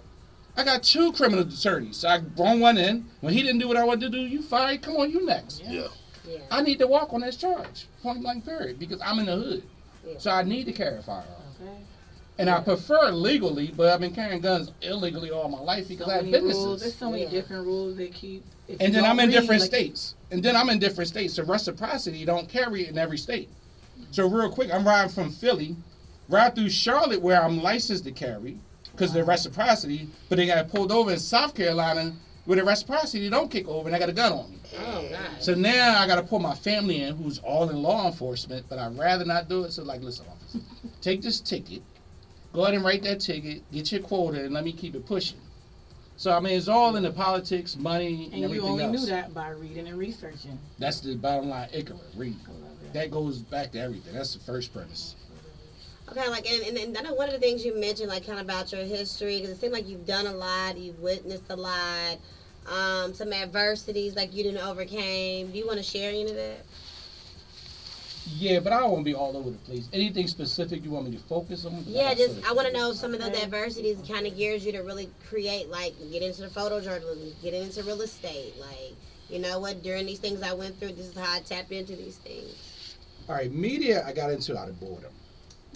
I 0.58 0.64
got 0.64 0.84
two 0.84 1.12
criminal 1.14 1.48
attorneys. 1.48 1.98
So 1.98 2.10
I 2.10 2.20
brought 2.20 2.58
one 2.60 2.78
in. 2.78 3.06
When 3.22 3.34
he 3.34 3.42
didn't 3.42 3.60
do 3.60 3.68
what 3.68 3.78
I 3.78 3.84
wanted 3.84 4.12
to 4.12 4.18
do, 4.18 4.20
you 4.20 4.42
fired. 4.42 4.82
Come 4.82 4.98
on, 4.98 5.10
you 5.12 5.26
next. 5.26 5.64
Yeah. 5.66 5.88
Yeah. 6.28 6.40
I 6.52 6.62
need 6.62 6.80
to 6.80 6.88
walk 6.88 7.14
on 7.14 7.22
this 7.22 7.38
charge. 7.38 7.88
Point 8.04 8.22
blank 8.22 8.46
period. 8.46 8.78
Because 8.80 9.00
I'm 9.02 9.20
in 9.20 9.26
the 9.28 9.36
hood. 9.36 9.64
Yeah. 10.06 10.14
So 10.18 10.32
I 10.32 10.44
need 10.44 10.66
to 10.66 10.74
carry 10.74 10.98
a 10.98 11.02
firearm. 11.02 11.26
Okay. 11.62 11.72
And 12.38 12.50
I 12.50 12.62
prefer 12.62 13.12
legally, 13.12 13.74
but 13.76 13.92
I've 13.92 14.00
been 14.00 14.14
carrying 14.14 14.40
guns 14.42 14.72
illegally 14.82 15.30
all 15.30 15.50
my 15.50 15.60
life 15.60 15.88
because 15.90 16.06
So 16.06 16.12
I 16.12 16.16
have 16.16 16.24
many 16.26 16.32
businesses. 16.38 16.66
rules. 16.66 16.82
There's 16.82 16.96
so 16.96 17.10
many 17.12 17.24
Yeah. 17.24 17.30
different 17.30 17.66
rules 17.66 17.98
they 17.98 18.08
keep. 18.08 18.46
If 18.68 18.78
and 18.80 18.94
then 18.96 19.04
I'm 19.04 19.20
in 19.20 19.30
read, 19.30 19.40
different 19.42 19.62
like- 19.62 19.70
states. 19.70 20.16
And 20.32 20.42
then 20.44 20.56
I'm 20.56 20.70
in 20.70 20.80
different 20.80 21.10
states. 21.10 21.34
So 21.34 21.44
reciprocity 21.44 22.24
don't 22.26 22.48
carry 22.48 22.84
it 22.84 22.90
in 22.90 22.98
every 22.98 23.18
state. 23.18 23.50
So 24.12 24.28
real 24.28 24.50
quick, 24.50 24.74
I'm 24.74 24.88
riding 24.88 25.10
from 25.12 25.32
Philly, 25.32 25.76
right 26.30 26.54
through 26.54 26.70
Charlotte 26.70 27.22
where 27.22 27.44
I'm 27.44 27.62
licensed 27.62 28.06
to 28.06 28.12
carry 28.12 28.58
because 29.00 29.14
the 29.14 29.24
reciprocity, 29.24 30.10
but 30.28 30.38
they 30.38 30.46
got 30.46 30.68
pulled 30.70 30.92
over 30.92 31.12
in 31.12 31.20
South 31.20 31.56
Carolina 31.56 32.14
with 32.46 32.60
the 32.60 32.66
reciprocity 32.66 33.30
don't 33.30 33.50
kick 33.50 33.66
over 33.68 33.88
and 33.88 33.96
I 33.96 34.00
got 34.00 34.10
a 34.10 34.14
gun 34.14 34.34
on 34.34 34.52
me. 34.52 34.58
Oh 34.78 35.08
God. 35.10 35.42
So 35.42 35.56
now 35.56 35.98
I 36.00 36.06
got 36.06 36.16
to 36.16 36.24
pull 36.24 36.40
my 36.40 36.54
family 36.54 37.04
in 37.04 37.16
who's 37.16 37.40
all 37.40 37.70
in 37.70 37.82
law 37.82 38.08
enforcement, 38.08 38.66
but 38.68 38.78
I'd 38.78 38.98
rather 38.98 39.24
not 39.24 39.48
do 39.48 39.64
it. 39.64 39.72
So 39.72 39.84
like, 39.84 40.02
listen, 40.02 40.26
officer, 40.30 40.60
take 41.02 41.22
this 41.22 41.40
ticket, 41.40 41.82
go 42.52 42.64
ahead 42.64 42.74
and 42.74 42.84
write 42.84 43.04
that 43.04 43.22
ticket, 43.22 43.64
get 43.72 43.90
your 43.90 44.02
quota, 44.02 44.44
and 44.44 44.54
let 44.54 44.66
me 44.66 44.74
keep 44.74 44.96
it 44.96 45.06
pushing. 45.06 45.40
So 46.18 46.32
I 46.34 46.42
mean, 46.42 46.58
it's 46.58 46.68
all 46.68 46.98
in 46.98 47.04
the 47.04 47.12
politics, 47.12 47.78
money, 47.78 48.26
and, 48.26 48.34
And 48.34 48.40
you 48.40 48.46
everything 48.46 48.70
only 48.70 48.84
else. 48.84 49.00
knew 49.00 49.06
that 49.12 49.34
by 49.34 49.52
reading 49.52 49.88
and 49.88 49.98
researching. 49.98 50.60
That's 50.78 51.00
the 51.00 51.16
bottom 51.16 51.50
line. 51.50 51.70
Ikra, 51.70 51.98
read. 52.18 52.36
That 52.92 53.12
goes 53.12 53.40
back 53.40 53.72
to 53.72 53.80
everything. 53.80 54.14
That's 54.14 54.34
the 54.34 54.40
first 54.40 54.74
premise. 54.74 55.16
Okay, 56.12 56.28
like, 56.30 56.50
and, 56.50 56.64
and, 56.64 56.78
and 56.78 56.98
I 56.98 57.02
know 57.02 57.14
one 57.14 57.28
of 57.28 57.34
the 57.34 57.40
things 57.40 57.64
you 57.66 57.80
mentioned, 57.80 58.10
like, 58.10 58.26
kind 58.26 58.40
of 58.40 58.46
about 58.46 58.72
your 58.72 58.84
history, 58.84 59.38
because 59.40 59.52
it 59.56 59.60
seems 59.62 59.74
like 59.74 59.88
you've 59.88 60.08
done 60.08 60.26
a 60.28 60.34
lot, 60.34 60.78
you've 60.78 61.00
witnessed 61.00 61.44
a 61.50 61.56
lot. 61.56 62.18
um, 62.68 63.14
some 63.14 63.34
adversities 63.34 64.16
like 64.16 64.34
you 64.34 64.44
didn't 64.44 64.66
overcame. 64.66 65.52
Do 65.52 65.58
you 65.58 65.66
want 65.66 65.78
to 65.78 65.84
share 65.84 66.10
any 66.10 66.24
of 66.24 66.36
that? 66.36 66.66
Yeah, 68.38 68.60
but 68.60 68.74
I 68.74 68.80
don't 68.80 68.92
want 68.92 69.02
to 69.02 69.06
be 69.12 69.16
all 69.16 69.36
over 69.36 69.50
the 69.50 69.58
place. 69.60 69.90
Anything 69.92 70.28
specific 70.28 70.84
you 70.84 70.92
want 70.92 71.10
me 71.10 71.18
to 71.18 71.24
focus 71.24 71.66
on? 71.66 71.84
Yeah, 71.88 72.10
got 72.10 72.18
just 72.18 72.42
so 72.44 72.50
I 72.50 72.54
want 72.54 72.68
to 72.68 72.74
much. 72.74 72.82
know 72.82 72.94
some 72.94 73.14
of 73.14 73.22
the 73.22 73.28
Okay. 73.28 73.42
adversities 73.42 73.98
kind 74.08 74.28
of 74.28 74.38
gears 74.38 74.64
you 74.66 74.72
to 74.74 74.80
really 74.82 75.10
create, 75.28 75.70
like 75.70 75.96
get 76.12 76.22
into 76.22 76.42
the 76.42 76.48
photojournalism, 76.50 77.34
get 77.42 77.56
into 77.56 77.82
real 77.84 78.02
estate, 78.02 78.54
like 78.60 78.94
you 79.30 79.40
know 79.40 79.60
what? 79.60 79.82
During 79.84 80.06
these 80.06 80.20
things 80.20 80.42
I 80.44 80.54
went 80.54 80.80
through, 80.80 80.94
this 80.94 81.08
is 81.08 81.18
how 81.18 81.34
I 81.34 81.40
tap 81.40 81.72
into 81.72 81.96
these 81.96 82.18
things. 82.18 82.96
All 83.28 83.36
right, 83.36 83.52
media 83.52 84.04
I 84.06 84.12
got 84.14 84.32
into 84.32 84.58
out 84.58 84.70
of 84.70 84.80
boredom. 84.80 85.12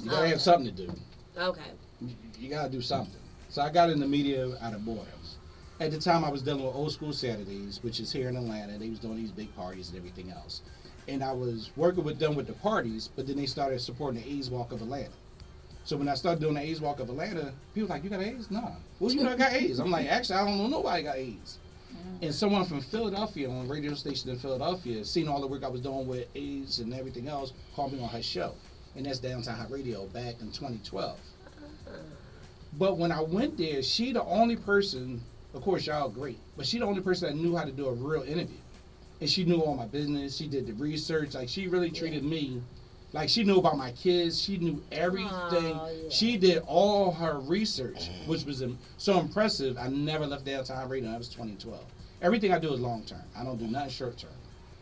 You 0.02 0.10
gotta 0.10 0.28
have 0.28 0.36
oh. 0.36 0.40
something 0.40 0.76
to 0.76 0.88
do. 0.88 0.94
Okay. 1.38 1.62
You, 2.02 2.16
you 2.40 2.50
gotta 2.50 2.70
do 2.70 2.82
something. 2.82 3.20
So 3.50 3.62
I 3.62 3.70
got 3.70 3.90
in 3.90 4.00
the 4.00 4.08
media 4.08 4.58
out 4.62 4.74
of 4.74 4.84
boredom. 4.86 5.08
At 5.80 5.92
the 5.92 6.00
time, 6.00 6.24
I 6.24 6.30
was 6.30 6.42
dealing 6.42 6.64
with 6.64 6.76
Old 6.76 6.92
School 6.92 7.12
Saturdays, 7.12 7.80
which 7.84 8.00
is 8.00 8.12
here 8.12 8.30
in 8.30 8.38
Atlanta. 8.38 8.78
They 8.78 8.90
was 8.90 9.00
doing 9.00 9.18
these 9.18 9.32
big 9.32 9.54
parties 9.56 9.90
and 9.90 9.98
everything 9.98 10.32
else. 10.32 10.62
And 11.08 11.24
I 11.24 11.34
was 11.34 11.72
working 11.76 12.04
with 12.04 12.20
them 12.20 12.36
with 12.36 12.48
the 12.48 12.54
parties, 12.54 13.10
but 13.16 13.28
then 13.28 13.36
they 13.36 13.48
started 13.48 13.82
supporting 13.82 14.22
the 14.22 14.30
AIDS 14.30 14.50
Walk 14.50 14.72
of 14.72 14.82
Atlanta. 14.82 15.12
So 15.84 15.98
when 15.98 16.08
I 16.08 16.14
started 16.14 16.40
doing 16.40 16.54
the 16.54 16.62
AIDS 16.62 16.80
Walk 16.80 17.02
of 17.02 17.10
Atlanta, 17.10 17.54
people 17.74 17.90
like, 17.90 18.04
you 18.04 18.10
got 18.10 18.22
AIDS? 18.22 18.50
Nah. 18.50 18.72
Well, 19.00 19.12
you 19.12 19.24
know 19.24 19.32
I 19.32 19.36
got 19.36 19.52
AIDS. 19.52 19.80
I'm 19.80 19.92
like, 19.92 20.08
actually, 20.08 20.36
I 20.36 20.46
don't 20.46 20.58
know 20.58 20.68
nobody 20.68 21.04
got 21.04 21.18
AIDS. 21.18 21.58
Mm. 21.92 22.24
And 22.28 22.34
someone 22.34 22.64
from 22.64 22.80
Philadelphia 22.80 23.50
on 23.50 23.66
a 23.66 23.68
radio 23.68 23.94
station 23.94 24.30
in 24.30 24.38
Philadelphia, 24.38 25.04
seen 25.04 25.28
all 25.28 25.42
the 25.42 25.48
work 25.48 25.64
I 25.66 25.70
was 25.70 25.82
doing 25.82 26.08
with 26.08 26.28
AIDS 26.36 26.80
and 26.80 26.94
everything 26.94 27.28
else, 27.28 27.52
called 27.76 27.92
me 27.92 28.02
on 28.02 28.08
her 28.08 28.24
show. 28.24 28.54
And 28.96 29.06
that's 29.06 29.20
Downtown 29.20 29.56
Hot 29.58 29.72
Radio 29.72 30.06
back 30.08 30.36
in 30.42 30.52
2012. 30.52 31.18
But 32.78 32.98
when 32.98 33.12
I 33.12 33.22
went 33.22 33.58
there, 33.58 33.82
she 33.84 34.12
the 34.14 34.24
only 34.24 34.56
person, 34.56 35.22
of 35.54 35.62
course 35.62 35.86
y'all 35.86 36.10
great, 36.10 36.40
but 36.58 36.66
she 36.66 36.80
the 36.80 36.86
only 36.86 37.02
person 37.02 37.30
that 37.30 37.42
knew 37.42 37.56
how 37.56 37.64
to 37.64 37.72
do 37.72 37.88
a 37.88 37.94
real 37.94 38.24
interview. 38.24 38.58
And 39.22 39.30
she 39.30 39.46
knew 39.46 39.62
all 39.62 39.76
my 39.76 39.86
business. 39.86 40.36
She 40.36 40.48
did 40.48 40.68
the 40.68 40.74
research. 40.74 41.36
Like 41.36 41.50
she 41.50 41.68
really 41.68 41.92
treated 41.92 42.24
me 42.24 42.62
like 43.14 43.30
she 43.30 43.44
knew 43.44 43.58
about 43.58 43.78
my 43.78 43.92
kids. 43.92 44.42
She 44.42 44.58
knew 44.58 44.84
everything. 44.92 45.30
Aw, 45.76 45.90
yeah. 45.90 46.10
She 46.10 46.36
did 46.36 46.64
all 46.68 47.12
her 47.12 47.40
research, 47.40 48.10
which 48.26 48.44
was 48.44 48.64
so 48.98 49.20
impressive. 49.20 49.78
I 49.78 49.88
never 49.88 50.26
left 50.26 50.46
downtown 50.46 50.90
radio. 50.90 51.12
That 51.12 51.20
was 51.20 51.30
2012. 51.30 51.80
Everything 52.22 52.52
I 52.52 52.60
do 52.60 52.74
is 52.74 52.80
long 52.80 53.04
term. 53.04 53.22
I 53.38 53.44
don't 53.44 53.58
do 53.58 53.68
nothing 53.68 53.92
short 53.92 54.18
term. 54.18 54.32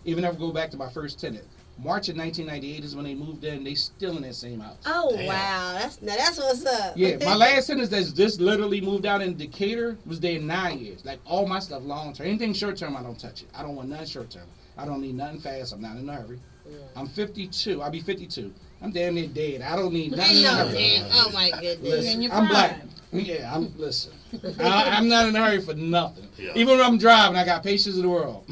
Even 0.06 0.24
if 0.24 0.34
I 0.34 0.38
go 0.38 0.52
back 0.52 0.72
to 0.72 0.78
my 0.78 0.90
first 0.90 1.20
tenant, 1.20 1.44
March 1.84 2.10
of 2.10 2.18
1998 2.18 2.84
is 2.84 2.96
when 2.96 3.06
they 3.06 3.16
moved 3.16 3.44
in. 3.44 3.64
They 3.64 3.74
still 3.74 4.16
in 4.18 4.24
that 4.24 4.36
same 4.36 4.60
house. 4.60 4.78
Oh 4.86 5.16
Damn. 5.16 5.28
wow, 5.28 5.78
that's 5.80 6.02
now 6.02 6.16
that's 6.16 6.38
what's 6.38 6.66
up. 6.66 6.94
Yeah, 6.96 7.18
my 7.26 7.36
last 7.36 7.68
sentence 7.68 7.90
that's 7.90 8.12
just 8.12 8.40
literally 8.40 8.82
moved 8.82 9.06
out 9.06 9.22
in 9.22 9.36
Decatur 9.36 9.98
was 10.06 10.20
there 10.20 10.40
nine 10.40 10.80
years. 10.80 11.04
Like 11.04 11.20
all 11.26 11.48
my 11.48 11.60
stuff 11.60 11.82
long 11.84 12.14
term. 12.14 12.28
Anything 12.28 12.54
short 12.54 12.78
term, 12.78 12.96
I 12.96 13.02
don't 13.02 13.20
touch 13.20 13.42
it. 13.42 13.48
I 13.56 13.64
don't 13.64 13.76
want 13.76 13.90
nothing 13.90 14.06
short 14.06 14.30
term. 14.30 14.48
I 14.78 14.86
don't 14.86 15.02
need 15.02 15.16
nothing 15.16 15.40
fast. 15.40 15.74
I'm 15.74 15.82
not 15.82 15.98
in 15.98 16.08
a 16.08 16.14
hurry. 16.14 16.40
Yeah. 16.70 16.78
I'm 16.96 17.08
52. 17.08 17.82
I'll 17.82 17.90
be 17.90 18.02
52. 18.02 18.54
I'm 18.82 18.92
damn 18.92 19.16
near 19.16 19.28
dead. 19.28 19.62
I 19.62 19.76
don't 19.76 19.94
need 19.94 20.12
nothing. 20.16 20.24
I 20.24 20.40
in 20.40 20.46
a 20.46 20.50
know, 20.50 20.68
hurry. 20.68 20.74
Dan. 20.74 21.10
Oh 21.14 21.32
my 21.34 21.50
goodness. 21.60 21.92
Listen, 21.92 22.32
I'm 22.32 22.48
black. 22.48 22.82
Yeah, 23.12 23.52
I'm 23.54 23.78
listen. 23.78 24.14
I, 24.60 24.90
I'm 24.98 25.10
not 25.10 25.28
in 25.28 25.36
a 25.36 25.44
hurry 25.44 25.62
for 25.62 25.74
nothing. 25.74 26.28
Yeah. 26.38 26.52
Even 26.56 26.78
when 26.78 26.86
I'm 26.86 26.98
driving, 26.98 27.38
I 27.38 27.44
got 27.44 27.64
patience 27.64 27.96
in 27.96 28.04
the 28.04 28.10
world. 28.10 28.46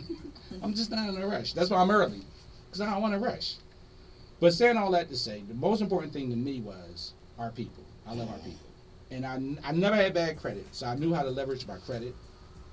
I'm 0.62 0.74
just 0.74 0.92
not 0.92 1.08
in 1.08 1.22
a 1.22 1.26
rush. 1.28 1.54
That's 1.54 1.70
why 1.70 1.78
I'm 1.78 1.90
early, 1.90 2.22
because 2.70 2.82
I 2.82 2.92
don't 2.92 3.02
want 3.02 3.14
to 3.14 3.20
rush. 3.20 3.56
But 4.40 4.54
saying 4.54 4.78
all 4.78 4.92
that 4.92 5.10
to 5.10 5.18
say, 5.18 5.44
the 5.48 5.54
most 5.54 5.82
important 5.82 6.14
thing 6.14 6.30
to 6.30 6.36
me 6.36 6.62
was 6.62 7.14
our 7.38 7.50
people. 7.52 7.84
I 8.08 8.14
love 8.14 8.30
our 8.30 8.38
people, 8.40 8.68
and 9.12 9.26
I, 9.26 9.68
I 9.68 9.72
never 9.72 9.96
had 9.96 10.14
bad 10.14 10.40
credit, 10.40 10.66
so 10.72 10.88
I 10.88 10.96
knew 10.96 11.14
how 11.14 11.24
to 11.24 11.30
leverage 11.30 11.68
my 11.68 11.78
credit. 11.78 12.16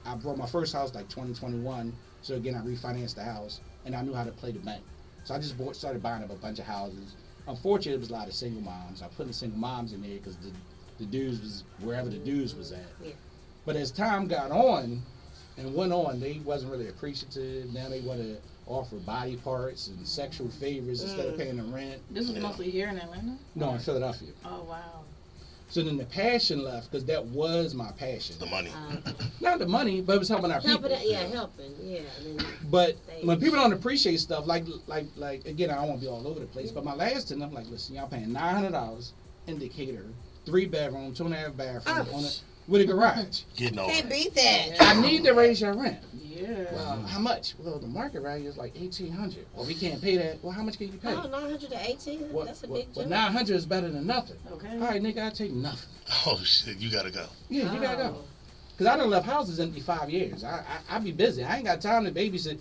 I 0.04 0.14
bought 0.14 0.38
my 0.38 0.46
first 0.46 0.72
house 0.72 0.94
like 0.94 1.08
2021, 1.08 1.92
so 2.22 2.34
again 2.34 2.54
I 2.54 2.60
refinanced 2.60 3.16
the 3.16 3.24
house, 3.24 3.60
and 3.84 3.94
I 3.94 4.02
knew 4.02 4.14
how 4.14 4.24
to 4.24 4.30
play 4.30 4.52
the 4.52 4.60
bank. 4.60 4.82
So 5.24 5.34
I 5.34 5.38
just 5.38 5.58
bought, 5.58 5.74
started 5.74 6.02
buying 6.02 6.22
up 6.22 6.30
a 6.30 6.36
bunch 6.36 6.60
of 6.60 6.66
houses. 6.66 7.16
Unfortunately, 7.48 7.94
it 7.94 8.00
was 8.00 8.10
a 8.10 8.12
lot 8.12 8.28
of 8.28 8.34
single 8.34 8.62
moms. 8.62 9.02
I 9.02 9.08
put 9.08 9.26
the 9.26 9.32
single 9.32 9.58
moms 9.58 9.92
in 9.92 10.00
there 10.00 10.16
because 10.18 10.36
the, 10.36 10.52
the 10.98 11.04
dudes 11.04 11.40
was 11.40 11.64
wherever 11.80 12.08
the 12.08 12.18
dudes 12.18 12.54
was 12.54 12.70
at. 12.72 12.86
Yeah. 13.02 13.12
But 13.64 13.74
as 13.74 13.90
time 13.90 14.28
got 14.28 14.52
on 14.52 15.02
and 15.58 15.74
went 15.74 15.92
on, 15.92 16.20
they 16.20 16.40
wasn't 16.44 16.70
really 16.70 16.88
appreciative. 16.88 17.72
Now 17.72 17.88
they 17.88 18.00
want 18.00 18.20
to 18.20 18.36
offer 18.66 18.96
body 18.96 19.36
parts 19.36 19.88
and 19.88 20.06
sexual 20.06 20.48
favors 20.48 21.02
instead 21.02 21.26
of 21.26 21.36
paying 21.38 21.56
the 21.56 21.62
rent. 21.64 22.00
This 22.10 22.26
was 22.28 22.36
Yeah. 22.36 22.42
mostly 22.42 22.70
here 22.70 22.88
in 22.88 22.98
Atlanta. 22.98 23.36
No, 23.54 23.70
in 23.72 23.78
Philadelphia. 23.78 24.28
Oh 24.44 24.64
wow. 24.68 25.02
So 25.68 25.82
then 25.82 25.96
the 25.96 26.04
passion 26.04 26.62
left 26.62 26.90
because 26.90 27.04
that 27.06 27.24
was 27.26 27.74
my 27.74 27.90
passion. 27.92 28.36
The 28.38 28.46
money. 28.46 28.70
Um, 28.70 29.02
Not 29.40 29.58
the 29.58 29.66
money, 29.66 30.00
but 30.00 30.14
it 30.14 30.18
was 30.20 30.28
helping 30.28 30.52
our 30.52 30.60
helping, 30.60 30.90
people. 30.90 31.04
it, 31.06 31.10
yeah, 31.10 31.26
helping, 31.26 31.72
yeah. 31.82 32.00
I 32.20 32.24
mean, 32.24 32.38
But 32.70 32.96
Thanks. 33.06 33.24
when 33.26 33.40
people 33.40 33.58
don't 33.58 33.72
appreciate 33.72 34.18
stuff, 34.20 34.46
like 34.46 34.64
like 34.86 35.06
like 35.16 35.44
again, 35.46 35.70
I 35.70 35.74
don't 35.76 35.88
want 35.88 36.00
to 36.00 36.06
be 36.06 36.10
all 36.10 36.26
over 36.26 36.38
the 36.40 36.46
place. 36.46 36.70
But 36.70 36.84
my 36.84 36.94
last 36.94 37.28
ten, 37.28 37.42
I'm 37.42 37.52
like, 37.52 37.68
listen, 37.68 37.94
y'all 37.96 38.08
paying 38.08 38.32
nine 38.32 38.54
hundred 38.54 38.72
dollars 38.72 39.12
in 39.48 39.58
Decatur, 39.58 40.06
three 40.44 40.66
bedroom, 40.66 41.14
two 41.14 41.24
and 41.24 41.34
a 41.34 41.36
half 41.36 41.56
bathroom, 41.56 41.98
on 42.14 42.24
a, 42.24 42.26
Ouch. 42.26 42.40
With 42.68 42.80
a 42.80 42.84
garage. 42.84 43.42
Getting 43.56 43.78
over 43.78 43.90
can't 43.90 44.08
beat 44.10 44.34
that. 44.34 44.76
I 44.80 45.00
need 45.00 45.24
to 45.24 45.32
raise 45.32 45.60
your 45.60 45.74
rent. 45.74 45.98
Yeah. 46.12 46.64
Well, 46.72 47.02
how 47.02 47.18
much? 47.18 47.54
Well, 47.58 47.78
the 47.78 47.86
market 47.86 48.22
value 48.22 48.48
is 48.48 48.56
like 48.56 48.72
eighteen 48.78 49.12
hundred. 49.12 49.46
Well, 49.54 49.66
we 49.66 49.74
can't 49.74 50.02
pay 50.02 50.16
that. 50.18 50.42
Well, 50.42 50.52
how 50.52 50.62
much 50.62 50.76
can 50.76 50.88
you 50.92 50.98
pay? 50.98 51.14
Oh, 51.14 51.28
918? 51.28 52.32
What- 52.32 52.46
That's 52.46 52.62
a 52.62 52.66
what- 52.66 52.80
big 52.86 52.88
well, 52.94 53.06
nine 53.08 53.32
hundred 53.32 53.56
is 53.56 53.64
better 53.66 53.88
than 53.88 54.06
nothing. 54.06 54.36
Okay. 54.52 54.68
All 54.72 54.78
right, 54.80 55.02
nigga, 55.02 55.26
I 55.26 55.30
take 55.30 55.52
nothing. 55.52 55.88
Oh 56.26 56.38
shit, 56.44 56.76
you 56.78 56.90
gotta 56.90 57.10
go. 57.10 57.26
Yeah, 57.48 57.72
you 57.72 57.80
gotta 57.80 57.96
go. 57.96 58.16
Oh. 58.18 58.24
Cause 58.78 58.86
I 58.86 58.96
done 58.98 59.08
left 59.08 59.24
houses 59.26 59.58
empty 59.58 59.80
five 59.80 60.10
years. 60.10 60.44
I, 60.44 60.62
I 60.88 60.96
I 60.96 60.98
be 60.98 61.10
busy. 61.12 61.42
I 61.42 61.56
ain't 61.56 61.64
got 61.64 61.80
time 61.80 62.04
to 62.04 62.10
babysit. 62.10 62.58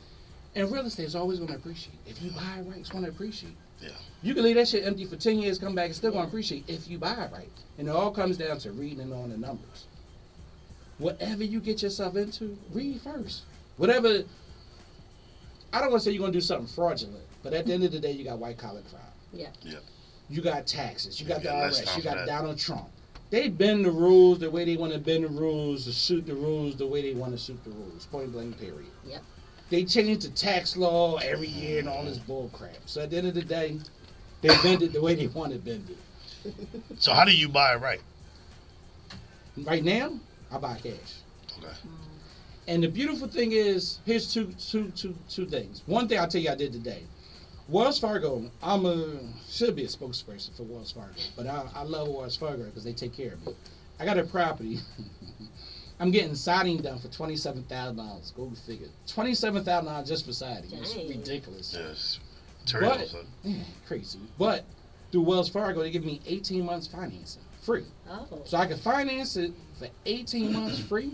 And 0.55 0.71
real 0.71 0.85
estate 0.85 1.07
is 1.07 1.15
always 1.15 1.39
gonna 1.39 1.55
appreciate. 1.55 1.97
If 2.05 2.21
you 2.21 2.31
buy 2.31 2.59
it 2.59 2.63
right, 2.69 2.79
it's 2.79 2.89
gonna 2.89 3.09
appreciate. 3.09 3.53
Yeah. 3.81 3.89
You 4.23 4.33
can 4.33 4.43
leave 4.43 4.55
that 4.55 4.69
shit 4.69 4.85
empty 4.85 5.03
for 5.05 5.17
ten 5.17 5.37
years, 5.37 5.59
come 5.59 5.75
back, 5.75 5.89
it's 5.89 5.97
still 5.97 6.11
gonna 6.11 6.27
appreciate 6.27 6.63
if 6.69 6.87
you 6.89 6.97
buy 6.97 7.11
it 7.11 7.31
right. 7.33 7.49
And 7.77 7.89
it 7.89 7.91
all 7.91 8.11
comes 8.11 8.37
down 8.37 8.57
to 8.59 8.71
reading 8.71 9.01
and 9.01 9.09
knowing 9.09 9.31
the 9.31 9.37
numbers. 9.37 9.85
Whatever 10.97 11.43
you 11.43 11.59
get 11.59 11.81
yourself 11.81 12.15
into, 12.15 12.57
read 12.71 13.01
first. 13.01 13.43
Whatever. 13.77 14.23
I 15.73 15.81
don't 15.81 15.91
want 15.91 16.03
to 16.03 16.09
say 16.09 16.11
you're 16.11 16.21
gonna 16.21 16.31
do 16.31 16.41
something 16.41 16.67
fraudulent, 16.67 17.25
but 17.43 17.53
at 17.53 17.65
the 17.65 17.73
end 17.73 17.83
of 17.83 17.91
the 17.91 17.99
day, 17.99 18.11
you 18.11 18.23
got 18.23 18.39
white 18.39 18.57
collar 18.57 18.81
crime. 18.89 19.01
Yeah. 19.33 19.49
Yeah. 19.61 19.79
You 20.29 20.41
got 20.41 20.65
taxes. 20.65 21.19
You 21.19 21.27
got 21.27 21.43
Yeah, 21.43 21.57
the 21.57 21.61
let's 21.63 21.81
IRS. 21.81 21.97
You 21.97 22.03
got 22.03 22.15
that. 22.15 22.27
Donald 22.27 22.57
Trump. 22.57 22.87
They 23.29 23.49
bend 23.49 23.83
the 23.83 23.91
rules 23.91 24.39
the 24.39 24.49
way 24.49 24.65
they 24.65 24.77
want 24.77 24.93
to 24.93 24.99
bend 24.99 25.23
the 25.23 25.29
rules, 25.29 25.85
to 25.85 25.93
suit 25.93 26.25
the 26.25 26.35
rules 26.35 26.77
the 26.77 26.87
way 26.87 27.01
they 27.01 27.13
want 27.13 27.33
to 27.33 27.37
suit 27.37 27.61
the 27.63 27.71
rules. 27.71 28.05
Point 28.05 28.31
blank, 28.31 28.57
period. 28.59 28.85
Yep. 29.05 29.21
They 29.69 29.83
change 29.83 30.23
the 30.23 30.29
tax 30.29 30.77
law 30.77 31.17
every 31.17 31.47
year 31.47 31.79
and 31.79 31.89
all 31.89 32.03
this 32.03 32.19
mm. 32.19 32.27
bull 32.27 32.49
crap. 32.53 32.77
So 32.85 33.01
at 33.01 33.09
the 33.09 33.17
end 33.17 33.27
of 33.27 33.33
the 33.33 33.43
day, 33.43 33.79
they 34.41 34.49
bend 34.61 34.83
it 34.83 34.93
the 34.93 35.01
way 35.01 35.15
they 35.15 35.27
want 35.27 35.53
to 35.53 35.59
bend 35.59 35.89
it. 35.89 35.97
So 36.99 37.13
how 37.13 37.25
do 37.25 37.35
you 37.35 37.49
buy 37.49 37.73
it 37.73 37.81
right? 37.81 38.01
Right 39.57 39.83
now, 39.83 40.19
I 40.55 40.57
buy 40.57 40.75
cash. 40.75 40.93
Okay. 41.57 41.67
Mm-hmm. 41.67 41.89
And 42.67 42.83
the 42.83 42.87
beautiful 42.87 43.27
thing 43.27 43.51
is, 43.51 43.99
here's 44.05 44.33
two, 44.33 44.53
two, 44.57 44.89
two, 44.95 45.13
two 45.29 45.45
things. 45.45 45.83
One 45.85 46.07
thing 46.07 46.17
I'll 46.17 46.27
tell 46.27 46.41
you 46.41 46.49
I 46.49 46.55
did 46.55 46.71
today. 46.71 47.03
Wells 47.67 47.99
Fargo, 47.99 48.49
I'm 48.63 48.85
a 48.85 49.19
should 49.49 49.75
be 49.75 49.83
a 49.83 49.87
spokesperson 49.87 50.55
for 50.55 50.63
Wells 50.63 50.91
Fargo, 50.91 51.13
but 51.35 51.47
I, 51.47 51.65
I 51.75 51.83
love 51.83 52.07
Wells 52.07 52.35
Fargo 52.37 52.63
because 52.63 52.83
they 52.83 52.93
take 52.93 53.13
care 53.13 53.33
of 53.33 53.45
me. 53.45 53.53
I 53.99 54.05
got 54.05 54.17
a 54.17 54.23
property. 54.23 54.79
I'm 55.99 56.11
getting 56.11 56.35
siding 56.35 56.77
done 56.81 56.99
for 56.99 57.07
twenty 57.07 57.35
seven 57.35 57.63
thousand 57.63 57.97
dollars. 57.97 58.33
Go 58.35 58.51
figure. 58.67 58.87
Twenty 59.07 59.33
seven 59.33 59.63
thousand 59.63 59.85
dollars 59.91 60.07
just 60.07 60.25
for 60.25 60.33
siding. 60.33 60.69
It's 60.73 60.95
ridiculous. 60.95 61.75
Yes. 61.77 62.19
Terrible. 62.67 62.97
But- 62.97 63.07
son. 63.07 63.25
Yeah, 63.43 63.63
crazy. 63.87 64.19
But 64.37 64.63
through 65.11 65.21
Wells 65.21 65.49
Fargo, 65.49 65.81
they 65.81 65.89
give 65.91 66.05
me 66.05 66.21
eighteen 66.27 66.65
months 66.65 66.85
financing 66.87 67.41
free, 67.61 67.85
Oh. 68.07 68.27
so 68.45 68.57
I 68.57 68.67
can 68.67 68.77
finance 68.77 69.37
it 69.37 69.51
for 69.79 69.87
eighteen 70.05 70.53
months 70.53 70.79
free 70.89 71.11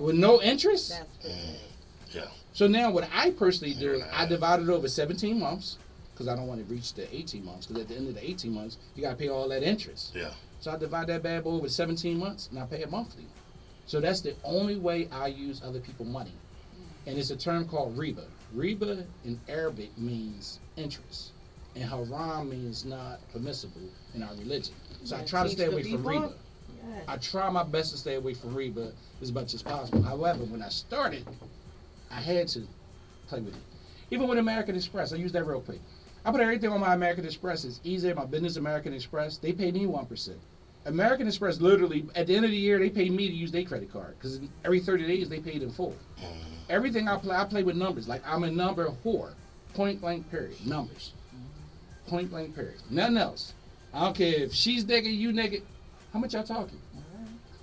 with 0.00 0.16
no 0.16 0.40
interest. 0.42 0.90
That's 0.90 1.08
pretty 1.20 1.36
good. 1.36 1.54
Mm, 1.54 2.14
yeah. 2.14 2.24
So 2.52 2.66
now 2.66 2.90
what 2.90 3.08
I 3.12 3.30
personally 3.30 3.74
do 3.74 3.80
Year 3.80 3.94
is 3.94 4.02
and 4.02 4.10
a 4.10 4.14
I 4.14 4.18
half. 4.20 4.28
divide 4.28 4.60
it 4.60 4.68
over 4.68 4.86
17 4.88 5.38
months 5.38 5.78
because 6.12 6.28
I 6.28 6.36
don't 6.36 6.46
want 6.46 6.66
to 6.66 6.72
reach 6.72 6.92
the 6.94 7.12
18 7.14 7.44
months 7.44 7.66
because 7.66 7.82
at 7.82 7.88
the 7.88 7.96
end 7.96 8.08
of 8.08 8.14
the 8.14 8.28
18 8.28 8.52
months 8.52 8.76
you 8.94 9.02
got 9.02 9.10
to 9.10 9.16
pay 9.16 9.28
all 9.28 9.48
that 9.48 9.62
interest. 9.62 10.14
Yeah. 10.14 10.30
So 10.60 10.70
I 10.70 10.76
divide 10.76 11.06
that 11.08 11.22
bad 11.22 11.44
boy 11.44 11.52
over 11.52 11.68
17 11.68 12.18
months 12.18 12.48
and 12.50 12.58
I 12.58 12.66
pay 12.66 12.82
it 12.82 12.90
monthly. 12.90 13.24
So 13.86 14.00
that's 14.00 14.20
the 14.20 14.34
only 14.44 14.76
way 14.76 15.08
I 15.10 15.28
use 15.28 15.62
other 15.64 15.80
people's 15.80 16.08
money. 16.10 16.32
And 17.06 17.18
it's 17.18 17.30
a 17.30 17.36
term 17.36 17.66
called 17.66 17.96
riba. 17.96 18.24
Riba 18.54 19.04
in 19.24 19.40
Arabic 19.48 19.96
means 19.98 20.60
interest. 20.76 21.32
And 21.74 21.84
haram 21.84 22.50
means 22.50 22.84
not 22.84 23.18
permissible 23.32 23.80
in 24.14 24.22
our 24.22 24.34
religion. 24.34 24.74
So 25.04 25.16
I 25.16 25.22
try 25.24 25.42
to 25.42 25.48
stay 25.48 25.64
away 25.64 25.82
from 25.82 25.90
people. 25.92 26.10
riba. 26.12 26.32
I 27.08 27.16
try 27.16 27.48
my 27.50 27.62
best 27.62 27.92
to 27.92 27.98
stay 27.98 28.14
away 28.14 28.34
from 28.34 28.54
riba 28.54 28.92
as 29.20 29.32
much 29.32 29.54
as 29.54 29.62
possible. 29.62 30.02
However, 30.02 30.44
when 30.44 30.62
I 30.62 30.68
started, 30.68 31.26
I 32.10 32.20
had 32.20 32.48
to 32.48 32.66
play 33.28 33.40
with 33.40 33.54
it. 33.54 33.62
Even 34.10 34.28
with 34.28 34.38
American 34.38 34.76
Express, 34.76 35.12
I 35.12 35.16
use 35.16 35.32
that 35.32 35.44
real 35.44 35.60
quick. 35.60 35.80
I 36.24 36.30
put 36.30 36.40
everything 36.40 36.70
on 36.70 36.80
my 36.80 36.94
American 36.94 37.24
Express. 37.24 37.64
It's 37.64 37.80
easy. 37.82 38.12
My 38.12 38.24
business 38.24 38.56
American 38.56 38.92
Express. 38.92 39.38
They 39.38 39.52
pay 39.52 39.72
me 39.72 39.86
one 39.86 40.06
percent. 40.06 40.38
American 40.84 41.26
Express 41.28 41.60
literally 41.60 42.06
at 42.14 42.26
the 42.26 42.34
end 42.34 42.44
of 42.44 42.50
the 42.50 42.56
year 42.56 42.78
they 42.78 42.90
pay 42.90 43.08
me 43.08 43.28
to 43.28 43.34
use 43.34 43.52
their 43.52 43.64
credit 43.64 43.92
card 43.92 44.16
because 44.18 44.40
every 44.64 44.80
thirty 44.80 45.06
days 45.06 45.28
they 45.28 45.40
paid 45.40 45.62
in 45.62 45.70
full. 45.70 45.96
Mm-hmm. 46.20 46.54
Everything 46.68 47.08
I 47.08 47.16
play, 47.16 47.36
I 47.36 47.44
play 47.44 47.62
with 47.62 47.76
numbers. 47.76 48.08
Like 48.08 48.22
I'm 48.26 48.44
a 48.44 48.50
number 48.50 48.88
whore. 49.04 49.34
Point 49.74 50.00
blank 50.00 50.30
period. 50.30 50.64
Numbers. 50.66 51.12
Mm-hmm. 51.28 52.10
Point 52.10 52.30
blank 52.30 52.54
period. 52.54 52.80
Nothing 52.90 53.16
else. 53.16 53.54
I 53.94 54.04
don't 54.04 54.16
care 54.16 54.34
if 54.34 54.52
she's 54.52 54.84
naked, 54.84 55.12
you 55.12 55.32
naked. 55.32 55.62
How 56.12 56.18
much 56.18 56.34
y'all 56.34 56.42
talking? 56.42 56.78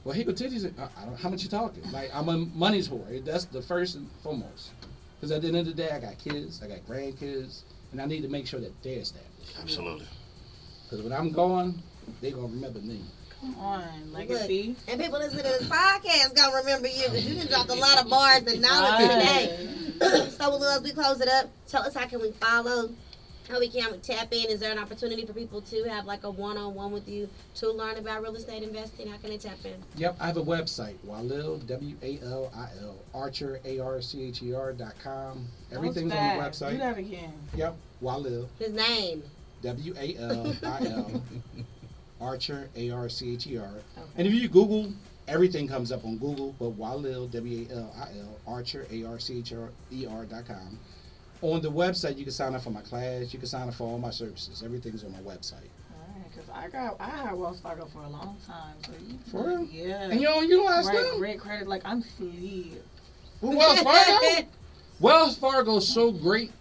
Well, 0.03 0.15
he 0.15 0.23
go 0.23 0.31
titties. 0.31 0.65
Uh, 0.65 0.87
I 0.97 1.05
don't, 1.05 1.19
how 1.19 1.29
much 1.29 1.43
you 1.43 1.49
talking? 1.49 1.83
Like 1.91 2.09
I'm 2.13 2.29
a 2.29 2.37
money's 2.37 2.87
whore. 2.87 3.23
That's 3.23 3.45
the 3.45 3.61
first 3.61 3.95
and 3.95 4.09
foremost. 4.23 4.71
Because 5.19 5.31
at 5.31 5.41
the 5.41 5.49
end 5.49 5.57
of 5.57 5.65
the 5.65 5.73
day, 5.73 5.89
I 5.91 5.99
got 5.99 6.17
kids, 6.17 6.61
I 6.63 6.67
got 6.67 6.79
grandkids, 6.87 7.63
and 7.91 8.01
I 8.01 8.05
need 8.05 8.21
to 8.21 8.29
make 8.29 8.47
sure 8.47 8.59
that 8.61 8.71
they're 8.81 8.99
established. 8.99 9.57
Absolutely. 9.61 10.07
Because 10.83 11.03
when 11.03 11.11
I'm 11.13 11.31
gone, 11.31 11.81
they 12.21 12.31
gonna 12.31 12.47
remember 12.47 12.79
me. 12.79 13.01
Come 13.41 13.55
on, 13.57 13.83
Look, 14.11 14.29
legacy. 14.29 14.75
and 14.87 14.99
people 14.99 15.19
listening 15.19 15.43
to 15.43 15.49
this 15.49 15.69
podcast 15.69 16.35
gonna 16.35 16.55
remember 16.57 16.87
you 16.87 17.03
because 17.03 17.25
you 17.25 17.35
done 17.35 17.47
dropped 17.47 17.69
a 17.69 17.73
lot 17.75 18.03
of 18.03 18.09
bars 18.09 18.43
and 18.51 18.61
knowledge 18.61 19.09
today. 19.09 19.69
so 20.29 20.49
Will, 20.57 20.63
as 20.65 20.81
we 20.81 20.91
close 20.91 21.21
it 21.21 21.27
up, 21.27 21.49
tell 21.67 21.83
us 21.83 21.93
how 21.93 22.05
can 22.07 22.21
we 22.21 22.31
follow, 22.31 22.89
how 23.49 23.59
we 23.59 23.67
can 23.67 23.99
tap 24.01 24.31
in. 24.31 24.45
Is 24.49 24.59
there 24.59 24.71
an 24.71 24.77
opportunity 24.77 25.25
for 25.25 25.33
people 25.33 25.61
to 25.61 25.83
have 25.85 26.05
like 26.05 26.23
a 26.23 26.29
one-on-one 26.29 26.91
with 26.91 27.07
you 27.07 27.27
to 27.55 27.71
learn 27.71 27.97
about 27.97 28.21
real 28.21 28.35
estate 28.35 28.63
investing? 28.63 29.07
How 29.07 29.17
can 29.17 29.31
they 29.31 29.37
tap 29.37 29.57
in? 29.65 29.73
Yep, 29.97 30.17
I 30.19 30.27
have 30.27 30.37
a 30.37 30.43
website, 30.43 30.95
Walil, 31.05 31.65
W 31.67 31.95
A 32.03 32.19
L 32.23 32.51
I 32.55 32.69
L, 32.81 32.95
Archer, 33.13 33.59
A 33.65 33.79
R 33.79 34.01
C 34.01 34.23
H 34.25 34.43
E 34.43 34.53
R 34.53 34.71
dot 34.71 34.93
com. 35.03 35.47
Everything's 35.71 36.11
on 36.11 36.37
the 36.37 36.43
Fast. 36.43 36.59
Do 36.59 36.65
website. 36.65 36.77
that 36.79 36.97
again. 36.97 37.33
Yep, 37.55 37.75
Walil, 38.01 38.47
His 38.59 38.73
name. 38.73 39.23
W 39.63 39.93
A 39.97 40.15
L 40.17 40.55
I 40.63 40.85
L, 40.85 41.23
Archer, 42.21 42.69
A 42.75 42.91
R 42.91 43.09
C 43.09 43.33
H 43.33 43.47
E 43.47 43.57
R. 43.57 43.69
And 44.15 44.27
if 44.27 44.33
you 44.33 44.47
Google, 44.47 44.93
everything 45.27 45.67
comes 45.67 45.91
up 45.91 46.05
on 46.05 46.17
Google, 46.17 46.55
but 46.59 46.77
Walil, 46.77 47.29
W 47.31 47.67
A 47.69 47.73
L 47.75 47.95
I 47.97 48.19
L, 48.19 48.39
Archer, 48.47 48.85
A 48.91 49.03
R 49.05 49.19
C 49.19 49.39
H 49.39 49.53
E 49.91 50.05
R 50.05 50.25
dot 50.25 50.47
com. 50.47 50.79
On 51.41 51.61
the 51.61 51.71
website, 51.71 52.17
you 52.17 52.23
can 52.25 52.33
sign 52.33 52.53
up 52.53 52.63
for 52.63 52.69
my 52.69 52.81
class, 52.81 53.31
you 53.31 53.39
can 53.39 53.47
sign 53.47 53.67
up 53.69 53.73
for 53.75 53.83
all 53.85 53.97
my 53.97 54.09
services. 54.09 54.61
Everything's 54.63 55.03
on 55.05 55.11
my 55.13 55.19
website. 55.19 55.69
Because 56.29 56.49
I 56.53 56.67
got, 56.67 56.97
I 56.99 57.09
had 57.09 57.33
Wells 57.33 57.59
Fargo 57.59 57.85
for 57.85 58.03
a 58.03 58.09
long 58.09 58.37
time. 58.45 58.75
So 58.85 58.91
you, 59.07 59.17
For 59.31 59.47
real? 59.49 59.63
Yeah. 59.71 60.09
And 60.09 60.19
you 60.19 60.27
don't 60.27 60.47
utilize 60.47 60.85
Right, 60.85 60.97
them? 61.01 61.17
great 61.17 61.39
credit. 61.39 61.67
Like 61.67 61.81
I'm 61.85 62.01
sleep. 62.03 62.83
Well, 63.41 63.57
Wells 63.57 63.79
Fargo? 63.79 64.47
Wells 64.99 65.37
Fargo's 65.37 65.87
so 65.87 66.11
great. 66.11 66.51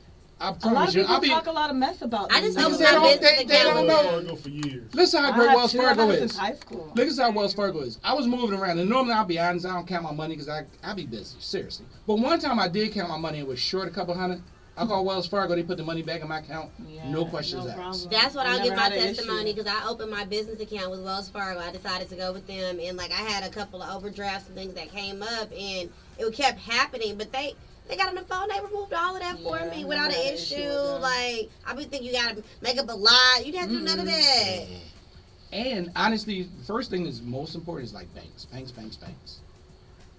I 0.41 0.49
A 0.49 0.51
lot 0.51 0.55
of 0.55 0.63
promise 0.63 0.95
you. 0.95 1.01
people 1.03 1.15
I'll 1.17 1.21
be. 1.21 1.29
talk 1.29 1.47
a 1.49 1.53
lot 1.53 1.71
of 1.71 1.77
mess 1.77 2.01
about. 2.01 2.33
I 2.33 2.41
just 2.41 2.57
Because 2.57 2.81
opened 2.81 2.87
they 2.87 2.93
don't- 2.93 3.03
business 3.21 3.21
they- 3.39 3.45
they 3.45 3.61
account 3.61 3.75
don't 3.75 3.87
with 3.87 3.89
know. 4.07 4.11
Fargo 4.11 4.37
for 4.37 4.49
years. 4.49 4.95
Listen 4.95 5.25
how 5.25 5.33
I 5.33 5.35
great 5.37 5.49
had 5.49 5.57
Wells 5.57 5.73
two. 5.73 5.81
I've 5.81 5.85
Fargo 5.97 6.07
had 6.07 6.11
it 6.11 6.15
is. 6.23 6.31
since 6.31 6.37
high 6.37 6.55
school. 6.55 6.93
Look 6.95 7.09
at 7.09 7.17
how 7.19 7.31
Wells 7.33 7.55
Fargo 7.55 7.81
is. 7.81 7.99
I 8.05 8.15
was 8.15 8.27
moving 8.29 8.57
around, 8.59 8.79
and 8.79 8.89
normally 8.89 9.15
I'll 9.15 9.25
be 9.25 9.39
honest, 9.41 9.67
I 9.67 9.75
don't 9.75 9.87
count 9.89 10.05
my 10.05 10.13
money 10.13 10.35
because 10.37 10.49
I 10.49 10.65
I 10.85 10.95
be 10.95 11.05
busy, 11.07 11.37
seriously. 11.41 11.87
But 12.07 12.21
one 12.21 12.39
time 12.39 12.61
I 12.61 12.69
did 12.69 12.93
count 12.93 13.09
my 13.09 13.19
money 13.19 13.41
and 13.41 13.49
was 13.49 13.59
short 13.59 13.89
a 13.89 13.91
couple 13.91 14.15
hundred. 14.15 14.41
I 14.79 14.87
called 14.87 15.07
Wells 15.07 15.27
Fargo. 15.27 15.57
They 15.57 15.65
put 15.65 15.77
the 15.77 15.83
money 15.83 16.03
back 16.03 16.21
in 16.23 16.29
my 16.29 16.39
account. 16.39 16.71
Yeah, 16.87 17.11
no 17.11 17.25
questions 17.25 17.67
no 17.67 17.73
asked. 17.73 18.11
That's 18.11 18.35
what 18.35 18.47
I 18.47 18.53
I'll 18.53 18.63
give 18.63 18.77
my 18.77 18.89
testimony 18.89 19.53
because 19.53 19.71
I 19.71 19.89
opened 19.89 20.11
my 20.11 20.25
business 20.25 20.61
account 20.61 20.93
with 20.93 21.03
Wells 21.03 21.29
Fargo. 21.29 21.61
I 21.61 21.73
decided 21.73 22.09
to 22.11 22.17
go 22.17 22.33
with 22.33 22.47
them, 22.47 22.79
and 22.81 22.97
like 22.97 23.11
I 23.11 23.23
had 23.23 23.43
a 23.43 23.51
couple 23.51 23.83
of 23.83 23.95
overdrafts 23.97 24.47
and 24.47 24.55
things 24.57 24.75
that 24.75 24.91
came 24.91 25.23
up, 25.23 25.51
and 25.51 25.91
it 26.19 26.35
kept 26.35 26.61
happening. 26.61 27.19
But 27.19 27.33
they 27.33 27.55
they 27.89 27.97
got 27.97 28.09
on 28.09 28.15
the 28.15 28.23
phone, 28.23 28.49
they 28.55 28.61
removed 28.61 28.93
all 28.93 29.17
of 29.17 29.23
that 29.23 29.39
for 29.41 29.59
Yeah, 29.59 29.71
me 29.71 29.85
without 29.85 30.13
an 30.13 30.21
issue. 30.33 30.55
issue 30.55 30.63
with 30.63 30.73
them. 30.73 31.01
like 31.01 31.51
I 31.67 31.75
be 31.75 31.85
think 31.85 32.05
you 32.05 32.13
gotta 32.13 32.43
make 32.61 32.79
up 32.79 32.89
a 32.89 32.93
lie. 32.93 33.43
You 33.45 33.53
didn't 33.53 33.61
have 33.61 33.71
to 33.71 33.79
do 33.79 33.85
none 33.85 34.01
of 34.01 34.07
mm-hmm. 34.07 34.73
that. 34.73 35.59
And 35.59 35.91
honestly, 35.97 36.43
the 36.43 36.65
first 36.65 36.91
thing 36.91 37.05
that's 37.05 37.21
most 37.23 37.55
important 37.55 37.89
is 37.89 37.95
like 37.95 38.13
banks, 38.15 38.45
banks, 38.45 38.71
banks, 38.71 38.97
banks. 38.97 39.41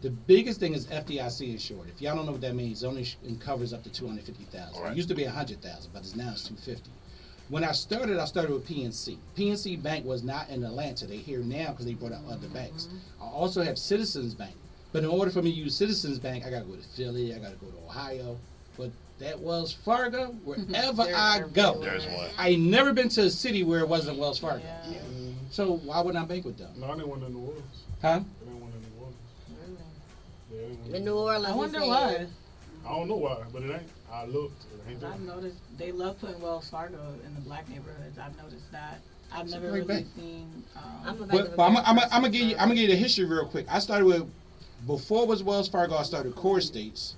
The 0.02 0.10
biggest 0.10 0.60
thing 0.60 0.74
is 0.74 0.88
FDIC 0.88 1.52
insured. 1.52 1.90
If 1.90 2.02
y'all 2.02 2.16
don't 2.16 2.26
know 2.26 2.32
what 2.32 2.42
that 2.42 2.56
means, 2.56 2.84
it 2.84 2.88
only 2.88 3.06
covers 3.40 3.74
up 3.74 3.84
to 3.84 3.90
two 3.90 4.08
hundred 4.08 4.24
fifty 4.24 4.46
thousand. 4.46 4.82
Right. 4.82 4.92
It 4.94 4.98
used 4.98 5.10
to 5.10 5.16
be 5.16 5.26
a 5.26 5.32
hundred 5.32 5.62
thousand, 5.62 5.92
but 5.94 6.00
it's 6.00 6.16
now 6.16 6.32
it's 6.32 6.48
two 6.48 6.56
fifty. 6.56 6.92
When 7.50 7.64
I 7.64 7.72
started, 7.72 8.18
I 8.20 8.26
started 8.26 8.54
with 8.54 8.68
PNC. 8.68 9.18
PNC 9.36 9.82
Bank 9.82 10.06
was 10.06 10.24
not 10.24 10.50
in 10.50 10.64
Atlanta. 10.64 11.08
They're 11.08 11.18
here 11.18 11.40
now 11.40 11.72
because 11.72 11.86
they 11.86 11.96
brought 11.96 12.14
out 12.14 12.22
other 12.30 12.48
banks. 12.50 12.86
Mm-hmm. 12.86 13.24
I 13.24 13.26
also 13.26 13.64
have 13.64 13.78
Citizens 13.78 14.36
Bank, 14.36 14.56
but 14.94 15.04
in 15.04 15.10
order 15.10 15.32
for 15.32 15.42
me 15.42 15.52
to 15.52 15.58
use 15.58 15.76
Citizens 15.76 16.20
Bank, 16.20 16.46
I 16.46 16.52
got 16.52 16.60
to 16.60 16.66
go 16.66 16.76
to 16.76 16.88
Philly. 16.96 17.34
I 17.34 17.40
got 17.40 17.52
to 17.52 17.58
go 17.58 17.68
to 17.68 17.86
Ohio. 17.86 18.38
But 18.78 18.92
that 19.18 19.38
Wells 19.38 19.74
Fargo, 19.74 20.28
wherever 20.46 21.04
They're 21.04 21.16
I 21.16 21.42
go. 21.52 21.80
There's 21.82 22.06
one. 22.06 22.30
I 22.38 22.50
ain't 22.50 22.64
never 22.64 22.94
been 22.94 23.10
to 23.10 23.24
a 23.24 23.30
city 23.30 23.64
where 23.64 23.80
it 23.80 23.90
wasn't 23.90 24.18
Wells 24.18 24.40
Fargo. 24.40 24.64
Yeah. 24.90 25.00
So 25.50 25.78
why 25.78 26.02
would 26.02 26.16
I 26.16 26.24
bank 26.26 26.46
with 26.46 26.58
them? 26.58 26.72
No, 26.78 26.88
I 26.88 26.96
didn't 26.96 27.08
want 27.08 27.24
in 27.24 27.34
New 27.34 27.40
Orleans. 27.40 27.84
Huh? 28.02 28.22
Yeah, 30.70 30.94
I 30.94 30.98
In 30.98 31.06
New 31.06 31.16
Orleans, 31.16 31.48
I 31.48 31.56
wonder 31.56 31.80
why. 31.80 32.28
I 32.86 32.90
don't 32.90 33.08
know 33.08 33.16
why, 33.16 33.44
but 33.52 33.64
it 33.64 33.72
ain't. 33.72 33.90
I 34.12 34.26
looked. 34.26 34.64
It 34.64 34.92
ain't. 34.92 35.04
I've 35.04 35.22
noticed 35.22 35.58
they 35.78 35.92
love 35.92 36.20
putting 36.20 36.42
Wells 36.42 36.70
Fargo 36.70 37.14
in 37.26 37.36
the 37.36 37.42
black 37.42 37.68
neighborhoods. 37.70 38.18
I've 38.18 38.38
noticed 38.38 38.72
that. 38.72 39.00
I've 39.32 39.46
It's 39.46 39.54
never 39.54 39.72
really 39.72 39.86
bank. 39.86 40.08
seen. 40.16 40.64
Um, 40.76 40.84
I'm 41.06 41.18
But, 41.28 41.56
but 41.56 41.64
I'm, 41.64 41.72
America 41.72 41.90
I'm, 41.90 42.00
I'm 42.00 42.10
gonna 42.22 42.30
give 42.30 42.48
you 42.48 42.56
I'm 42.56 42.70
gonna 42.70 42.76
give 42.76 42.90
you 42.90 42.96
the 42.96 42.96
history 42.96 43.26
real 43.26 43.46
quick. 43.46 43.66
I 43.70 43.80
started 43.80 44.06
with 44.06 44.28
before 44.88 45.24
it 45.24 45.30
was 45.30 45.44
Wells 45.44 45.68
Fargo. 45.68 45.96
I 45.96 46.04
started 46.04 46.34
CoreStates. 46.36 47.14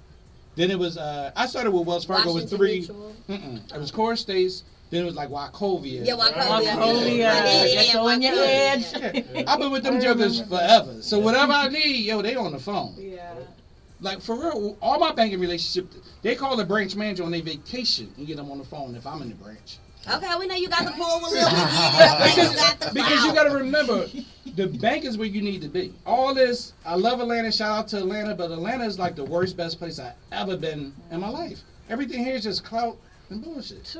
Then 0.56 0.72
it 0.72 0.80
was 0.80 0.98
uh, 0.98 1.32
I 1.36 1.46
started 1.46 1.72
with 1.72 1.88
Wells 1.88 2.06
Fargo. 2.06 2.24
It 2.24 2.26
was 2.26 2.34
Washington 2.44 2.58
three. 2.58 2.80
Mutual. 2.80 3.16
Mm-mm, 3.30 3.74
it 3.74 3.80
was 3.80 3.92
CoreStates. 3.92 4.64
Then 4.92 5.04
it 5.04 5.06
was 5.06 5.16
like 5.16 5.30
Wachovia. 5.30 6.06
Yeah, 6.06 6.14
Wachovia. 6.16 6.76
Wachovia. 6.76 7.18
Yeah, 7.18 7.46
yeah, 7.46 7.66
yeah, 7.66 7.74
Get 7.76 7.94
you 7.94 8.00
on 8.00 8.22
your 8.22 8.34
Wachovia. 8.34 9.34
Yeah. 9.34 9.44
I've 9.48 9.60
been 9.60 9.72
with 9.72 9.84
them 9.84 10.02
jokers 10.02 10.42
forever. 10.42 11.02
So 11.02 11.18
whatever 11.18 11.54
I 11.54 11.70
need, 11.70 12.06
yo, 12.06 12.22
they 12.22 12.36
on 12.36 12.52
the 12.52 12.60
phone. 12.60 12.94
yeah. 13.00 13.34
Like 14.02 14.20
for 14.20 14.36
real, 14.36 14.78
all 14.82 15.00
my 15.00 15.12
banking 15.14 15.40
relationship, 15.40 15.94
they 16.24 16.36
call 16.36 16.58
the 16.58 16.66
branch 16.66 16.96
manager 16.96 17.24
on 17.24 17.32
their 17.32 17.44
vacation 17.44 18.12
and 18.18 18.26
get 18.26 18.36
them 18.36 18.52
on 18.52 18.58
the 18.58 18.64
phone 18.64 18.96
if 18.96 19.06
I'm 19.06 19.22
in 19.22 19.30
the 19.30 19.36
branch. 19.36 19.78
Okay, 20.12 20.28
we 20.40 20.48
know 20.48 20.56
you 20.56 20.68
got 20.68 20.84
the 20.86 20.92
pool 20.92 21.20
with 21.22 21.32
Lil 21.34 21.48
Biggie. 21.48 22.50
You 22.50 22.56
got 22.56 22.94
Because 22.96 23.24
you 23.24 23.34
got 23.36 23.44
to 23.44 23.52
remember, 23.52 24.08
the 24.56 24.66
bank 24.66 25.06
is 25.06 25.20
where 25.20 25.28
you 25.28 25.44
need 25.44 25.62
to 25.62 25.68
be. 25.68 25.94
All 26.08 26.34
this, 26.34 26.74
I 26.84 26.96
love 26.96 27.20
Atlanta. 27.20 27.52
Shout 27.52 27.70
out 27.78 27.88
to 27.90 27.98
Atlanta, 27.98 28.34
but 28.34 28.50
Atlanta 28.52 28.86
is 28.86 28.98
like 28.98 29.16
the 29.16 29.24
worst, 29.24 29.56
best 29.56 29.78
place 29.78 30.00
I've 30.00 30.14
ever 30.32 30.58
been 30.58 30.92
in 31.12 31.20
my 31.20 31.30
life. 31.30 31.60
Everything 31.88 32.26
here 32.26 32.34
is 32.34 32.44
just 32.44 32.64
clout 32.66 32.98
and 33.30 33.44
bullshit. 33.44 33.96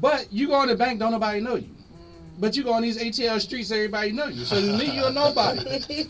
But 0.00 0.32
you 0.32 0.48
go 0.48 0.54
on 0.54 0.68
the 0.68 0.74
bank, 0.76 0.98
don't 0.98 1.12
nobody 1.12 1.40
know 1.40 1.56
you. 1.56 1.68
Mm. 1.68 2.40
But 2.40 2.56
you 2.56 2.64
go 2.64 2.72
on 2.72 2.82
these 2.82 2.98
ATL 2.98 3.40
streets, 3.40 3.70
everybody 3.70 4.12
know 4.12 4.26
you. 4.26 4.44
So 4.44 4.60
to 4.60 4.76
me, 4.78 4.90
you're 4.96 5.12
nobody. 5.12 5.60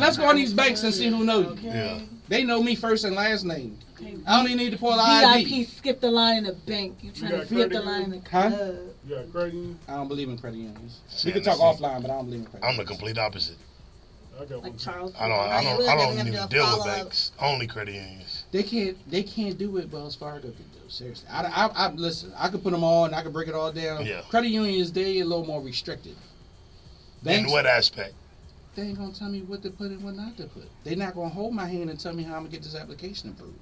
Let's 0.00 0.16
go 0.16 0.24
on 0.26 0.36
these 0.36 0.52
banks 0.52 0.82
and 0.82 0.92
see 0.94 1.08
who 1.08 1.24
know 1.24 1.40
you. 1.40 1.56
Yeah. 1.62 2.00
They 2.28 2.44
know 2.44 2.62
me 2.62 2.74
first 2.74 3.04
and 3.04 3.14
last 3.16 3.44
name. 3.44 3.78
I 4.26 4.36
don't 4.36 4.46
even 4.46 4.58
need 4.58 4.70
to 4.72 4.78
pull 4.78 4.94
the 4.94 5.02
ID. 5.02 5.44
VIP 5.44 5.68
skip 5.68 6.00
the 6.00 6.10
line 6.10 6.38
in 6.38 6.44
the 6.44 6.52
bank. 6.52 6.98
You 7.02 7.10
trying 7.10 7.32
to 7.32 7.46
skip 7.46 7.70
the 7.70 7.80
line 7.82 8.02
in 8.02 8.10
the 8.10 8.20
Huh? 8.30 8.48
club. 8.50 8.76
You 9.06 9.14
got 9.16 9.32
credit 9.32 9.54
union? 9.54 9.78
I 9.88 9.92
don't 9.94 10.08
believe 10.08 10.28
in 10.28 10.38
credit 10.38 10.58
unions. 10.58 11.00
See, 11.08 11.28
We 11.28 11.32
can 11.32 11.42
talk 11.42 11.58
offline, 11.58 12.02
but 12.02 12.10
I 12.10 12.14
don't 12.14 12.26
believe 12.26 12.40
in 12.40 12.46
credit 12.46 12.64
I'm 12.66 12.76
the 12.76 12.84
complete 12.84 13.18
opposite. 13.18 13.56
I 14.36 14.44
got 14.44 14.60
one. 14.60 14.70
Like 14.70 14.78
Charles. 14.78 15.14
I 15.18 15.26
don't. 15.28 15.38
I 15.38 15.58
Oh, 15.58 15.60
yeah, 15.62 15.76
don't. 15.78 15.88
I 15.88 15.96
don't 15.96 16.12
even 16.18 16.26
do 16.32 16.38
a 16.42 16.46
deal 16.48 16.62
with 16.64 16.70
follow-up. 16.70 16.86
banks. 16.86 17.32
Only 17.40 17.66
credit 17.66 17.94
unions. 17.94 18.44
They 18.52 18.62
can't. 18.62 19.10
They 19.10 19.22
can't 19.24 19.58
do 19.58 19.70
what 19.70 19.88
Wells 19.90 20.14
Fargo 20.14 20.42
can 20.42 20.52
do. 20.72 20.77
Seriously, 20.88 21.28
I, 21.30 21.44
I, 21.44 21.86
I 21.86 21.90
listen. 21.92 22.32
I 22.36 22.48
could 22.48 22.62
put 22.62 22.72
them 22.72 22.82
all, 22.82 23.04
and 23.04 23.14
I 23.14 23.22
could 23.22 23.32
break 23.32 23.48
it 23.48 23.54
all 23.54 23.72
down. 23.72 24.04
Yeah. 24.06 24.22
Credit 24.28 24.48
unions, 24.48 24.90
they 24.92 25.20
a 25.20 25.24
little 25.24 25.44
more 25.44 25.60
restricted. 25.62 26.16
In 27.24 27.50
what 27.50 27.66
aspect? 27.66 28.14
they 28.74 28.82
ain't 28.84 28.98
gonna 28.98 29.12
tell 29.12 29.28
me 29.28 29.40
what 29.42 29.60
to 29.62 29.70
put 29.70 29.90
and 29.90 30.02
what 30.04 30.14
not 30.14 30.36
to 30.36 30.44
put. 30.46 30.68
They 30.84 30.94
not 30.94 31.14
gonna 31.14 31.28
hold 31.28 31.52
my 31.52 31.66
hand 31.66 31.90
and 31.90 31.98
tell 31.98 32.12
me 32.12 32.22
how 32.22 32.34
I'm 32.34 32.40
gonna 32.42 32.50
get 32.50 32.62
this 32.62 32.76
application 32.76 33.30
approved. 33.30 33.58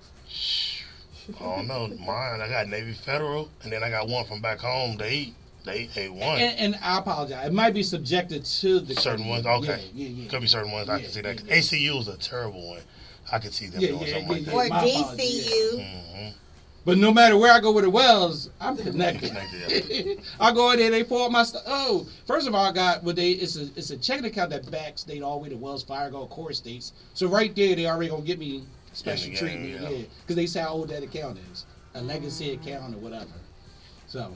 I 1.40 1.56
don't 1.56 1.66
know. 1.66 1.88
Mine. 2.04 2.40
I 2.40 2.48
got 2.48 2.68
Navy 2.68 2.92
Federal, 2.92 3.48
and 3.62 3.72
then 3.72 3.82
I 3.82 3.90
got 3.90 4.08
one 4.08 4.24
from 4.26 4.40
back 4.40 4.58
home. 4.58 4.96
They 4.98 5.32
they 5.64 5.86
they 5.94 6.08
one. 6.08 6.38
And, 6.38 6.58
and 6.74 6.78
I 6.82 6.98
apologize. 6.98 7.46
It 7.46 7.52
might 7.52 7.72
be 7.74 7.82
subjected 7.82 8.44
to 8.44 8.80
the 8.80 8.94
certain 8.94 9.26
credit 9.26 9.44
ones. 9.44 9.64
Okay. 9.64 9.88
Yeah, 9.94 10.06
yeah, 10.06 10.22
yeah. 10.24 10.28
Could 10.30 10.42
be 10.42 10.46
certain 10.46 10.70
ones. 10.70 10.88
I 10.88 11.00
can 11.00 11.10
see 11.10 11.22
that. 11.22 11.40
yeah, 11.44 11.54
yeah. 11.54 11.60
ACU 11.60 11.98
is 12.00 12.08
a 12.08 12.16
terrible 12.18 12.68
one. 12.68 12.82
I 13.32 13.38
could 13.40 13.52
see 13.52 13.66
them 13.66 13.80
Yeah, 13.80 13.88
doing 13.88 14.02
yeah, 14.02 14.12
something 14.12 14.28
yeah, 14.28 14.32
like 14.34 14.46
yeah. 14.46 14.52
that. 14.52 14.54
Or 14.54 14.68
My 14.68 14.84
apologies, 15.00 15.48
DCU. 15.48 15.84
hmm 16.20 16.28
But 16.86 16.98
no 16.98 17.12
matter 17.12 17.36
where 17.36 17.52
I 17.52 17.58
go 17.58 17.72
with 17.72 17.82
the 17.82 17.90
Wells, 17.90 18.48
I'm 18.60 18.76
connected. 18.76 19.30
Connected, 19.30 20.20
I 20.40 20.52
go 20.54 20.70
in 20.70 20.78
there, 20.78 20.92
they 20.92 21.02
pull 21.02 21.24
up 21.24 21.32
my 21.32 21.42
stuff. 21.42 21.64
Oh, 21.66 22.06
first 22.28 22.46
of 22.46 22.54
all, 22.54 22.64
I 22.64 22.72
got 22.72 23.02
what 23.02 23.16
they 23.16 23.32
it's 23.32 23.56
a 23.56 23.64
it's 23.74 23.90
a 23.90 23.96
checking 23.96 24.24
account 24.24 24.50
that 24.50 24.70
backs 24.70 25.02
they 25.02 25.20
all 25.20 25.38
the 25.38 25.42
way 25.42 25.48
to 25.48 25.56
Wells 25.56 25.82
Fargo 25.82 26.28
CoreStates. 26.28 26.92
So 27.12 27.26
right 27.26 27.54
there, 27.56 27.74
they 27.74 27.86
already 27.86 28.08
gonna 28.08 28.22
give 28.22 28.38
me 28.38 28.62
special 28.92 29.26
In 29.26 29.34
the 29.34 29.40
game, 29.40 29.48
treatment, 29.48 29.82
yeah. 29.82 29.88
yeah, 29.98 30.04
because 30.22 30.36
they 30.36 30.46
say 30.46 30.60
how 30.60 30.74
old 30.74 30.88
that 30.90 31.02
account 31.02 31.38
is, 31.50 31.66
a 31.94 32.00
legacy 32.00 32.52
account 32.52 32.94
or 32.94 32.98
whatever. 32.98 33.32
So 34.06 34.32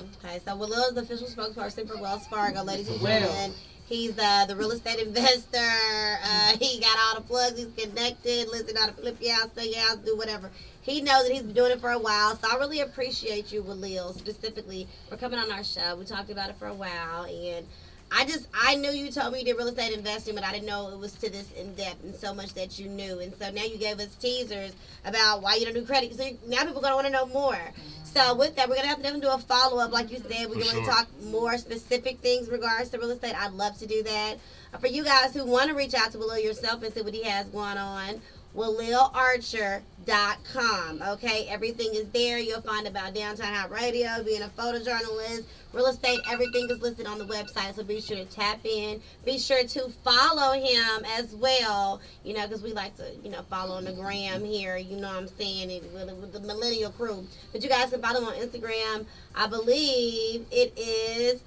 Okay, 0.00 0.40
so 0.44 0.56
Will 0.56 0.72
is 0.72 0.94
the 0.94 1.02
official 1.02 1.28
spokesperson 1.28 1.86
for 1.86 1.96
Wells 2.02 2.26
Fargo, 2.26 2.64
ladies 2.64 2.88
and 2.88 3.00
gentlemen. 3.00 3.52
He's 3.86 4.18
uh, 4.18 4.46
the 4.46 4.56
real 4.56 4.70
estate 4.70 4.98
investor. 4.98 5.58
Uh, 5.58 6.56
he 6.58 6.80
got 6.80 6.96
all 6.98 7.20
the 7.20 7.26
plugs. 7.26 7.58
He's 7.58 7.86
connected. 7.86 8.48
Listen 8.48 8.76
how 8.76 8.86
to 8.86 8.92
flip 8.92 9.18
your 9.20 9.34
house, 9.34 9.50
sell 9.54 9.66
your 9.66 9.80
house, 9.80 9.96
do 9.98 10.16
whatever. 10.16 10.50
He 10.84 11.00
knows 11.00 11.24
that 11.24 11.32
he's 11.32 11.42
been 11.42 11.54
doing 11.54 11.72
it 11.72 11.80
for 11.80 11.90
a 11.90 11.98
while. 11.98 12.36
So 12.36 12.46
I 12.52 12.58
really 12.58 12.80
appreciate 12.80 13.50
you, 13.50 13.62
Walil, 13.62 14.14
specifically 14.14 14.86
for 15.08 15.16
coming 15.16 15.38
on 15.38 15.50
our 15.50 15.64
show. 15.64 15.96
We 15.96 16.04
talked 16.04 16.28
about 16.30 16.50
it 16.50 16.56
for 16.56 16.66
a 16.66 16.74
while, 16.74 17.24
and 17.24 17.66
I 18.12 18.26
just 18.26 18.48
I 18.54 18.74
knew 18.74 18.90
you 18.90 19.10
told 19.10 19.32
me 19.32 19.38
you 19.38 19.46
did 19.46 19.56
real 19.56 19.68
estate 19.68 19.96
investing, 19.96 20.34
but 20.34 20.44
I 20.44 20.52
didn't 20.52 20.66
know 20.66 20.90
it 20.90 20.98
was 20.98 21.12
to 21.14 21.30
this 21.30 21.50
in 21.52 21.74
depth 21.74 22.04
and 22.04 22.14
so 22.14 22.34
much 22.34 22.52
that 22.52 22.78
you 22.78 22.88
knew. 22.90 23.18
And 23.20 23.34
so 23.38 23.50
now 23.50 23.64
you 23.64 23.78
gave 23.78 23.98
us 23.98 24.14
teasers 24.16 24.72
about 25.06 25.40
why 25.40 25.54
you 25.54 25.64
don't 25.64 25.74
do 25.74 25.86
credit. 25.86 26.14
So 26.14 26.28
now 26.46 26.64
people 26.64 26.80
are 26.80 26.82
gonna 26.82 26.96
want 26.96 27.06
to 27.06 27.12
know 27.14 27.26
more. 27.26 27.58
So 28.04 28.34
with 28.34 28.54
that, 28.56 28.68
we're 28.68 28.76
gonna 28.76 28.88
have 28.88 28.98
to 28.98 29.02
definitely 29.02 29.26
do 29.26 29.32
a 29.34 29.38
follow 29.38 29.82
up, 29.82 29.90
like 29.90 30.12
you 30.12 30.18
said. 30.18 30.50
We're 30.50 30.60
For 30.60 30.72
gonna 30.72 30.84
sure. 30.84 30.86
talk 30.86 31.08
more 31.22 31.56
specific 31.56 32.18
things 32.18 32.46
in 32.46 32.52
regards 32.52 32.90
to 32.90 32.98
real 32.98 33.10
estate. 33.10 33.34
I'd 33.34 33.54
love 33.54 33.78
to 33.78 33.86
do 33.86 34.02
that. 34.02 34.34
Uh, 34.74 34.78
For 34.78 34.86
you 34.86 35.02
guys 35.02 35.32
who 35.34 35.46
want 35.46 35.70
to 35.70 35.74
reach 35.74 35.94
out 35.94 36.12
to 36.12 36.18
Walil 36.18 36.44
yourself 36.44 36.82
and 36.82 36.92
see 36.92 37.00
what 37.00 37.14
he 37.14 37.22
has 37.24 37.46
going 37.46 37.78
on, 37.78 38.20
WalilArcher.com. 38.56 41.02
Okay, 41.02 41.46
everything 41.48 41.90
is 41.94 42.08
there. 42.10 42.38
You'll 42.38 42.60
find 42.60 42.86
about 42.86 43.12
Downtown 43.14 43.52
Hot 43.52 43.68
Radio, 43.70 44.22
being 44.22 44.42
a 44.42 44.48
photojournalist, 44.48 45.44
real 45.72 45.86
estate, 45.86 46.20
everything 46.30 46.68
is 46.70 46.80
listed 46.80 47.06
on 47.06 47.18
the 47.18 47.24
website. 47.24 47.74
So 47.74 47.82
be 47.82 48.00
sure 48.00 48.16
to 48.16 48.24
tap 48.26 48.64
in. 48.64 49.00
Be 49.24 49.38
sure 49.38 49.64
to 49.64 49.88
follow 50.04 50.52
him 50.52 51.04
as 51.16 51.34
well, 51.34 52.00
you 52.22 52.34
know, 52.34 52.46
because 52.46 52.62
we 52.62 52.72
like 52.72 52.94
to, 52.96 53.10
you 53.24 53.30
know, 53.30 53.42
follow 53.50 53.74
on 53.76 53.84
the 53.84 53.92
gram 53.92 54.44
here, 54.44 54.76
you 54.76 54.98
know 54.98 55.08
what 55.08 55.16
I'm 55.16 55.26
saying, 55.26 55.72
and 55.72 55.92
with, 55.92 56.12
with 56.20 56.32
the 56.32 56.38
millennial 56.40 56.92
crew. 56.92 57.26
But 57.52 57.64
you 57.64 57.68
guys 57.68 57.90
can 57.90 58.00
follow 58.00 58.20
him 58.20 58.28
on 58.28 58.34
Instagram. 58.34 59.06
I 59.34 59.48
believe 59.48 60.46
it 60.52 60.78
is. 60.78 61.42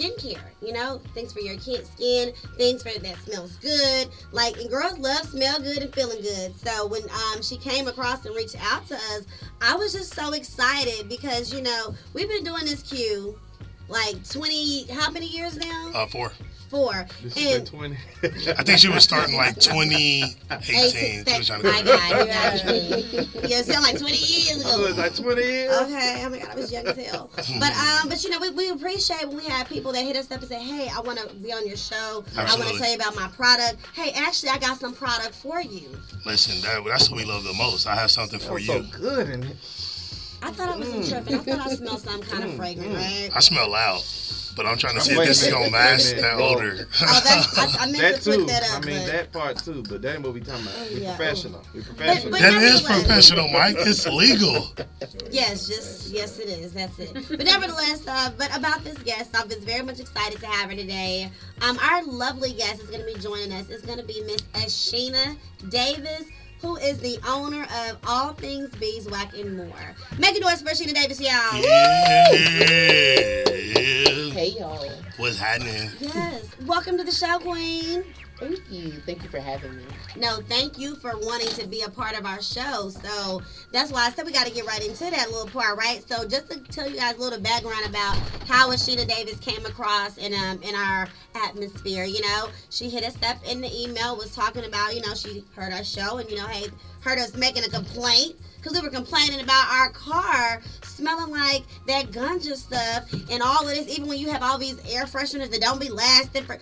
skincare, 0.00 0.40
you 0.62 0.72
know, 0.72 1.00
things 1.14 1.32
for 1.32 1.40
your 1.40 1.56
kids' 1.56 1.90
skin, 1.90 2.32
things 2.56 2.82
for 2.82 2.98
that 2.98 3.16
smells 3.24 3.56
good. 3.56 4.08
Like, 4.32 4.56
and 4.58 4.68
girls 4.70 4.98
love 4.98 5.26
smell 5.26 5.60
good 5.60 5.78
and 5.78 5.94
feeling 5.94 6.22
good. 6.22 6.56
So 6.58 6.86
when 6.86 7.02
um, 7.02 7.42
she 7.42 7.56
came 7.56 7.88
across 7.88 8.24
and 8.24 8.34
reached 8.34 8.56
out 8.72 8.86
to 8.88 8.94
us, 8.94 9.22
I 9.60 9.74
was 9.76 9.92
just 9.92 10.14
so 10.14 10.32
excited 10.32 11.08
because 11.08 11.52
you 11.52 11.62
know 11.62 11.94
we've 12.14 12.28
been 12.28 12.44
doing 12.44 12.64
this 12.64 12.82
queue 12.82 13.38
like 13.88 14.28
20 14.28 14.86
how 14.92 15.10
many 15.10 15.26
years 15.26 15.56
now 15.56 15.90
Uh, 15.94 16.06
four. 16.06 16.32
Four 16.70 17.04
and 17.36 17.66
20. 17.66 17.96
I 18.22 18.62
think 18.62 18.78
she 18.78 18.88
was 18.88 19.02
starting 19.02 19.36
like 19.36 19.58
2018. 19.58 20.36
18, 20.50 21.24
She 21.26 21.38
was 21.38 21.46
trying 21.48 21.62
my 21.64 21.82
god 21.82 22.26
you 22.26 22.30
asking 22.30 22.70
me 22.70 23.48
you 23.48 23.56
sound 23.64 23.82
like 23.84 23.98
20 23.98 24.16
years 24.16 24.60
ago. 24.60 24.84
I 24.84 24.88
was 24.88 24.96
like 24.96 25.14
20 25.16 25.42
years. 25.42 25.76
Okay, 25.82 26.22
oh 26.24 26.30
my 26.30 26.38
god, 26.38 26.48
I 26.48 26.54
was 26.54 26.72
young 26.72 26.86
as 26.86 26.96
hell. 26.96 27.30
But 27.58 27.76
um, 27.76 28.08
but 28.08 28.22
you 28.22 28.30
know, 28.30 28.38
we, 28.40 28.50
we 28.50 28.70
appreciate 28.70 29.26
when 29.26 29.36
we 29.38 29.44
have 29.46 29.68
people 29.68 29.92
that 29.92 30.04
hit 30.04 30.16
us 30.16 30.30
up 30.30 30.40
and 30.40 30.48
say, 30.48 30.62
Hey, 30.62 30.88
I 30.88 31.00
wanna 31.00 31.22
be 31.42 31.52
on 31.52 31.66
your 31.66 31.76
show. 31.76 32.24
I 32.36 32.42
wanna 32.44 32.52
Absolutely. 32.52 32.78
tell 32.78 32.88
you 32.90 32.96
about 32.96 33.16
my 33.16 33.28
product. 33.28 33.78
Hey, 33.94 34.12
actually 34.12 34.50
I 34.50 34.58
got 34.58 34.78
some 34.78 34.94
product 34.94 35.34
for 35.34 35.60
you. 35.60 35.88
Listen, 36.24 36.60
that, 36.62 36.84
that's 36.86 37.10
what 37.10 37.16
we 37.18 37.24
love 37.24 37.42
the 37.42 37.54
most. 37.54 37.86
I 37.88 37.96
have 37.96 38.10
something 38.12 38.38
for 38.38 38.60
you. 38.60 38.66
so 38.66 38.82
good 38.96 39.28
in 39.28 39.42
it. 39.42 39.56
I 40.42 40.50
thought 40.52 40.70
I 40.70 40.76
wasn't 40.78 41.08
tripping. 41.08 41.34
I 41.34 41.38
thought 41.38 41.66
I 41.66 41.74
smelled 41.74 42.00
some 42.00 42.22
kind 42.22 42.44
of 42.44 42.54
fragrant, 42.54 42.94
right? 42.94 43.30
I 43.34 43.40
smell 43.40 43.70
loud, 43.70 44.00
but 44.60 44.68
I'm 44.68 44.76
trying 44.76 44.94
to 44.96 45.00
see 45.00 45.12
if 45.12 45.18
this 45.26 45.40
is 45.42 45.48
minute, 45.48 45.52
gonna 45.52 45.62
wait 45.64 45.68
a 45.68 45.72
match 45.72 46.04
minute. 46.04 46.20
that 46.20 46.36
Whoa. 46.38 46.54
odor. 46.54 46.88
Oh, 47.00 47.20
that's, 47.24 47.58
I, 47.58 47.82
I 47.82 47.86
meant 47.86 47.96
That 47.98 48.20
to 48.20 48.30
put 48.30 48.36
too. 48.40 48.44
that 48.44 48.62
I 48.70 48.80
mean, 48.84 48.98
but- 48.98 49.06
that 49.12 49.32
part 49.32 49.56
too, 49.56 49.82
but 49.88 50.02
that 50.02 50.14
ain't 50.16 50.22
what 50.22 50.34
we 50.34 50.40
talking 50.40 50.66
about. 50.66 50.90
We 50.90 51.00
yeah. 51.00 51.16
professional. 51.16 51.62
We 51.74 51.80
professional. 51.80 52.32
but- 52.32 52.40
that 52.42 52.52
is 52.52 52.82
professional, 52.82 53.48
Mike. 53.48 53.76
It's 53.78 54.06
legal. 54.06 54.66
Yes, 55.30 55.68
just 55.68 56.10
yes, 56.10 56.38
it 56.40 56.48
is. 56.48 56.72
That's 56.72 56.98
it. 56.98 57.14
But 57.28 57.44
nevertheless, 57.44 58.06
uh, 58.06 58.32
but 58.36 58.54
about 58.56 58.82
this 58.82 58.98
guest, 58.98 59.30
I 59.34 59.44
was 59.44 59.54
very 59.58 59.82
much 59.82 60.00
excited 60.00 60.40
to 60.40 60.46
have 60.46 60.70
her 60.70 60.76
today. 60.76 61.30
Um, 61.62 61.78
our 61.78 62.04
lovely 62.04 62.52
guest 62.52 62.82
is 62.82 62.90
going 62.90 63.00
to 63.00 63.06
be 63.06 63.18
joining 63.20 63.52
us. 63.52 63.68
It's 63.70 63.84
going 63.86 63.98
to 63.98 64.04
be 64.04 64.22
Miss 64.24 64.40
Ashina 64.54 65.36
Davis, 65.68 66.24
who 66.60 66.76
is 66.76 66.98
the 66.98 67.18
owner 67.26 67.62
of 67.62 67.98
All 68.06 68.32
Things 68.34 68.70
Beeswax 68.76 69.34
and 69.34 69.56
More. 69.56 69.94
Make 70.18 70.36
a 70.36 70.40
noise 70.40 70.60
for 70.60 70.68
Ashina 70.68 70.94
Davis, 70.94 71.20
y'all. 71.20 71.30
Yeah. 71.56 72.34
Hey 74.32 74.54
y'all. 74.58 74.88
What's 75.16 75.38
happening? 75.38 75.90
Yes. 76.00 76.44
Welcome 76.66 76.96
to 76.98 77.04
the 77.04 77.12
show, 77.12 77.38
Queen. 77.38 78.04
Thank 78.40 78.70
you. 78.70 78.92
Thank 79.04 79.22
you 79.22 79.28
for 79.28 79.38
having 79.38 79.76
me. 79.76 79.84
No, 80.16 80.40
thank 80.48 80.78
you 80.78 80.96
for 80.96 81.12
wanting 81.18 81.48
to 81.48 81.66
be 81.66 81.82
a 81.82 81.90
part 81.90 82.18
of 82.18 82.24
our 82.24 82.40
show. 82.40 82.88
So 82.88 83.42
that's 83.70 83.92
why 83.92 84.06
I 84.06 84.10
said 84.10 84.24
we 84.24 84.32
got 84.32 84.46
to 84.46 84.52
get 84.52 84.66
right 84.66 84.82
into 84.82 85.10
that 85.10 85.30
little 85.30 85.46
part, 85.46 85.76
right? 85.76 86.02
So 86.08 86.26
just 86.26 86.50
to 86.50 86.58
tell 86.60 86.88
you 86.88 86.96
guys 86.96 87.16
a 87.16 87.20
little 87.20 87.38
background 87.38 87.84
about 87.86 88.16
how 88.48 88.70
Ashina 88.70 89.06
Davis 89.06 89.38
came 89.40 89.64
across 89.66 90.16
in 90.16 90.32
um 90.32 90.58
in 90.62 90.74
our 90.74 91.06
atmosphere. 91.34 92.04
You 92.04 92.22
know, 92.22 92.48
she 92.70 92.88
hit 92.88 93.04
us 93.04 93.16
up 93.22 93.36
in 93.46 93.60
the 93.60 93.70
email, 93.78 94.16
was 94.16 94.34
talking 94.34 94.64
about 94.64 94.94
you 94.94 95.02
know 95.02 95.14
she 95.14 95.44
heard 95.54 95.74
our 95.74 95.84
show 95.84 96.16
and 96.16 96.30
you 96.30 96.36
know 96.38 96.46
hey 96.46 96.68
heard 97.00 97.18
us 97.18 97.34
making 97.36 97.64
a 97.64 97.68
complaint 97.68 98.36
because 98.56 98.72
we 98.72 98.80
were 98.80 98.92
complaining 98.92 99.40
about 99.40 99.66
our 99.70 99.90
car 99.90 100.62
smelling 100.82 101.30
like 101.30 101.62
that 101.86 102.10
ganja 102.10 102.56
stuff 102.56 103.12
and 103.30 103.42
all 103.42 103.68
of 103.68 103.74
this. 103.74 103.88
Even 103.94 104.08
when 104.08 104.18
you 104.18 104.30
have 104.30 104.42
all 104.42 104.56
these 104.56 104.78
air 104.90 105.04
fresheners 105.04 105.50
that 105.50 105.60
don't 105.60 105.80
be 105.80 105.90
lasting 105.90 106.44
for 106.44 106.58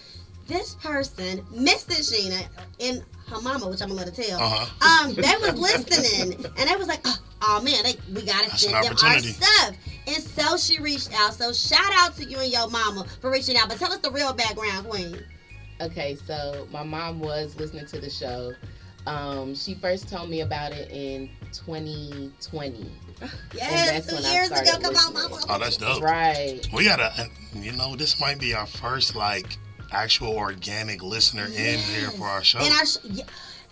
this 0.48 0.74
person, 0.76 1.44
Miss 1.52 1.84
Sheena, 1.84 2.46
and 2.80 3.04
her 3.28 3.40
mama, 3.42 3.68
which 3.68 3.80
I'm 3.82 3.88
gonna 3.88 4.00
let 4.04 4.16
her 4.16 4.22
tell, 4.22 4.40
Uh-huh. 4.42 5.06
um, 5.08 5.14
they 5.14 5.22
was 5.40 5.58
listening, 5.58 6.44
and 6.58 6.68
they 6.68 6.74
was 6.76 6.88
like, 6.88 7.00
oh, 7.04 7.16
oh, 7.42 7.62
man, 7.62 7.82
they, 7.84 7.94
we 8.12 8.22
gotta 8.26 8.48
That's 8.48 8.62
send 8.62 8.74
them 8.84 8.96
our 9.04 9.18
stuff. 9.20 9.76
And 10.06 10.22
so 10.24 10.56
she 10.56 10.80
reached 10.80 11.11
out. 11.14 11.34
So 11.34 11.52
shout 11.52 11.90
out 11.98 12.16
to 12.16 12.24
you 12.24 12.38
and 12.38 12.50
your 12.50 12.68
mama 12.70 13.04
for 13.20 13.30
reaching 13.30 13.56
out. 13.58 13.68
But 13.68 13.78
tell 13.78 13.92
us 13.92 13.98
the 13.98 14.11
real 14.11 14.32
background, 14.32 14.88
Queen. 14.88 15.22
Okay, 15.82 16.16
so 16.26 16.66
my 16.72 16.82
mom 16.82 17.20
was 17.20 17.54
listening 17.56 17.84
to 17.87 18.00
the 18.00 18.08
show. 18.11 18.52
Um, 19.06 19.54
she 19.54 19.74
first 19.74 20.08
told 20.08 20.28
me 20.30 20.40
about 20.40 20.72
it 20.72 20.90
in 20.90 21.28
2020. 21.52 22.90
Yes, 23.54 23.90
that's 23.90 24.06
two 24.06 24.16
when 24.16 24.24
I 24.24 24.32
years 24.32 24.46
ago. 24.50 24.64
started 24.64 24.82
Come 24.84 24.96
on, 24.96 25.12
mama. 25.30 25.42
Oh, 25.48 25.58
that's 25.58 25.76
dope. 25.76 26.02
Right. 26.02 26.66
We 26.72 26.84
gotta, 26.84 27.28
you 27.54 27.72
know, 27.72 27.96
this 27.96 28.20
might 28.20 28.38
be 28.38 28.54
our 28.54 28.66
first 28.66 29.14
like 29.14 29.56
actual 29.92 30.37
organic 30.37 31.03
listener 31.03 31.46
in 31.46 31.79
here 31.79 32.11
for 32.11 32.24
our 32.24 32.42
show. 32.44 32.59
And 32.59 32.72
our 32.74 32.87
sh- 32.87 32.96
yeah, 33.05 33.24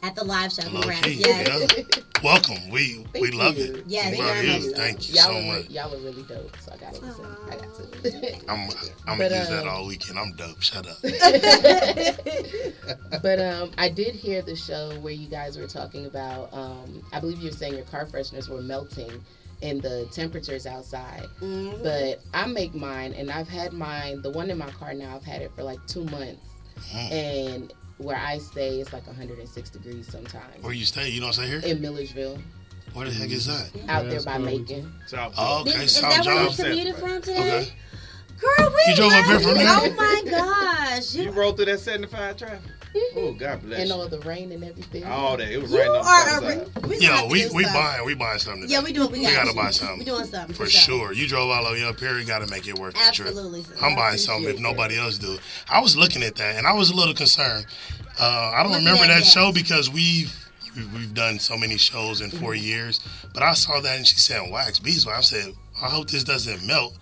at 0.03 0.15
the 0.15 0.25
live 0.25 0.53
show. 0.53 0.63
Low 0.69 0.81
Congrats. 0.83 1.05
key, 1.07 1.15
Yes. 1.15 1.75
yeah. 1.77 1.85
Welcome. 2.23 2.71
We 2.71 3.05
we 3.21 3.31
love 3.31 3.59
you. 3.59 3.75
it. 3.77 3.85
Yes, 3.87 4.17
we 4.17 4.23
love 4.25 4.43
you. 4.45 4.71
Much 4.71 4.77
thank 4.79 5.09
you 5.09 5.15
y'all 5.17 5.25
so 5.25 5.35
were, 5.35 5.43
much. 5.59 5.71
y'all 5.71 5.91
were 5.91 5.99
really 5.99 6.23
dope, 6.23 6.57
so 6.61 6.73
I 6.73 6.77
gotta 6.79 7.01
listen. 7.01 7.27
I 7.51 7.57
got 7.57 7.75
to. 7.75 8.51
I'm 8.51 8.69
I'm 9.07 9.19
But, 9.19 9.29
gonna 9.31 9.41
use 9.41 9.49
that 9.51 9.63
um, 9.63 9.69
all 9.69 9.87
weekend. 9.87 10.19
I'm 10.19 10.33
dope. 10.35 10.63
Shut 10.63 10.87
up. 10.87 10.97
but 13.23 13.39
um, 13.41 13.71
I 13.79 13.89
did 13.89 14.15
hear 14.15 14.43
the 14.43 14.57
show 14.57 14.99
where 15.01 15.13
you 15.13 15.29
guys 15.29 15.59
were 15.59 15.67
talking 15.67 16.07
about. 16.07 16.53
Um, 16.53 17.03
I 17.13 17.21
believe 17.21 17.39
you 17.39 17.51
were 17.51 17.57
saying 17.57 17.75
your 17.75 17.85
car 17.85 18.07
fresheners 18.07 18.49
were 18.49 18.63
melting 18.63 19.25
in 19.63 19.81
the 19.81 20.07
temperatures 20.13 20.67
outside. 20.67 21.27
Mhm. 21.41 21.83
But 21.83 22.21
I 22.35 22.47
make 22.47 22.75
mine, 22.75 23.13
and 23.15 23.31
I've 23.31 23.49
had 23.49 23.73
mine. 23.73 24.23
The 24.23 24.31
one 24.31 24.51
in 24.51 24.59
my 24.59 24.71
car 24.71 24.93
now, 24.95 25.17
I've 25.17 25.25
had 25.25 25.43
it 25.43 25.51
for 25.57 25.63
like 25.63 25.79
two 25.87 26.05
months, 26.05 26.41
Mm. 26.93 27.11
and 27.13 27.73
where 27.99 28.17
I 28.17 28.39
stay, 28.39 28.81
it's 28.81 28.93
like 28.93 29.07
106 29.07 29.71
degrees 29.71 30.07
sometimes. 30.11 30.63
Where 30.63 30.73
you 30.75 30.85
stay? 30.85 31.09
You 31.09 31.21
don't 31.21 31.33
stay 31.33 31.47
here? 31.47 31.61
In 31.61 31.81
Milledgeville, 31.81 32.39
Where 32.93 33.07
the 33.09 33.15
heck 33.15 33.31
is 33.31 33.47
that? 33.47 33.71
out 33.89 34.09
there 34.11 34.23
by 34.23 34.37
Macon. 34.39 34.93
South 35.07 35.33
Oh, 35.39 35.61
okay, 35.63 35.85
Is 35.85 35.97
South 35.97 36.25
that 36.25 36.27
where 36.27 36.45
you 36.49 36.55
commuted 36.57 36.97
from 36.97 37.21
today? 37.23 37.41
Okay. 37.63 37.73
Girl, 38.39 38.71
we 38.75 38.91
You 38.91 38.97
drove 38.97 39.13
up 39.13 39.27
love 39.27 39.27
here 39.27 39.41
from 39.41 39.59
you. 39.61 39.67
there? 39.67 39.79
Oh 39.81 39.91
my 39.95 40.23
gosh. 40.31 41.15
You 41.15 41.23
You, 41.25 41.31
rolled 41.31 41.57
through 41.57 41.65
that 41.67 41.81
75 41.81 42.37
traffic. 42.37 42.61
Oh, 43.17 43.33
God 43.39 43.63
bless 43.63 43.81
And 43.81 43.89
you. 43.89 43.95
all 43.95 44.09
the 44.09 44.21
rain 44.21 44.53
and 44.53 44.63
everything. 44.65 45.05
All 45.05 45.37
that. 45.37 45.49
It 45.51 45.61
was 45.63 45.71
you 45.73 45.79
raining 45.79 45.93
on 45.97 46.07
are 46.07 46.41
the 46.41 46.47
a. 46.47 46.59
Re- 46.83 46.89
we 46.89 46.99
Yo, 46.99 47.27
we 47.27 47.47
we 47.55 47.63
stuff. 47.65 47.75
buying 47.75 48.05
we 48.07 48.15
buying 48.15 48.39
something. 48.39 48.63
Today. 48.63 48.75
Yeah, 48.75 48.83
we 48.83 48.93
doing. 48.93 49.11
We, 49.13 49.19
We 49.21 49.25
got 49.27 49.45
gotta 49.47 49.57
buy 49.57 49.71
something. 49.71 49.99
We 49.99 50.05
doing 50.05 50.25
something 50.27 50.55
For 50.55 50.67
sure. 50.67 51.13
You 51.13 51.27
drove 51.27 51.51
all 51.51 51.65
the 51.65 51.71
way 51.73 51.85
up 51.85 51.99
here. 52.01 52.19
You 52.19 52.25
got 52.25 52.41
to 52.41 52.47
make 52.49 52.67
it 52.69 52.79
worth 52.79 52.95
the 52.95 53.13
trip. 53.13 53.29
Absolutely. 53.29 53.65
I'm 53.83 53.95
buying 53.97 54.19
something 54.19 54.49
if 54.49 54.61
nobody 54.61 54.99
else 54.99 55.19
do. 55.19 55.39
I 55.71 55.81
was 55.81 55.97
looking 55.97 56.23
at 56.23 56.35
that 56.37 56.57
and 56.57 56.67
I 56.67 56.73
was 56.73 56.91
a 56.91 56.95
little 56.95 57.15
concerned. 57.15 57.67
Uh, 58.19 58.53
I 58.55 58.63
don't 58.63 58.73
Looking 58.73 58.87
remember 58.87 59.05
at 59.05 59.09
that 59.09 59.21
that. 59.21 59.27
show 59.27 59.53
because 59.53 59.91
we've 59.91 60.35
we've 60.77 60.93
we've 60.95 61.15
done 61.15 61.39
so 61.39 61.57
many 61.57 61.77
shows 61.77 62.21
in 62.23 62.31
4 62.31 62.55
years. 62.55 63.01
But 63.35 63.43
I 63.43 63.53
saw 63.55 63.81
that 63.81 63.97
and 63.97 64.07
she 64.07 64.17
said 64.17 64.51
wax 64.51 64.79
beeswax. 64.79 65.19
I 65.19 65.21
said 65.43 65.55
I 65.83 65.91
hope 65.91 66.09
this 66.11 66.25
doesn't 66.25 66.67
melt. 66.67 66.97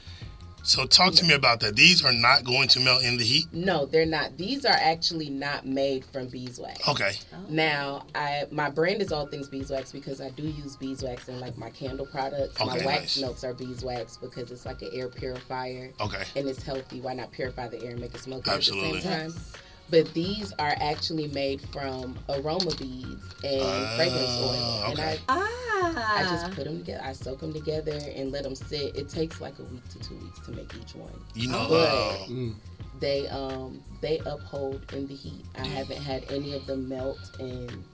So 0.64 0.86
talk 0.86 1.12
to 1.14 1.24
me 1.26 1.34
about 1.34 1.60
that. 1.60 1.76
These 1.76 2.02
are 2.04 2.12
not 2.12 2.42
going 2.42 2.68
to 2.68 2.80
melt 2.80 3.02
in 3.02 3.18
the 3.18 3.24
heat. 3.24 3.46
No, 3.52 3.84
they're 3.84 4.06
not. 4.06 4.38
These 4.38 4.64
are 4.64 4.72
actually 4.72 5.28
not 5.28 5.66
made 5.66 6.06
from 6.06 6.28
beeswax. 6.28 6.88
Okay. 6.88 7.12
Oh. 7.34 7.36
Now, 7.50 8.06
I 8.14 8.46
my 8.50 8.70
brand 8.70 9.02
is 9.02 9.12
all 9.12 9.26
things 9.26 9.48
beeswax 9.48 9.92
because 9.92 10.22
I 10.22 10.30
do 10.30 10.42
use 10.42 10.76
beeswax 10.76 11.28
in 11.28 11.38
like 11.38 11.58
my 11.58 11.68
candle 11.70 12.06
products. 12.06 12.58
Okay, 12.58 12.78
my 12.78 12.86
wax 12.86 13.00
nice. 13.02 13.20
melts 13.20 13.44
are 13.44 13.52
beeswax 13.52 14.16
because 14.16 14.50
it's 14.50 14.64
like 14.64 14.80
an 14.80 14.88
air 14.94 15.08
purifier. 15.08 15.92
Okay. 16.00 16.24
And 16.34 16.48
it's 16.48 16.62
healthy. 16.62 17.00
Why 17.00 17.12
not 17.12 17.30
purify 17.30 17.68
the 17.68 17.82
air 17.84 17.90
and 17.90 18.00
make 18.00 18.14
it 18.14 18.20
smell 18.20 18.40
good 18.40 18.54
Absolutely. 18.54 18.88
at 18.88 18.94
the 18.94 19.00
same 19.02 19.32
time? 19.32 19.40
But 19.94 20.12
these 20.12 20.52
are 20.58 20.74
actually 20.80 21.28
made 21.28 21.60
from 21.72 22.18
aroma 22.28 22.74
beads 22.76 23.22
and 23.44 23.88
fragrance 23.96 24.38
oil. 24.40 24.82
And 24.86 24.98
okay. 24.98 25.18
I, 25.28 25.60
Ah. 25.86 26.16
I 26.16 26.22
just 26.24 26.50
put 26.52 26.64
them 26.64 26.78
together. 26.78 27.00
I 27.04 27.12
soak 27.12 27.40
them 27.40 27.52
together 27.52 27.96
and 28.16 28.32
let 28.32 28.42
them 28.42 28.56
sit. 28.56 28.96
It 28.96 29.08
takes 29.08 29.40
like 29.40 29.58
a 29.60 29.62
week 29.64 29.86
to 29.90 29.98
two 30.00 30.16
weeks 30.16 30.40
to 30.46 30.50
make 30.52 30.74
each 30.74 30.94
one. 30.96 31.12
You 31.34 31.48
know, 31.48 31.66
But 31.68 31.88
uh, 31.88 32.50
they 32.98 33.28
um 33.28 33.82
they 34.00 34.18
uphold 34.26 34.82
in 34.92 35.06
the 35.06 35.14
heat. 35.14 35.44
I 35.56 35.64
haven't 35.66 35.98
had 36.02 36.24
any 36.32 36.54
of 36.54 36.66
them 36.66 36.88
melt, 36.88 37.18
and 37.38 37.84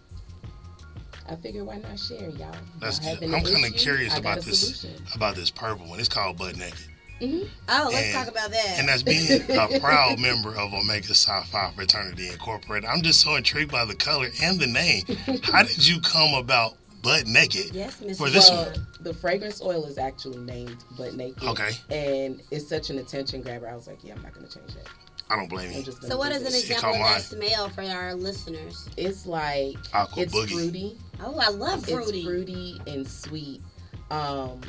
I 1.28 1.36
figure 1.36 1.64
why 1.64 1.78
not 1.78 1.98
share, 1.98 2.30
y'all? 2.30 2.54
That's 2.78 3.04
Y'all 3.04 3.16
good. 3.16 3.34
I'm 3.34 3.44
kind 3.44 3.64
of 3.66 3.74
curious 3.74 4.16
about 4.16 4.40
this 4.40 4.78
solution. 4.78 5.02
about 5.14 5.34
this 5.36 5.50
purple 5.50 5.86
one. 5.86 6.00
It's 6.00 6.08
called 6.08 6.38
Butt 6.38 6.56
Naked. 6.56 6.78
Oh, 7.22 7.90
let's 7.92 8.06
And- 8.06 8.14
talk 8.14 8.28
about 8.28 8.50
that. 8.50 8.76
And 8.78 8.88
as 8.90 9.02
being 9.02 9.42
a 9.50 9.78
proud 9.80 10.18
member 10.18 10.54
of 10.56 10.72
Omega 10.72 11.14
Psi 11.14 11.42
Phi 11.44 11.72
Fraternity 11.74 12.28
Incorporated, 12.28 12.88
I'm 12.88 13.02
just 13.02 13.20
so 13.20 13.34
intrigued 13.36 13.70
by 13.70 13.84
the 13.84 13.94
color 13.94 14.28
and 14.42 14.58
the 14.58 14.66
name. 14.66 15.04
How 15.42 15.62
did 15.62 15.86
you 15.86 16.00
come 16.00 16.34
about 16.34 16.76
butt 17.02 17.26
naked 17.26 17.74
yes, 17.74 17.98
Miss. 18.02 18.18
for 18.18 18.28
this 18.28 18.50
well, 18.50 18.66
one? 18.66 18.86
the 19.00 19.14
fragrance 19.14 19.62
oil 19.62 19.86
is 19.86 19.96
actually 19.96 20.36
named 20.38 20.76
Butt 20.98 21.14
Naked. 21.14 21.42
Okay. 21.42 21.70
And 21.88 22.42
it's 22.50 22.68
such 22.68 22.90
an 22.90 22.98
attention 22.98 23.40
grabber. 23.42 23.68
I 23.68 23.74
was 23.74 23.86
like, 23.86 23.98
yeah, 24.04 24.14
I'm 24.14 24.22
not 24.22 24.34
gonna 24.34 24.48
change 24.48 24.74
that. 24.74 24.86
I 25.30 25.36
don't 25.36 25.48
blame 25.48 25.70
you. 25.72 25.82
just 25.82 26.02
So, 26.02 26.08
gonna 26.08 26.18
what 26.18 26.32
an 26.32 26.42
it. 26.44 26.50
See, 26.52 26.72
example 26.72 26.90
of 26.94 26.98
that 26.98 27.22
smell 27.22 27.68
for 27.70 27.82
our 27.82 28.14
listeners? 28.14 28.88
It's 28.96 29.26
like 29.26 29.76
Aqua 29.94 30.24
it's 30.24 30.34
Boogie. 30.34 30.50
fruity. 30.50 30.98
Oh, 31.24 31.38
I 31.38 31.48
love 31.50 31.86
fruity. 31.86 32.18
It's 32.18 32.26
fruity 32.26 32.80
and 32.86 33.06
sweet. 33.08 33.62
Um, 34.10 34.60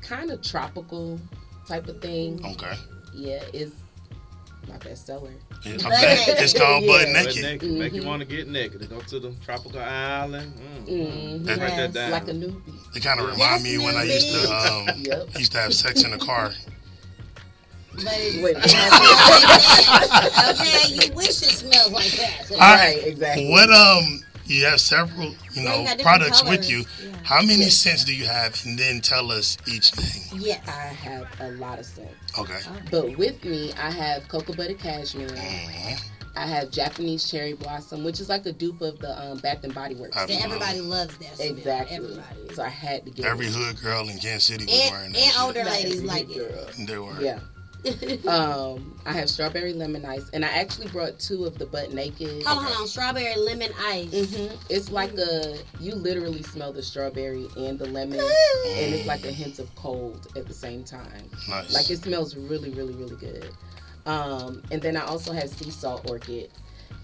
kind 0.00 0.30
of 0.30 0.40
tropical 0.42 1.20
type 1.70 1.86
of 1.88 2.00
thing. 2.02 2.44
Okay. 2.44 2.74
Yeah, 3.14 3.42
it's 3.52 3.70
my 4.68 4.76
bestseller. 4.78 5.30
Yeah, 5.64 5.74
I 5.74 5.76
Butt 5.76 5.90
bet 5.90 6.18
naked. 6.26 6.42
it's 6.42 6.52
called 6.52 6.84
Butt 6.86 7.06
Yeah. 7.06 7.12
Butt 7.12 7.26
Naked. 7.26 7.42
naked. 7.44 7.70
Make 7.72 7.92
you 7.94 8.02
Mhm. 8.02 8.06
want 8.06 8.20
to 8.20 8.26
get 8.26 8.48
naked. 8.48 8.88
Go 8.90 9.00
to 9.00 9.20
the 9.20 9.32
tropical 9.44 9.78
island. 9.80 10.52
Mm. 10.88 11.44
Mhm. 11.44 11.46
Write 11.48 11.58
Yes. 11.58 11.76
that 11.76 11.92
down. 11.92 12.10
Like 12.10 12.28
a 12.28 12.32
newbie. 12.32 12.96
It 12.96 13.00
kind 13.04 13.20
of 13.20 13.26
Yes, 13.28 13.36
remind 13.38 13.62
me 13.62 13.78
when 13.78 13.94
I 13.96 14.02
used 14.02 14.30
to 14.32 14.50
um, 14.52 14.88
Yep. 15.04 15.38
used 15.38 15.52
to 15.52 15.58
have 15.58 15.72
sex 15.74 16.02
in 16.02 16.10
the 16.10 16.18
car. 16.18 16.52
But 17.94 18.04
Wait. 18.04 18.56
okay, 20.50 20.94
you 20.94 21.12
wish 21.14 21.28
it 21.42 21.50
smelled 21.62 21.92
like 21.92 22.10
that. 22.12 22.50
All 22.50 22.56
right. 22.58 22.96
Right, 22.96 23.06
exactly. 23.06 23.48
What 23.48 23.70
um 23.72 24.22
you 24.50 24.64
have 24.66 24.80
several 24.80 25.30
you 25.30 25.36
Yeah, 25.54 25.62
know 25.64 25.78
you 25.80 25.86
got 25.86 25.98
different 25.98 26.02
products 26.18 26.44
with 26.44 26.68
you. 26.70 26.78
Yeah. 27.02 27.16
How 27.22 27.40
many 27.42 27.70
scents 27.70 28.04
do 28.04 28.14
you 28.14 28.26
have? 28.26 28.60
And 28.64 28.78
then 28.78 29.00
tell 29.00 29.30
us 29.30 29.56
each 29.66 29.96
name. 29.96 30.40
Yeah, 30.42 30.60
I 30.66 30.70
have 30.70 31.26
a 31.40 31.50
lot 31.52 31.78
of 31.78 31.86
scents. 31.86 32.38
Okay. 32.38 32.58
But 32.90 33.16
with 33.16 33.44
me, 33.44 33.72
I 33.74 33.90
have 33.90 34.26
cocoa 34.28 34.54
butter 34.54 34.74
cashmere. 34.74 35.28
Mhm. 35.28 36.00
I 36.36 36.46
have 36.46 36.70
Japanese 36.70 37.28
cherry 37.28 37.54
blossom, 37.54 38.04
which 38.04 38.20
is 38.20 38.28
like 38.28 38.46
a 38.46 38.52
dupe 38.52 38.80
of 38.82 39.00
the 39.00 39.20
um, 39.20 39.38
Bath 39.38 39.64
and 39.64 39.74
Body 39.74 39.96
Works. 39.96 40.16
Absolutely. 40.16 40.44
Everybody 40.44 40.80
loves 40.80 41.16
that 41.18 41.36
smell. 41.36 41.48
Exactly. 41.48 41.96
Everybody. 41.96 42.54
So 42.54 42.62
I 42.62 42.68
had 42.68 43.04
to 43.04 43.10
get 43.10 43.26
Every 43.26 43.46
it. 43.46 43.52
hood 43.54 43.80
girl 43.82 44.08
in 44.08 44.16
Kansas 44.18 44.44
City 44.44 44.64
was 44.66 44.74
And, 44.80 44.90
wearing 44.92 45.12
that. 45.12 45.18
and 45.22 45.32
shit. 45.32 45.40
older 45.40 45.64
Not 45.64 45.72
ladies 45.72 46.02
like 46.02 46.30
it. 46.30 46.36
girl. 46.78 46.86
They 46.86 46.98
were. 46.98 47.20
Yeah. 47.20 47.40
um, 48.28 49.00
I 49.06 49.12
have 49.12 49.28
strawberry 49.30 49.72
lemon 49.72 50.04
ice, 50.04 50.28
and 50.32 50.44
I 50.44 50.48
actually 50.48 50.88
brought 50.88 51.18
two 51.18 51.44
of 51.44 51.58
the 51.58 51.66
butt 51.66 51.92
naked. 51.92 52.42
Hold 52.44 52.58
on, 52.58 52.64
hold 52.64 52.76
on. 52.82 52.86
Strawberry 52.88 53.36
lemon 53.36 53.72
ice. 53.80 54.10
hmm 54.34 54.54
It's 54.68 54.90
like 54.90 55.12
a 55.18 55.56
you 55.78 55.94
literally 55.94 56.42
smell 56.42 56.72
the 56.72 56.82
strawberry 56.82 57.46
and 57.56 57.78
the 57.78 57.86
lemon, 57.86 58.20
and 58.20 58.94
it's 58.94 59.06
like 59.06 59.24
a 59.24 59.32
hint 59.32 59.58
of 59.58 59.74
cold 59.76 60.28
at 60.36 60.46
the 60.46 60.54
same 60.54 60.84
time. 60.84 61.28
Nice. 61.48 61.72
Like 61.74 61.90
it 61.90 61.98
smells 62.02 62.36
really, 62.36 62.70
really, 62.70 62.94
really 62.94 63.16
good. 63.16 63.50
Um, 64.06 64.62
and 64.70 64.80
then 64.80 64.96
I 64.96 65.04
also 65.04 65.32
have 65.32 65.48
sea 65.50 65.70
salt 65.70 66.08
orchid, 66.10 66.50
and 66.50 66.50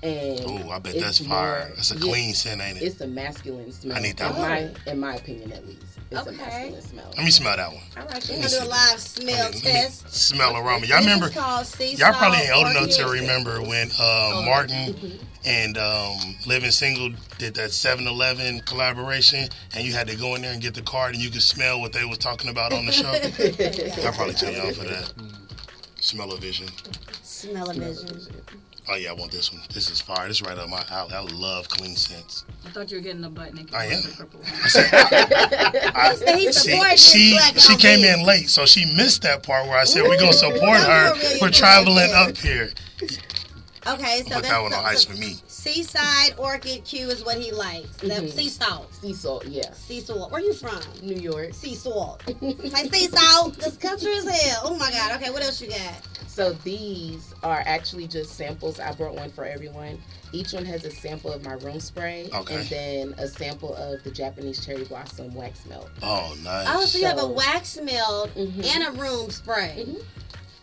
Oh, 0.04 0.70
I 0.70 0.78
bet 0.78 0.94
it's 0.94 1.04
that's 1.04 1.18
fire. 1.26 1.60
more- 1.66 1.76
That's 1.76 1.90
a 1.90 1.94
yeah, 1.94 2.00
clean 2.00 2.34
scent, 2.34 2.60
ain't 2.60 2.76
it? 2.78 2.82
It's 2.84 3.00
a 3.00 3.06
masculine 3.06 3.72
smell. 3.72 3.96
I 3.96 4.00
need 4.00 4.16
that 4.18 4.30
in 4.34 4.36
one. 4.40 4.48
my 4.50 4.70
in 4.92 5.00
my 5.00 5.14
opinion, 5.16 5.52
at 5.52 5.66
least. 5.66 5.82
It's 6.10 6.20
Okay. 6.20 6.30
a 6.30 6.32
masculine 6.38 6.82
smell. 6.82 7.12
Let 7.16 7.24
me 7.24 7.30
smell 7.32 7.56
that 7.56 7.72
one. 7.72 7.82
All 7.96 8.04
right, 8.06 8.28
We're 8.28 8.36
gonna 8.36 8.48
do 8.48 8.58
a 8.62 8.64
live 8.66 9.00
smell 9.00 9.26
Let 9.26 9.54
me- 9.54 9.60
let 9.60 9.64
me 9.64 9.80
test. 9.80 10.14
smell 10.14 10.56
aroma. 10.56 10.86
Y'all 10.86 10.98
remember? 11.00 11.26
is 11.28 11.34
called 11.34 11.66
sea 11.66 11.94
Y'all 11.94 12.12
probably 12.12 12.38
ain't 12.38 12.52
old 12.54 12.68
enough 12.68 12.90
to 12.90 13.06
remember 13.08 13.60
when 13.62 13.90
uh, 13.98 14.42
Martin 14.44 14.94
and 15.44 15.76
um, 15.78 16.16
Living 16.46 16.70
Single 16.70 17.10
did 17.38 17.54
that 17.56 17.70
7-Eleven 17.70 18.60
collaboration, 18.60 19.48
and 19.74 19.84
you 19.84 19.92
had 19.92 20.06
to 20.08 20.16
go 20.16 20.34
in 20.36 20.42
there 20.42 20.52
and 20.52 20.62
get 20.62 20.74
the 20.74 20.82
card, 20.82 21.14
and 21.14 21.22
you 21.24 21.30
could 21.30 21.42
smell 21.42 21.80
what 21.80 21.92
they 21.92 22.04
was 22.04 22.18
talking 22.18 22.50
about 22.50 22.72
on 22.72 22.86
the 22.86 22.92
show. 22.92 23.08
I'll 24.06 24.12
probably 24.12 24.34
tell 24.34 24.52
y'all 24.52 24.72
for 24.72 24.84
that. 24.84 25.12
Smell-o-vision. 26.00 26.68
Smell-o-vision. 27.24 28.20
Oh 28.88 28.94
yeah, 28.94 29.10
I 29.10 29.14
want 29.14 29.32
this 29.32 29.52
one. 29.52 29.62
This 29.74 29.90
is 29.90 30.00
fire. 30.00 30.28
This 30.28 30.40
is 30.40 30.46
right 30.46 30.56
up 30.56 30.68
my 30.68 30.84
alley. 30.90 31.12
I 31.12 31.20
love 31.20 31.68
clean 31.68 31.96
scents. 31.96 32.44
I 32.64 32.70
thought 32.70 32.90
you 32.90 32.98
were 32.98 33.02
getting 33.02 33.20
the 33.20 33.28
butt 33.28 33.52
naked. 33.52 33.74
I 33.74 33.86
am. 33.86 34.02
The 34.02 34.14
purple 34.16 34.40
one. 34.40 34.48
I, 35.96 36.16
He 36.36 36.52
see, 36.52 36.70
supported 36.70 36.98
she 36.98 37.38
she 37.58 37.76
came 37.76 38.04
in 38.04 38.24
late, 38.24 38.48
so 38.48 38.64
she 38.64 38.84
missed 38.96 39.22
that 39.22 39.42
part 39.42 39.66
where 39.66 39.76
I 39.78 39.84
said 39.84 40.02
we're 40.04 40.18
gonna 40.18 40.32
support 40.32 40.78
her 40.80 41.14
you 41.14 41.20
really 41.22 41.38
for 41.40 41.50
traveling 41.50 42.12
up 42.14 42.36
here. 42.36 42.70
Okay, 43.88 44.18
so 44.18 44.24
Put 44.24 44.28
that's 44.42 44.48
that 44.48 44.60
one 44.62 44.70
the- 44.72 44.78
on 44.78 44.84
ice 44.84 45.04
for 45.04 45.14
me. 45.14 45.34
Seaside 45.46 46.34
orchid 46.38 46.84
Q 46.84 47.08
is 47.08 47.24
what 47.24 47.38
he 47.38 47.50
likes. 47.52 47.88
The 47.96 48.06
Mhm. 48.08 48.32
sea 48.32 48.48
salt. 48.48 48.92
Sea 49.00 49.14
salt, 49.14 49.46
yeah. 49.46 49.72
Sea 49.74 50.00
salt. 50.00 50.30
Where 50.30 50.40
you 50.40 50.54
from? 50.54 50.80
New 51.02 51.16
York. 51.16 51.54
Sea 51.54 51.74
salt. 51.74 52.22
like 52.40 52.92
sea 52.94 53.08
salt. 53.08 53.54
This 53.58 53.76
country 53.76 54.12
is 54.12 54.28
hell. 54.28 54.60
Oh 54.64 54.76
my 54.76 54.90
god. 54.90 55.20
Okay, 55.20 55.30
what 55.30 55.42
else 55.42 55.60
you 55.60 55.68
got? 55.68 56.02
So 56.36 56.52
these 56.52 57.34
are 57.42 57.62
actually 57.64 58.06
just 58.06 58.34
samples. 58.36 58.78
I 58.78 58.92
brought 58.92 59.14
one 59.14 59.30
for 59.30 59.46
everyone. 59.46 59.98
Each 60.32 60.52
one 60.52 60.66
has 60.66 60.84
a 60.84 60.90
sample 60.90 61.32
of 61.32 61.42
my 61.42 61.54
room 61.54 61.80
spray, 61.80 62.28
Okay. 62.30 62.54
and 62.56 62.68
then 62.68 63.14
a 63.16 63.26
sample 63.26 63.74
of 63.74 64.04
the 64.04 64.10
Japanese 64.10 64.62
cherry 64.62 64.84
blossom 64.84 65.34
wax 65.34 65.64
melt. 65.64 65.88
Oh, 66.02 66.36
nice. 66.44 66.66
Oh, 66.68 66.84
so 66.84 66.98
you 66.98 67.06
have 67.06 67.18
a 67.22 67.26
wax 67.26 67.78
melt 67.78 68.34
Mhm. 68.34 68.66
and 68.66 68.84
a 68.86 69.00
room 69.00 69.30
spray. 69.30 69.86
Mhm. 69.88 70.02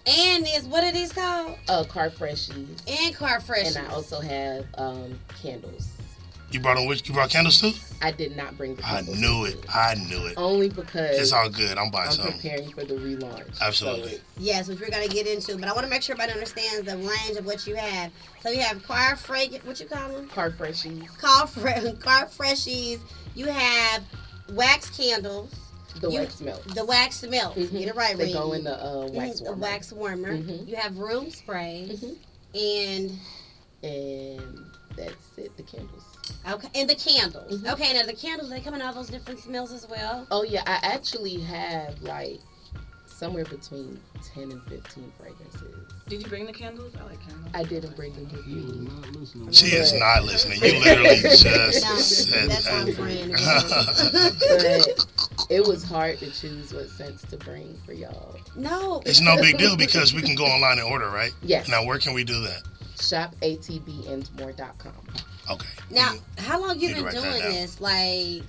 And 0.05 0.45
this, 0.45 0.65
what 0.65 0.83
are 0.83 0.91
these 0.91 1.12
called? 1.12 1.57
Uh, 1.67 1.83
car 1.86 2.12
freshies, 2.12 2.67
And 2.86 3.15
car 3.15 3.39
fresh. 3.41 3.65
and 3.75 3.77
I 3.88 3.91
also 3.91 4.19
have 4.19 4.65
um, 4.77 5.19
candles. 5.41 5.88
You 6.53 6.59
brought 6.59 6.77
on 6.77 6.85
which? 6.85 7.07
You 7.09 7.15
brought 7.15 7.31
candles 7.31 7.59
too? 7.59 7.71
I 7.99 8.11
did 8.11 8.37
not 8.37 8.55
bring 8.57 8.75
the 8.75 8.85
I 8.85 9.01
knew 9.01 9.45
it. 9.45 9.55
me. 9.55 9.61
I 9.73 9.95
knew 9.95 10.27
it. 10.27 10.35
Only 10.37 10.69
because 10.69 11.17
It's 11.17 11.31
all 11.33 11.49
good. 11.49 11.79
I'm 11.79 11.89
buying 11.89 12.09
I'm 12.09 12.13
something. 12.15 12.33
preparing 12.39 12.69
for 12.71 12.83
the 12.83 12.93
relaunch. 12.93 13.59
Absolutely. 13.59 14.11
So 14.17 14.21
Yes, 14.38 14.67
which 14.67 14.80
we're 14.80 14.91
gonna 14.91 15.07
get 15.07 15.25
into, 15.25 15.57
but 15.57 15.67
I 15.67 15.73
want 15.73 15.86
to 15.86 15.89
make 15.89 16.03
sure 16.03 16.13
everybody 16.13 16.34
understands 16.34 16.86
the 16.86 16.95
range 16.97 17.38
of 17.39 17.45
what 17.47 17.65
you 17.65 17.75
have. 17.75 18.11
So 18.41 18.51
you 18.51 18.59
have 18.61 18.84
car 18.84 19.15
fragrant, 19.15 19.65
what 19.65 19.80
you 19.80 19.88
call 19.88 20.09
them? 20.09 20.28
car 20.30 20.51
freshies, 20.51 21.07
Car, 21.17 21.47
fre- 21.47 21.91
car 21.99 22.28
freshies. 22.28 22.99
You 23.34 23.47
have 23.47 24.03
wax 24.51 24.95
candles. 24.95 25.51
the 26.01 26.09
You- 26.11 26.19
wax 26.19 26.39
melt. 26.39 26.75
The 26.75 26.86
wax 26.86 27.23
melt. 27.23 27.55
Mhm. 27.55 27.71
Get 27.80 27.88
it 27.88 27.95
right, 27.95 28.15
They 28.15 28.25
Reed. 28.25 28.34
go 28.34 28.53
in 28.53 28.63
the 28.63 28.75
uh, 28.84 29.07
wax 29.11 29.39
the 29.39 29.45
warmer. 29.45 29.61
wax 29.61 29.91
warmer. 29.91 30.34
Mhm. 30.38 30.67
You 30.67 30.75
have 30.75 30.97
room 30.99 31.32
sprays 31.32 32.03
Mhm. 32.03 32.15
and 32.53 33.19
and 33.84 34.65
that's 34.95 35.38
it. 35.38 35.55
The 35.57 35.63
candles. 35.63 36.03
Okay, 36.49 36.67
and 36.76 36.89
the 36.89 36.95
candles. 36.95 37.61
Mhm. 37.61 37.74
Okay, 37.74 37.93
now 37.93 38.03
the 38.05 38.13
candles 38.13 38.49
they 38.49 38.59
come 38.61 38.74
in 38.74 38.82
all 38.82 38.93
those 38.93 39.09
different 39.09 39.39
smells 39.39 39.71
as 39.71 39.88
well. 39.88 40.26
Oh 40.32 40.43
yeah, 40.43 40.63
I 40.65 40.80
actually 40.84 41.39
have 41.41 42.01
like 42.01 42.39
somewhere 43.05 43.45
between 43.45 43.99
10 44.34 44.51
and 44.51 44.61
15 44.63 45.11
fragrances. 45.17 45.76
Did 46.09 46.21
you 46.24 46.28
bring 46.28 46.45
the 46.45 46.51
candles? 46.51 46.93
I 46.99 47.03
like 47.05 47.19
candles. 47.21 47.47
I 47.53 47.63
didn't 47.63 47.95
bring 47.95 48.11
them 48.13 48.28
with 48.30 48.45
me. 48.47 49.53
She 49.53 49.67
is 49.67 49.93
not 49.93 50.24
listening. 50.26 50.59
You 50.61 50.80
literally 50.84 51.17
just 51.21 51.45
No, 51.45 51.95
said 51.97 52.49
that's 52.49 52.65
that. 52.65 52.86
my 52.88 52.91
friend. 52.97 53.32
but 54.39 55.47
it 55.49 55.65
was 55.65 55.84
hard 55.84 56.17
to 56.19 56.32
choose 56.32 56.74
what 56.74 56.89
scents 56.89 57.24
to 57.30 57.38
bring 57.38 57.80
for 57.86 57.93
y'all. 57.93 58.36
No. 58.55 59.01
It's 59.05 59.21
no 59.21 59.38
big 59.38 59.57
deal 59.57 59.78
because 59.78 60.13
we 60.13 60.21
can 60.21 60.36
go 60.36 60.45
online 60.45 60.80
and 60.80 60.88
order, 60.91 61.09
right? 61.09 61.32
Yes. 61.43 61.69
Now, 61.69 61.86
where 61.86 61.99
can 61.99 62.13
we 62.13 62.24
do 62.24 62.41
that? 62.41 62.63
Shop 62.99 63.34
atbandmore.com. 63.41 64.93
Okay. 65.49 65.67
Now, 65.91 66.13
how 66.37 66.59
long 66.61 66.79
you 66.79 66.89
Need 66.89 67.03
been 67.03 67.13
doing 67.13 67.41
this? 67.41 67.81
Like, 67.81 68.43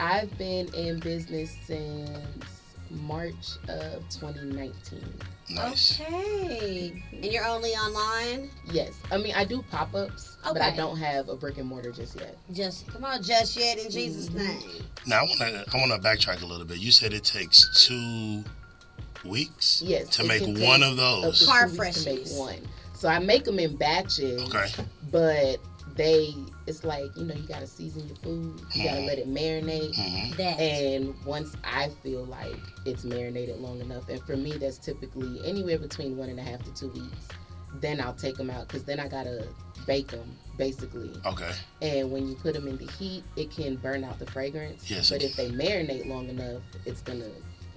I've 0.00 0.36
been 0.38 0.72
in 0.74 0.98
business 1.00 1.54
since 1.66 2.44
March 2.90 3.34
of 3.68 4.08
2019. 4.08 5.02
Nice. 5.50 5.98
okay. 6.00 7.02
And 7.12 7.24
you're 7.24 7.44
only 7.46 7.70
online? 7.70 8.50
Yes. 8.70 8.92
I 9.10 9.16
mean, 9.18 9.34
I 9.34 9.44
do 9.44 9.62
pop 9.70 9.94
ups, 9.94 10.36
but 10.44 10.60
I 10.60 10.74
don't 10.76 10.96
have 10.98 11.28
a 11.28 11.36
brick 11.36 11.58
and 11.58 11.66
mortar 11.68 11.90
just 11.92 12.16
yet. 12.16 12.36
Just 12.52 12.86
come 12.88 13.04
on, 13.04 13.22
just 13.22 13.56
yet 13.56 13.78
in 13.78 13.90
Jesus' 13.90 14.28
Mm-hmm. 14.28 14.38
name. 14.38 14.84
Now, 15.06 15.20
I 15.20 15.22
want 15.22 15.38
to 15.38 15.64
I 15.74 15.76
want 15.78 15.92
to 16.02 16.06
backtrack 16.08 16.42
a 16.42 16.46
little 16.46 16.66
bit. 16.66 16.78
You 16.78 16.90
said 16.90 17.12
it 17.14 17.24
takes 17.24 17.86
two 17.86 18.44
weeks 19.24 19.82
Yes. 19.84 20.08
to 20.16 20.24
make 20.24 20.42
one 20.42 20.82
of 20.82 20.96
those. 20.96 21.44
Car 21.46 21.68
weeks 21.68 22.04
to 22.04 22.14
make 22.14 22.26
one. 22.30 22.58
So 22.94 23.08
I 23.08 23.18
make 23.18 23.44
them 23.44 23.58
in 23.58 23.76
batches. 23.76 24.42
Okay. 24.48 24.66
But 25.10 25.56
they, 25.98 26.32
it's 26.66 26.84
like 26.84 27.10
you 27.16 27.24
know, 27.24 27.34
you 27.34 27.46
gotta 27.46 27.66
season 27.66 28.06
your 28.06 28.16
food. 28.18 28.60
You 28.72 28.84
gotta 28.84 29.00
let 29.00 29.18
it 29.18 29.28
marinate. 29.28 29.94
Mhm. 29.94 30.36
That. 30.36 30.58
And 30.60 31.14
once 31.26 31.54
I 31.64 31.90
feel 32.02 32.24
like 32.24 32.56
it's 32.86 33.04
marinated 33.04 33.58
long 33.60 33.80
enough, 33.80 34.08
and 34.08 34.22
for 34.22 34.36
me, 34.36 34.52
that's 34.52 34.78
typically 34.78 35.40
anywhere 35.44 35.78
between 35.78 36.16
one 36.16 36.30
and 36.30 36.38
a 36.38 36.42
half 36.42 36.62
to 36.64 36.72
two 36.72 36.88
weeks. 36.88 37.28
Then 37.80 38.00
I'll 38.00 38.14
take 38.14 38.36
them 38.36 38.48
out 38.48 38.68
because 38.68 38.84
then 38.84 38.98
I 39.00 39.08
gotta 39.08 39.48
bake 39.86 40.08
them 40.08 40.38
basically. 40.56 41.10
Okay. 41.26 41.50
And 41.82 42.10
when 42.10 42.28
you 42.28 42.34
put 42.36 42.54
them 42.54 42.66
in 42.68 42.76
the 42.78 42.90
heat, 42.92 43.24
it 43.36 43.50
can 43.50 43.76
burn 43.76 44.04
out 44.04 44.18
the 44.18 44.26
fragrance. 44.26 44.90
Yes, 44.90 45.10
But 45.10 45.22
if 45.22 45.36
they 45.36 45.50
marinate 45.50 46.06
long 46.06 46.28
enough, 46.28 46.62
it's 46.86 47.02
gonna 47.02 47.28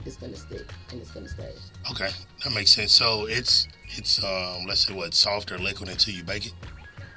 it's 0.05 0.17
gonna 0.17 0.36
stick 0.36 0.65
and 0.91 1.01
it's 1.01 1.11
gonna 1.11 1.28
stay. 1.28 1.53
Okay. 1.91 2.09
That 2.43 2.53
makes 2.53 2.72
sense. 2.72 2.91
So 2.91 3.26
it's 3.26 3.67
it's 3.89 4.24
um 4.24 4.65
let's 4.67 4.86
say 4.88 4.93
what 4.93 5.13
soft 5.15 5.51
or 5.51 5.57
liquid 5.57 5.89
until 5.89 6.13
you 6.13 6.24
bake 6.24 6.45
it. 6.45 6.53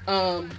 Um, 0.07 0.51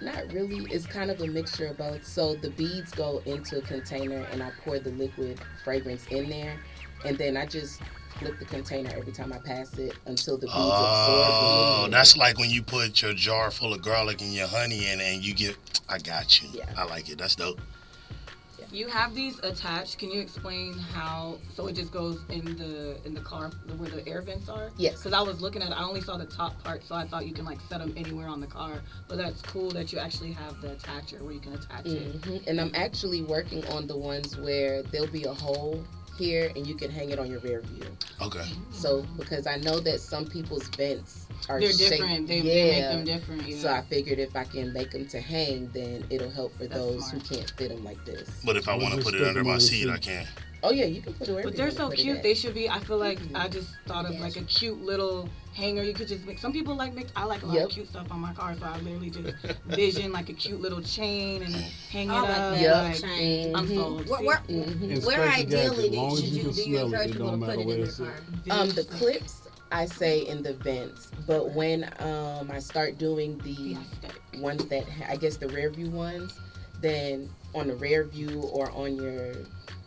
not 0.00 0.32
really. 0.32 0.64
It's 0.72 0.86
kind 0.86 1.10
of 1.10 1.20
a 1.20 1.26
mixture 1.26 1.66
of 1.66 1.78
both. 1.78 2.04
So 2.04 2.34
the 2.36 2.50
beads 2.50 2.92
go 2.92 3.22
into 3.26 3.58
a 3.58 3.62
container, 3.62 4.26
and 4.32 4.42
I 4.42 4.50
pour 4.64 4.78
the 4.78 4.90
liquid 4.90 5.40
fragrance 5.64 6.06
in 6.08 6.28
there, 6.28 6.58
and 7.04 7.16
then 7.18 7.36
I 7.36 7.46
just 7.46 7.80
flip 8.18 8.38
the 8.38 8.44
container 8.44 8.90
every 8.96 9.12
time 9.12 9.32
I 9.32 9.38
pass 9.38 9.78
it 9.78 9.94
until 10.06 10.36
the 10.36 10.46
beads 10.46 10.56
absorb. 10.56 10.74
Oh, 10.74 11.88
that's 11.90 12.16
like 12.16 12.38
when 12.38 12.50
you 12.50 12.62
put 12.62 13.00
your 13.00 13.14
jar 13.14 13.50
full 13.50 13.72
of 13.72 13.82
garlic 13.82 14.20
and 14.20 14.32
your 14.32 14.48
honey 14.48 14.90
in, 14.90 15.00
and 15.00 15.24
you 15.24 15.34
get. 15.34 15.56
I 15.88 15.98
got 15.98 16.42
you. 16.42 16.48
Yeah. 16.52 16.66
I 16.76 16.84
like 16.84 17.08
it. 17.08 17.18
That's 17.18 17.34
dope. 17.34 17.60
You 18.70 18.86
have 18.88 19.14
these 19.14 19.38
attached. 19.40 19.98
Can 19.98 20.10
you 20.10 20.20
explain 20.20 20.74
how? 20.74 21.38
So 21.54 21.66
it 21.68 21.74
just 21.74 21.90
goes 21.90 22.20
in 22.28 22.44
the 22.56 22.98
in 23.06 23.14
the 23.14 23.20
car 23.20 23.50
where 23.78 23.88
the 23.88 24.06
air 24.06 24.20
vents 24.20 24.48
are. 24.48 24.70
Yes. 24.76 24.98
Because 24.98 25.14
I 25.14 25.22
was 25.22 25.40
looking 25.40 25.62
at, 25.62 25.70
it, 25.70 25.74
I 25.74 25.84
only 25.84 26.02
saw 26.02 26.18
the 26.18 26.26
top 26.26 26.62
part, 26.62 26.84
so 26.84 26.94
I 26.94 27.06
thought 27.06 27.26
you 27.26 27.32
can 27.32 27.44
like 27.46 27.60
set 27.68 27.78
them 27.78 27.94
anywhere 27.96 28.28
on 28.28 28.40
the 28.40 28.46
car. 28.46 28.82
But 29.08 29.16
that's 29.16 29.40
cool 29.42 29.70
that 29.70 29.92
you 29.92 29.98
actually 29.98 30.32
have 30.32 30.60
the 30.60 30.68
attacher 30.68 31.20
where 31.22 31.32
you 31.32 31.40
can 31.40 31.54
attach 31.54 31.86
it. 31.86 32.20
Mhm. 32.20 32.46
And 32.46 32.60
I'm 32.60 32.72
actually 32.74 33.22
working 33.22 33.66
on 33.68 33.86
the 33.86 33.96
ones 33.96 34.36
where 34.36 34.82
there'll 34.82 35.06
be 35.08 35.24
a 35.24 35.34
hole 35.34 35.82
here, 36.18 36.50
and 36.56 36.66
you 36.66 36.74
can 36.74 36.90
hang 36.90 37.10
it 37.10 37.18
on 37.18 37.30
your 37.30 37.40
rear 37.40 37.60
view. 37.62 37.84
Okay. 38.20 38.44
So 38.72 39.06
because 39.16 39.46
I 39.46 39.56
know 39.56 39.78
that 39.80 40.00
some 40.00 40.26
people's 40.26 40.68
vents 40.68 41.26
are 41.48 41.60
They're 41.60 41.72
shaped- 41.72 41.90
different. 41.92 42.26
They, 42.28 42.38
yeah. 42.40 42.42
they 42.42 42.70
make 42.72 42.82
them 42.82 43.04
different. 43.04 43.42
Yeah. 43.48 43.56
So 43.58 43.72
I 43.72 43.80
figured 43.82 44.18
if 44.18 44.34
I 44.36 44.44
can 44.44 44.72
make 44.72 44.90
them 44.90 45.06
to 45.08 45.20
hang, 45.20 45.70
then 45.72 46.04
it'll 46.10 46.30
help 46.30 46.52
for 46.58 46.66
That's 46.66 46.74
those 46.74 47.08
smart. 47.08 47.26
who 47.26 47.36
can't 47.36 47.50
fit 47.56 47.68
them 47.70 47.84
like 47.84 48.04
this. 48.04 48.28
But 48.44 48.56
if 48.56 48.68
I 48.68 48.76
want 48.76 48.94
to 48.94 49.00
put 49.00 49.14
it 49.14 49.22
under 49.26 49.44
my 49.44 49.58
seat, 49.58 49.84
seat. 49.84 49.90
I 49.90 49.98
can. 49.98 50.26
Oh 50.62 50.70
yeah, 50.72 50.86
you 50.86 51.00
can 51.00 51.14
put 51.14 51.28
it 51.28 51.32
wherever 51.32 51.48
But 51.50 51.56
they're 51.56 51.70
so 51.70 51.84
wanna 51.84 51.90
put 51.90 51.98
it 52.00 52.02
cute. 52.02 52.16
at. 52.18 52.22
They 52.22 52.34
should 52.34 52.54
be. 52.54 52.68
I 52.68 52.80
feel 52.80 52.98
like 52.98 53.20
I 53.34 53.48
just 53.48 53.68
thought 53.86 54.06
of 54.06 54.18
like 54.18 54.36
a 54.36 54.42
cute 54.42 54.80
little 54.82 55.28
hanger. 55.54 55.82
You 55.82 55.94
could 55.94 56.08
just 56.08 56.26
make. 56.26 56.38
Some 56.38 56.52
people 56.52 56.74
like 56.74 56.94
make. 56.94 57.06
I 57.14 57.24
like 57.24 57.42
a 57.42 57.46
lot 57.46 57.54
Yep. 57.54 57.64
of 57.66 57.70
cute 57.70 57.88
stuff 57.88 58.10
on 58.10 58.20
my 58.20 58.32
car, 58.32 58.56
so 58.58 58.64
I 58.66 58.76
literally 58.78 59.10
just 59.10 59.34
vision 59.66 60.12
like 60.12 60.28
a 60.30 60.32
cute 60.32 60.60
little 60.60 60.82
chain 60.82 61.42
and 61.44 61.54
hang 61.54 62.08
it 62.08 62.12
I 62.12 62.20
like 62.22 62.30
up. 62.30 62.52
that 62.54 62.60
Yep. 62.60 62.84
Like, 62.84 63.00
chain. 63.00 63.54
I'm 63.56 63.68
sold. 63.68 64.08
Where, 64.08 64.20
where, 64.22 64.36
Mhm. 64.48 65.06
Where 65.06 65.28
ideally 65.28 65.90
gadget. 65.90 65.92
Long 65.92 66.12
as 66.14 66.20
should 66.20 66.28
you 66.30 66.36
you 66.36 66.42
can 66.44 66.50
do 66.52 66.62
you 66.62 66.64
smell 66.76 66.82
it, 66.82 66.86
encourage 66.86 67.12
people 67.12 67.30
to 67.30 67.38
put 67.38 67.58
it 67.58 67.68
in 67.68 67.80
their 67.82 67.92
car? 67.92 68.14
Um, 68.50 68.68
the 68.70 68.84
clips 68.84 69.48
I 69.70 69.86
say 69.86 70.20
in 70.26 70.42
the 70.42 70.54
vents, 70.54 71.10
but 71.26 71.52
when 71.54 71.84
um 72.00 72.50
I 72.50 72.58
start 72.58 72.98
doing 72.98 73.38
the 73.44 73.76
The 74.32 74.40
ones 74.42 74.64
that 74.66 74.84
I 75.08 75.16
guess 75.16 75.36
the 75.36 75.48
rear 75.48 75.70
view 75.70 75.90
ones, 75.90 76.32
then 76.80 77.28
on 77.54 77.68
the 77.68 77.74
rear 77.76 78.04
view 78.04 78.40
or 78.52 78.70
on 78.72 78.96
your 78.96 79.34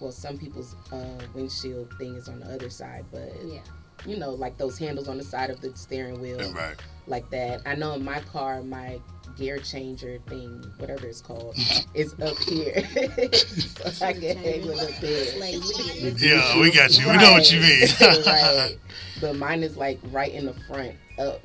well, 0.02 0.12
some 0.12 0.38
people's 0.38 0.76
uh, 0.92 1.06
windshield 1.34 1.94
thing 1.98 2.16
is 2.16 2.28
on 2.28 2.40
the 2.40 2.48
other 2.54 2.70
side, 2.70 3.06
but 3.12 3.32
Yeah. 3.46 3.60
you 4.06 4.18
know, 4.18 4.32
like 4.32 4.58
those 4.58 4.78
handles 4.78 5.08
on 5.08 5.18
the 5.18 5.24
side 5.24 5.50
of 5.52 5.62
the 5.62 5.76
steering 5.76 6.20
wheel, 6.20 6.40
Right. 6.54 6.76
like 7.08 7.30
that. 7.30 7.62
I 7.66 7.76
know 7.76 7.94
in 7.94 8.04
my 8.04 8.20
car, 8.22 8.64
my 8.64 9.00
gear 9.38 9.60
changer 9.60 10.20
thing, 10.28 10.64
whatever 10.80 11.08
it's 11.08 11.22
called, 11.22 11.56
is 11.94 12.14
up 12.22 12.38
here, 12.40 12.84
so 13.34 14.06
I 14.06 14.14
can 14.14 14.38
hang 14.38 14.66
with 14.68 14.82
up 14.82 15.00
there. 15.00 15.40
Like, 15.40 15.54
we 16.04 16.12
Yeah, 16.30 16.60
we 16.60 16.72
got 16.72 16.98
you. 16.98 17.08
We 17.08 17.18
know 17.18 17.32
what 17.34 17.52
you 17.52 17.60
mean. 17.62 17.88
right. 18.26 18.78
But 19.22 19.36
mine 19.36 19.62
is 19.64 19.78
like 19.78 20.00
right 20.12 20.32
in 20.34 20.48
the 20.48 20.54
front, 20.68 20.96
up 21.20 21.42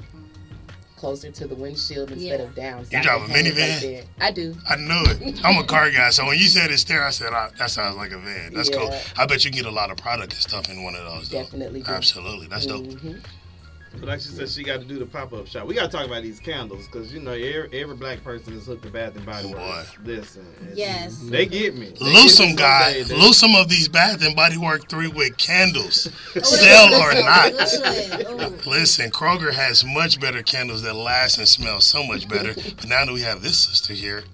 closer 0.97 1.31
to 1.31 1.47
the 1.47 1.55
windshield 1.55 2.11
instead 2.11 2.41
Yeah. 2.41 2.47
of 2.47 2.55
down. 2.55 2.85
So 2.85 2.97
You 2.97 3.03
drive 3.03 3.23
a 3.23 3.33
minivan? 3.33 3.83
Right. 3.97 4.05
I 4.21 4.31
do. 4.33 4.57
I 4.69 4.77
knew 4.77 5.03
it. 5.07 5.41
I'm 5.45 5.59
a 5.59 5.65
car 5.65 5.91
guy, 5.91 6.11
so 6.11 6.27
when 6.27 6.39
you 6.39 6.45
said 6.49 6.71
it's 6.71 6.85
there, 6.85 7.05
I 7.05 7.11
said 7.11 7.29
ah, 7.33 7.51
that 7.59 7.71
sounds 7.71 7.97
like 7.97 8.13
a 8.13 8.19
van. 8.19 8.55
That's 8.55 8.71
cool. 8.71 8.93
I 9.17 9.27
bet 9.27 9.45
you 9.45 9.51
can 9.51 9.59
get 9.59 9.67
a 9.67 9.71
lot 9.75 9.91
of 9.91 9.99
product 9.99 10.33
and 10.33 10.43
stuff 10.43 10.69
in 10.71 10.83
one 10.83 10.95
of 10.95 11.05
those. 11.05 11.29
Though. 11.29 11.43
Definitely 11.43 11.83
do. 11.83 11.91
Absolutely, 11.93 12.47
that's 12.49 12.67
dope. 12.67 12.87
But 13.99 14.09
like 14.09 14.21
she 14.21 14.29
said, 14.29 14.49
she 14.49 14.63
got 14.63 14.81
to 14.81 14.87
do 14.87 14.99
the 14.99 15.07
pop 15.07 15.33
up 15.33 15.47
shop. 15.47 15.67
We 15.67 15.75
got 15.75 15.91
to 15.91 15.97
talk 15.97 16.07
about 16.07 16.23
these 16.23 16.39
candles 16.41 16.87
because 16.87 17.13
you 17.13 17.21
know 17.21 17.33
every, 17.33 17.81
every 17.81 17.97
black 17.97 18.23
person 18.23 18.53
is 18.55 18.67
hooked 18.67 18.83
to 18.85 18.91
Bath 18.91 19.17
and 19.17 19.25
Body 19.27 19.53
Oh, 19.55 19.59
Works. 19.59 19.97
This 20.03 20.37
and, 20.37 20.47
and 20.61 20.77
Yes. 20.77 21.19
they 21.25 21.47
get 21.47 21.75
me. 21.77 21.93
They 21.99 22.05
Lose 22.05 22.23
get 22.23 22.31
some 22.31 22.55
guy, 22.57 22.93
someday. 22.93 23.03
They- 23.15 23.17
lose 23.21 23.37
some 23.39 23.55
of 23.55 23.69
these 23.69 23.89
Bath 23.89 24.23
and 24.23 24.37
Body 24.37 24.57
Work 24.59 24.89
three 24.89 25.09
wick 25.09 25.37
candles. 25.37 26.09
Oh, 26.37 26.41
Sell 26.41 26.95
or 26.95 27.15
not. 27.15 27.69
so 27.69 27.81
good. 27.83 28.67
Ooh. 28.67 28.71
Listen, 28.71 29.11
Kroger 29.11 29.53
has 29.55 29.85
much 29.85 30.21
better 30.21 30.43
candles 30.43 30.83
that 30.83 30.95
last 30.95 31.39
and 31.39 31.49
smell 31.49 31.81
so 31.81 32.05
much 32.05 32.29
better. 32.29 32.53
But 32.55 32.87
now 32.87 33.05
that 33.07 33.13
we 33.13 33.23
have 33.23 33.43
this 33.43 33.59
sister 33.59 33.95
here, 33.95 34.25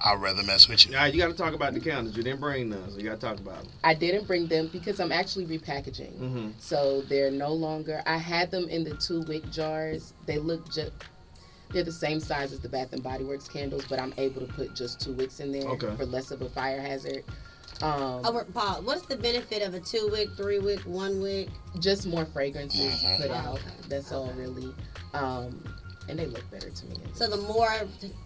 I'd 0.00 0.20
rather 0.20 0.42
mess 0.42 0.68
with 0.68 0.86
you. 0.86 0.94
All 0.94 1.02
right, 1.02 1.12
you 1.14 1.20
got 1.20 1.28
to 1.28 1.34
talk 1.36 1.54
about 1.54 1.72
the 1.74 1.80
candles. 1.80 2.16
You 2.16 2.22
didn't 2.22 2.40
bring 2.40 2.68
none, 2.70 2.90
so 2.90 2.98
you 2.98 3.04
got 3.04 3.20
to 3.20 3.26
talk 3.26 3.38
about 3.38 3.62
them. 3.62 3.72
I 3.84 3.94
didn't 3.94 4.26
bring 4.26 4.46
them 4.46 4.68
because 4.72 5.00
I'm 5.00 5.12
actually 5.12 5.46
repackaging. 5.46 6.12
Mm-hmm. 6.18 6.48
So 6.58 7.02
they're 7.02 7.30
no 7.30 7.52
longer. 7.52 8.02
I 8.06 8.16
had 8.18 8.50
them 8.50 8.68
in 8.68 8.84
the 8.84 8.94
two 8.96 9.22
wick 9.22 9.48
jars. 9.50 10.12
They 10.26 10.38
look 10.38 10.70
just. 10.72 10.92
They're 11.70 11.82
the 11.84 11.90
same 11.92 12.20
size 12.20 12.52
as 12.52 12.60
the 12.60 12.68
Bath 12.68 12.92
and 12.92 13.02
Body 13.02 13.24
Works 13.24 13.48
candles, 13.48 13.84
but 13.88 13.98
I'm 13.98 14.14
able 14.18 14.46
to 14.46 14.52
put 14.52 14.74
just 14.76 15.00
two 15.00 15.12
wicks 15.12 15.40
in 15.40 15.50
there 15.50 15.68
Okay. 15.70 15.96
for 15.96 16.06
less 16.06 16.30
of 16.30 16.40
a 16.42 16.48
fire 16.50 16.80
hazard. 16.80 17.24
Um, 17.82 18.20
Oh, 18.24 18.44
Paul, 18.52 18.82
what's 18.82 19.06
the 19.06 19.16
benefit 19.16 19.60
of 19.62 19.74
a 19.74 19.80
two 19.80 20.08
wick, 20.12 20.28
three 20.36 20.60
wick, 20.60 20.78
one 20.80 21.20
wick? 21.20 21.48
just 21.80 22.06
more 22.06 22.24
fragrances 22.26 23.02
Mhm. 23.02 23.16
put 23.22 23.30
Oh, 23.30 23.34
out. 23.34 23.54
okay. 23.54 23.64
That's 23.88 24.12
all 24.12 24.30
really. 24.36 24.72
Um, 25.14 25.64
and 26.08 26.18
they 26.18 26.26
look 26.26 26.48
better 26.50 26.70
to 26.70 26.86
me. 26.86 26.96
So 27.14 27.26
the 27.28 27.36
more 27.38 27.70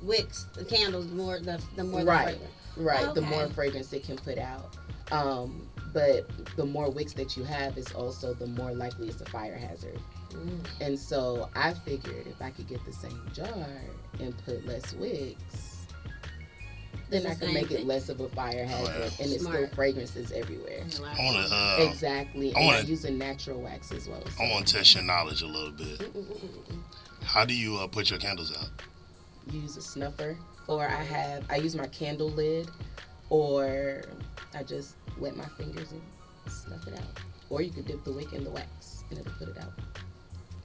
wicks, 0.03 0.45
the 0.55 0.65
candles, 0.65 1.09
the 1.09 1.15
more 1.15 1.39
the 1.41 1.61
the 1.77 1.85
more 1.85 2.03
Right. 2.03 2.25
fragrance. 2.37 2.53
Right, 2.77 3.15
the 3.15 3.23
more 3.23 3.49
fragrance 3.49 3.93
it 3.93 4.05
can 4.05 4.17
put 4.17 4.39
out. 4.39 4.77
Um, 5.11 5.69
but 5.93 6.29
the 6.57 6.65
more 6.67 6.91
wicks 6.91 7.13
that 7.15 7.37
you 7.37 7.43
have 7.45 7.77
is 7.79 7.91
also 7.93 8.35
the 8.35 8.47
more 8.47 8.73
likely 8.73 9.09
it's 9.09 9.21
a 9.21 9.25
fire 9.27 9.57
hazard. 9.57 9.99
Mm. 10.31 10.61
And 10.81 10.99
so 10.99 11.49
I 11.57 11.73
figured 11.75 12.27
if 12.27 12.41
I 12.43 12.51
could 12.51 12.69
get 12.69 12.85
the 12.85 12.93
same 12.93 13.21
jar 13.35 13.67
and 14.21 14.37
put 14.45 14.65
less 14.67 14.93
wicks, 14.93 15.87
then 17.11 17.23
the 17.23 17.31
I 17.31 17.35
could 17.35 17.45
same 17.49 17.55
make 17.55 17.71
it 17.71 17.87
less 17.87 18.11
of 18.11 18.21
a 18.21 18.29
fire 18.29 18.67
hazard, 18.67 18.95
yeah. 19.19 19.25
and 19.25 19.33
it's 19.33 19.43
still 19.45 19.67
fragrances 19.69 20.31
everywhere. 20.31 20.85
I 21.03 21.25
want 21.25 21.49
to. 21.49 21.55
Uh, 21.55 21.77
exactly, 21.91 22.55
I 22.55 22.59
and 22.59 22.67
wanna- 22.67 22.79
I'm 22.81 22.87
using 22.87 23.17
natural 23.19 23.61
wax 23.63 23.91
as 23.93 24.07
well. 24.07 24.23
so- 24.37 24.45
I 24.45 24.51
want 24.53 24.69
to 24.69 24.75
test 24.75 24.95
your 24.95 25.05
knowledge 25.05 25.41
a 25.43 25.47
little 25.47 25.73
bit. 25.73 26.03
How 27.29 27.45
do 27.45 27.55
you 27.55 27.77
uh, 27.77 27.87
put 27.87 28.09
your 28.09 28.19
candles 28.19 28.57
out? 28.57 28.71
use 29.53 29.77
a 29.77 29.83
snuffer 29.83 30.37
or 30.67 30.87
I 30.87 31.03
have 31.03 31.45
I 31.51 31.57
use 31.57 31.77
my 31.77 31.87
candle 31.89 32.31
lid 32.31 32.71
or 33.29 34.03
I 34.55 34.63
just 34.63 34.95
wet 35.19 35.37
my 35.37 35.45
fingers 35.45 35.93
and 35.93 36.03
snuff 36.51 36.87
it 36.87 36.95
out. 36.95 37.21
Or 37.51 37.61
you 37.61 37.71
could 37.71 37.87
dip 37.87 38.03
the 38.05 38.13
wick 38.13 38.33
in 38.33 38.45
the 38.45 38.51
wax 38.51 39.05
and 39.11 39.19
it'll 39.19 39.33
put 39.33 39.49
it 39.49 39.59
out. 39.59 39.73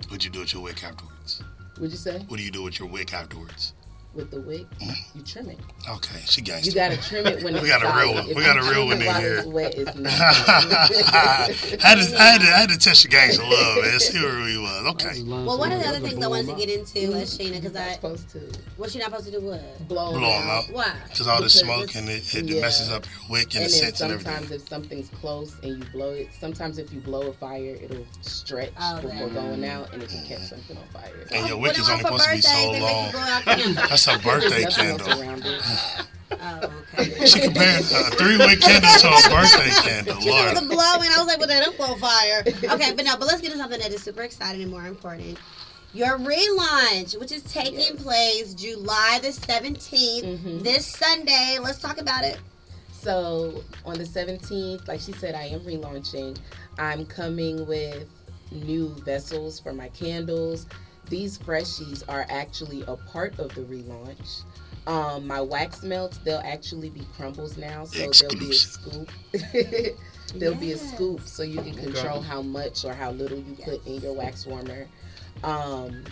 What 0.07 0.21
do 0.21 0.25
you 0.25 0.31
do 0.31 0.39
with 0.39 0.53
your 0.53 0.63
wick 0.63 0.83
afterwards? 0.83 1.43
What'd 1.75 1.91
you 1.91 1.97
say? 1.97 2.19
What 2.27 2.37
do 2.37 2.43
you 2.43 2.51
do 2.51 2.63
with 2.63 2.79
your 2.79 2.87
wick 2.87 3.13
afterwards? 3.13 3.73
With 4.13 4.29
the 4.31 4.41
wick, 4.41 4.67
you 5.15 5.21
trim 5.23 5.49
it. 5.49 5.59
Okay, 5.89 6.19
she 6.25 6.41
gangster. 6.41 6.69
You 6.69 6.75
gotta 6.75 6.97
trim 6.97 7.25
it 7.27 7.43
when 7.43 7.53
We 7.55 7.59
it's 7.61 7.69
got 7.69 7.81
a 7.83 7.97
real 7.99 8.13
one. 8.13 8.29
If 8.29 8.35
We 8.37 8.43
got 8.43 8.55
you 8.55 8.61
a 8.61 8.71
real 8.71 8.73
trim 8.73 8.87
one 8.87 8.97
it 8.97 9.01
in 9.01 9.07
while 9.07 9.21
here. 9.21 9.37
It's 9.39 9.47
wet, 9.47 9.73
it's 9.75 9.95
not. 9.97 10.11
I, 10.13 11.55
had 11.81 11.95
to, 11.97 12.17
I, 12.17 12.23
had 12.23 12.41
to, 12.41 12.47
I 12.47 12.59
had 12.61 12.69
to 12.69 12.77
test 12.77 13.03
the 13.03 13.09
gangs 13.09 13.37
a 13.37 13.45
little 13.45 13.81
bit, 13.81 13.99
see 14.01 14.19
where 14.23 14.43
we 14.43 14.57
was. 14.57 14.85
Okay. 14.93 15.23
Well, 15.23 15.57
one 15.57 15.71
of 15.71 15.79
the 15.81 15.87
other 15.87 15.99
things 15.99 16.23
I 16.23 16.27
wanted 16.27 16.47
to 16.47 16.55
get 16.55 16.69
into, 16.69 17.13
uh, 17.13 17.21
Sheena, 17.21 17.53
because 17.61 17.75
I 17.75 17.93
supposed 17.93 18.29
to. 18.29 18.39
What 18.77 18.93
you 18.93 18.99
not 19.01 19.09
supposed 19.09 19.25
to 19.25 19.31
do? 19.31 19.41
What? 19.41 19.87
Blow 19.87 20.11
Blow 20.11 20.31
'em 20.31 20.49
out. 20.49 20.65
Why? 20.71 20.93
Because 21.09 21.27
all 21.27 21.41
the 21.41 21.49
smoke 21.49 21.95
and 21.95 22.07
it, 22.09 22.33
it 22.35 22.45
yeah. 22.45 22.61
messes 22.61 22.89
up 22.91 23.05
your 23.05 23.31
wick 23.31 23.55
and, 23.55 23.63
and 23.63 23.65
the 23.65 23.69
then 23.69 23.69
scents 23.69 24.01
and 24.01 24.11
everything. 24.11 24.33
sometimes 24.33 24.51
if 24.51 24.67
something's 24.69 25.09
close 25.09 25.55
and 25.63 25.77
you 25.83 25.89
blow 25.91 26.11
it, 26.11 26.29
sometimes 26.39 26.77
if 26.77 26.93
you 26.93 26.99
blow 26.99 27.21
a 27.29 27.33
fire, 27.33 27.77
it'll 27.81 28.05
stretch 28.21 28.71
Oh, 28.79 29.01
before 29.01 29.29
that. 29.29 29.33
going 29.33 29.65
out 29.65 29.91
and 29.93 30.03
it 30.03 30.09
can 30.09 30.23
catch 30.25 30.41
something 30.49 30.77
on 30.77 30.83
fire. 30.93 31.27
And 31.31 31.47
your 31.47 31.57
Oh, 31.57 31.61
wick 31.61 31.77
is 31.79 31.87
it 31.87 31.91
only 31.91 32.03
supposed 32.03 32.23
to 32.25 32.31
be 32.35 32.41
so 32.41 32.49
birthdays, 32.71 32.81
they 32.81 33.51
make 33.51 33.65
you 33.65 33.73
long. 33.75 33.87
blow. 34.05 34.15
That's 34.15 34.25
a 34.25 34.27
birthday 34.27 34.61
There's 34.63 34.75
candle. 34.75 35.53
Oh, 36.45 36.73
okay. 36.99 37.25
She 37.25 37.39
compared 37.39 37.81
a 37.81 38.03
three 38.17 38.37
wick 38.37 38.59
candle 38.59 38.89
to 38.91 39.07
a 39.07 39.29
birthday 39.29 39.69
candle. 39.87 40.15
She 40.19 40.29
said 40.29 40.31
Lord. 40.31 40.53
with 40.55 40.63
the 40.63 40.67
blowing, 40.67 41.09
I 41.11 41.15
was 41.19 41.27
like, 41.27 41.37
well, 41.39 41.47
that 41.47 41.63
don't 41.63 41.77
blow 41.77 41.95
fire. 41.95 42.43
Okay, 42.47 42.91
but 42.93 43.05
no, 43.05 43.15
but 43.17 43.27
let's 43.27 43.39
get 43.39 43.51
to 43.51 43.57
something 43.57 43.79
that 43.79 43.91
is 43.93 44.01
super 44.01 44.23
exciting 44.23 44.63
and 44.63 44.71
more 44.71 44.85
important. 44.85 45.37
Your 45.93 46.17
relaunch, 46.17 47.17
which 47.19 47.31
is 47.31 47.43
taking 47.43 47.95
place 47.97 48.53
July 48.55 49.19
the 49.21 49.29
17th, 49.29 50.23
Mhm. 50.23 50.63
this 50.63 50.87
Sunday. 50.87 51.59
Let's 51.61 51.79
talk 51.79 51.99
about 52.01 52.23
it. 52.25 52.39
So 52.91 53.63
on 53.85 53.93
the 53.97 54.05
17th, 54.05 54.87
like 54.87 54.99
she 55.01 55.11
said, 55.13 55.35
I 55.35 55.43
am 55.45 55.59
relaunching. 55.61 56.37
I'm 56.79 57.05
coming 57.05 57.65
with 57.67 58.07
new 58.51 58.89
vessels 59.05 59.59
for 59.59 59.71
my 59.71 59.89
candles. 59.89 60.65
These 61.09 61.37
freshies 61.39 62.03
are 62.07 62.25
actually 62.29 62.83
a 62.87 62.95
part 62.95 63.37
of 63.39 63.53
the 63.55 63.61
relaunch. 63.61 64.43
Um, 64.87 65.27
my 65.27 65.39
wax 65.39 65.83
melts, 65.83 66.17
they'll 66.19 66.41
actually 66.43 66.89
be 66.89 67.05
crumbles 67.15 67.57
now, 67.57 67.85
so 67.85 68.09
there'll 68.09 68.35
be 68.35 68.49
a 68.49 68.53
scoop. 68.53 69.09
there'll 70.35 70.55
be 70.55 70.73
a 70.73 70.77
scoop 70.77 71.21
so 71.21 71.43
you 71.43 71.61
can 71.61 71.73
control 71.75 72.21
how 72.21 72.41
much 72.41 72.83
or 72.83 72.93
how 72.93 73.11
little 73.11 73.37
you 73.37 73.55
put 73.63 73.85
in 73.85 74.01
your 74.01 74.13
wax 74.13 74.45
warmer. 74.45 74.87
Um, 75.43 76.03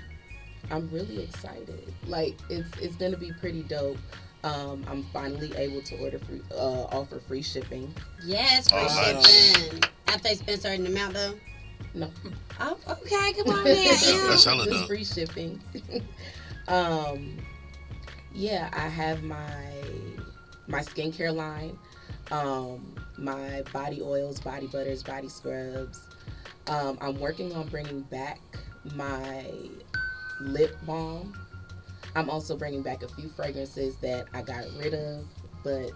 I'm 0.69 0.89
really 0.89 1.23
excited. 1.23 1.93
Like 2.07 2.37
it's 2.49 2.69
it's 2.79 2.95
gonna 2.95 3.17
be 3.17 3.31
pretty 3.39 3.63
dope. 3.63 3.97
Um, 4.43 4.83
I'm 4.87 5.03
finally 5.13 5.53
able 5.55 5.81
to 5.83 5.97
order 5.99 6.17
free, 6.19 6.41
uh, 6.51 6.83
offer 6.85 7.19
free 7.19 7.41
shipping. 7.43 7.93
Yes, 8.23 8.69
free 8.69 8.79
Oh, 8.81 9.21
shipping. 9.21 9.83
After 10.07 10.23
they 10.23 10.35
spend 10.35 10.57
a 10.57 10.61
certain 10.61 10.87
amount, 10.87 11.13
though. 11.13 11.33
No. 11.93 12.09
Oh, 12.59 12.77
okay, 12.87 13.33
come 13.33 13.49
on, 13.49 13.63
man. 13.63 13.75
yeah. 13.75 14.27
That's 14.27 14.45
hella 14.45 14.65
dope. 14.65 14.87
free 14.87 15.03
shipping. 15.03 15.61
um, 16.67 17.37
yeah, 18.33 18.69
I 18.73 18.87
have 18.87 19.23
my 19.23 19.73
my 20.67 20.79
skincare 20.79 21.33
line, 21.33 21.77
um, 22.31 22.95
my 23.17 23.63
body 23.73 24.01
oils, 24.01 24.39
body 24.39 24.67
butters, 24.67 25.03
body 25.03 25.27
scrubs. 25.27 25.99
Um, 26.67 26.97
I'm 27.01 27.19
working 27.19 27.53
on 27.53 27.67
bringing 27.67 28.01
back 28.01 28.39
my 28.95 29.45
lip 30.39 30.77
balm. 30.85 31.33
I'm 32.15 32.29
also 32.29 32.55
bringing 32.57 32.81
back 32.81 33.03
a 33.03 33.07
few 33.07 33.29
fragrances 33.29 33.95
that 33.97 34.27
I 34.33 34.41
got 34.41 34.65
rid 34.77 34.93
of, 34.93 35.25
but 35.63 35.91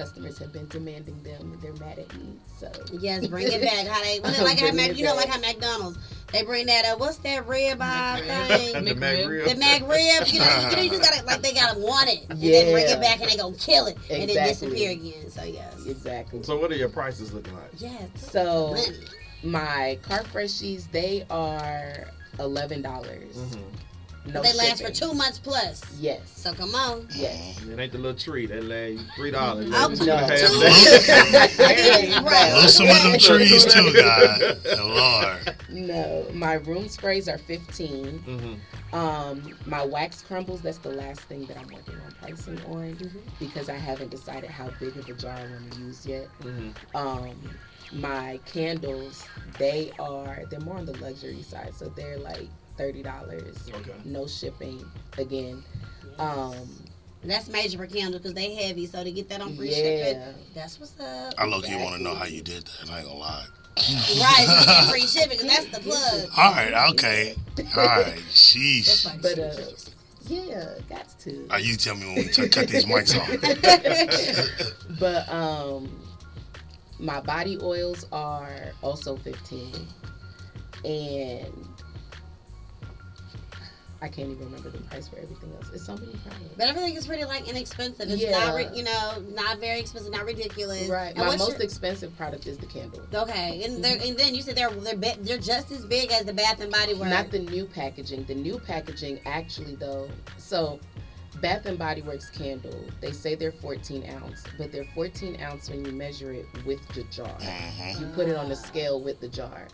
customers 0.00 0.38
have 0.38 0.52
been 0.52 0.66
demanding 0.68 1.22
them. 1.22 1.58
They're 1.60 1.74
mad 1.74 1.98
at 1.98 2.14
me, 2.14 2.36
so 2.58 2.70
Yes, 2.92 3.26
bring 3.26 3.46
it 3.46 3.60
back. 3.60 3.86
How 3.86 4.02
they, 4.02 4.18
what, 4.20 4.38
I'm 4.38 4.44
like 4.44 4.58
how 4.58 4.72
Mac, 4.72 4.90
it 4.90 4.96
you 4.96 5.04
know, 5.04 5.14
like 5.14 5.28
how 5.28 5.38
McDonald's 5.40 5.98
they 6.32 6.42
bring 6.42 6.66
that 6.66 6.84
uh, 6.86 6.96
what's 6.96 7.18
that 7.18 7.46
rib 7.46 7.78
eye 7.80 8.48
thing? 8.48 8.84
The 8.84 8.94
McRib. 8.94 9.48
The 9.48 9.56
Mac 9.56 9.82
rib. 9.82 10.26
You 10.28 10.40
know, 10.40 10.68
you, 10.70 10.76
know, 10.76 10.82
you 10.82 10.98
gotta 10.98 11.24
like 11.24 11.42
they 11.42 11.52
gotta 11.52 11.78
want 11.78 12.08
it, 12.08 12.24
and 12.30 12.40
then 12.40 12.72
bring 12.72 12.88
it 12.88 13.00
back, 13.00 13.20
and 13.20 13.30
they 13.30 13.36
gonna 13.36 13.56
kill 13.56 13.86
it, 13.86 13.96
and 14.10 14.28
then 14.28 14.46
disappear 14.46 14.92
again. 14.92 15.30
So 15.30 15.42
yes, 15.42 15.86
exactly. 15.86 16.42
So 16.42 16.58
what 16.58 16.70
are 16.70 16.76
your 16.76 16.88
prices 16.88 17.32
looking 17.32 17.54
like? 17.54 17.70
yes. 17.78 18.08
So 18.16 18.74
Money. 18.74 18.98
my 19.42 19.98
car 20.02 20.20
freshies 20.24 20.90
they 20.90 21.26
are 21.30 22.06
eleven 22.38 22.80
dollars. 22.82 23.36
Mm-hmm. 23.36 23.89
No 24.26 24.42
they 24.42 24.52
last 24.52 24.82
for 24.82 24.90
two 24.90 25.14
months 25.14 25.38
plus. 25.38 25.82
Yes. 25.98 26.20
So 26.36 26.52
come 26.52 26.74
on. 26.74 27.06
Yes. 27.14 27.58
It 27.64 27.78
ain't 27.78 27.92
the 27.92 27.98
little 27.98 28.18
tree 28.18 28.46
that 28.46 28.64
lay 28.64 28.98
three 29.16 29.30
dollars. 29.30 29.70
Oh, 29.74 29.88
No. 29.88 30.16
Right. 32.22 32.52
Lose 32.60 32.74
some 32.76 32.88
of 32.88 33.02
them 33.02 33.18
trees 33.18 33.64
too, 33.64 33.92
God. 33.94 34.58
Lord. 34.78 35.56
No, 35.70 36.26
my 36.32 36.54
room 36.54 36.88
sprays 36.88 37.28
are 37.28 37.38
15 37.38 37.90
Mm-hmm. 38.20 38.54
Um, 38.94 39.56
my 39.66 39.84
wax 39.84 40.20
crumbles, 40.22 40.60
that's 40.62 40.78
the 40.78 40.90
last 40.90 41.20
thing 41.22 41.44
that 41.46 41.56
I'm 41.56 41.68
working 41.72 41.94
on 41.94 42.12
pricing 42.20 42.60
on 42.66 42.94
Mm-hmm. 42.96 43.18
because 43.38 43.68
I 43.68 43.76
haven't 43.76 44.10
decided 44.10 44.50
how 44.50 44.68
big 44.80 44.96
of 44.96 45.08
a 45.08 45.14
jar 45.14 45.32
I 45.36 45.42
want 45.44 45.72
to 45.72 45.78
use 45.80 46.04
yet. 46.06 46.26
Mm-hmm. 46.42 46.96
Um, 46.96 47.36
my 47.92 48.38
candles, 48.46 49.24
they 49.58 49.92
are 49.98 50.42
they're 50.50 50.60
more 50.60 50.76
on 50.78 50.86
the 50.86 50.96
luxury 50.98 51.42
side, 51.42 51.72
so 51.74 51.88
they're 51.88 52.18
like 52.18 52.48
thirty 52.80 53.02
dollars. 53.02 53.68
Okay. 53.74 53.92
No 54.04 54.26
shipping. 54.26 54.84
Again. 55.18 55.62
Um, 56.18 56.68
That's 57.22 57.48
major 57.48 57.76
for 57.76 57.86
candle 57.86 58.18
because 58.18 58.32
they 58.34 58.54
heavy. 58.54 58.86
So 58.86 59.04
to 59.04 59.10
get 59.12 59.28
that 59.28 59.42
on 59.42 59.54
free 59.54 59.68
Yeah. 59.70 59.76
shipping, 59.76 60.34
that's 60.54 60.80
what's 60.80 60.98
up. 60.98 61.34
I 61.36 61.44
low 61.44 61.60
key 61.60 61.76
want 61.76 61.96
to 61.96 62.02
know 62.02 62.14
how 62.14 62.24
you 62.24 62.40
did 62.42 62.64
that. 62.64 62.90
I 62.90 62.98
ain't 63.00 63.06
gonna 63.06 63.18
lie. 63.18 63.44
Right, 63.76 64.46
so 64.46 64.64
get 64.66 64.90
free 64.90 65.06
shipping 65.06 65.38
'cause 65.38 65.46
that's 65.48 65.66
the 65.66 65.80
plug. 65.80 66.28
All 66.36 66.52
right, 66.52 66.90
okay. 66.92 67.34
All 67.76 67.86
right, 67.86 68.18
sheesh. 68.30 69.04
but 69.22 69.38
uh, 69.38 69.70
yeah, 70.28 70.74
got 70.88 71.06
to. 71.20 71.46
Uh, 71.50 71.56
you 71.56 71.76
tell 71.76 71.94
me 71.96 72.06
when 72.06 72.16
we 72.16 72.28
t- 72.28 72.48
cut 72.48 72.68
these 72.68 72.84
mics 72.84 73.16
off. 73.18 73.28
but 74.98 75.28
um 75.30 75.88
my 76.98 77.20
body 77.20 77.58
oils 77.62 78.06
are 78.12 78.72
also 78.82 79.16
15 79.16 79.72
and 80.84 81.68
I 84.02 84.08
can't 84.08 84.30
even 84.30 84.46
remember 84.46 84.70
the 84.70 84.78
price 84.78 85.08
for 85.08 85.16
everything 85.18 85.52
else. 85.56 85.70
It's 85.74 85.84
so 85.84 85.94
many 85.94 86.12
products. 86.24 86.54
But 86.56 86.68
everything 86.68 86.94
is 86.96 87.06
pretty 87.06 87.24
like 87.26 87.46
inexpensive. 87.48 88.08
It's 88.08 88.22
Yeah. 88.22 88.30
not, 88.30 88.54
ri- 88.54 88.68
you 88.74 88.82
know, 88.82 89.22
not 89.34 89.58
very 89.58 89.78
expensive, 89.80 90.10
not 90.10 90.24
ridiculous. 90.24 90.88
Right. 90.88 91.08
And 91.08 91.18
My 91.18 91.36
most 91.36 91.50
your- 91.52 91.62
expensive 91.62 92.16
product 92.16 92.46
is 92.46 92.56
the 92.56 92.66
candle. 92.66 93.02
okay, 93.14 93.62
and 93.64 93.84
they're, 93.84 93.98
mm-hmm. 93.98 94.08
and 94.08 94.16
then 94.18 94.34
you 94.34 94.40
said 94.42 94.56
they're 94.56 94.70
they're 94.70 94.96
be- 94.96 95.16
they're 95.20 95.38
just 95.38 95.70
as 95.70 95.84
big 95.84 96.10
as 96.12 96.24
the 96.24 96.32
Bath 96.32 96.60
and 96.60 96.72
Body 96.72 96.94
Works. 96.94 97.10
Not 97.10 97.30
the 97.30 97.40
new 97.40 97.66
packaging. 97.66 98.24
The 98.24 98.34
new 98.34 98.58
packaging 98.58 99.20
actually 99.26 99.74
though, 99.74 100.08
so 100.38 100.80
Bath 101.42 101.66
and 101.66 101.78
Body 101.78 102.00
Works 102.02 102.30
candle, 102.30 102.84
they 103.02 103.12
say 103.12 103.34
they're 103.34 103.52
14 103.52 104.04
ounce, 104.22 104.44
but 104.56 104.72
they're 104.72 104.86
14 104.94 105.40
ounce 105.42 105.68
when 105.68 105.84
you 105.84 105.92
measure 105.92 106.32
it 106.32 106.46
with 106.64 106.80
the 106.94 107.02
jar. 107.04 107.28
Mm-hmm. 107.38 108.00
You 108.00 108.06
put 108.14 108.28
it 108.28 108.36
on 108.36 108.48
the 108.48 108.56
scale 108.56 109.00
with 109.00 109.20
the 109.20 109.28
jar. 109.28 109.68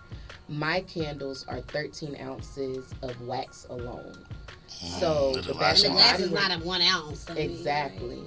My 0.49 0.81
candles 0.83 1.45
are 1.49 1.61
13 1.61 2.17
ounces 2.21 2.95
of 3.03 3.21
wax 3.23 3.67
alone. 3.69 4.17
So 4.69 5.33
It'll 5.37 5.43
the 5.43 5.51
and 5.51 5.61
Bath 5.61 5.81
the 5.81 5.87
and 5.87 5.95
glass 5.95 6.13
Body 6.13 6.23
is 6.25 6.31
Works 6.31 6.49
not 6.49 6.61
a 6.61 6.65
one 6.65 6.83
ounce. 6.83 7.31
I 7.31 7.35
mean, 7.35 7.51
exactly, 7.51 8.23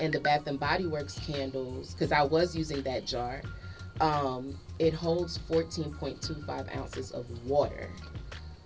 and 0.00 0.12
the 0.12 0.20
Bath 0.20 0.46
and 0.46 0.58
Body 0.58 0.86
Works 0.86 1.18
candles, 1.20 1.92
because 1.92 2.12
I 2.12 2.22
was 2.22 2.54
using 2.56 2.82
that 2.82 3.06
jar, 3.06 3.42
um, 4.00 4.58
it 4.78 4.92
holds 4.92 5.38
14.25 5.50 6.76
ounces 6.76 7.10
of 7.12 7.26
water. 7.46 7.88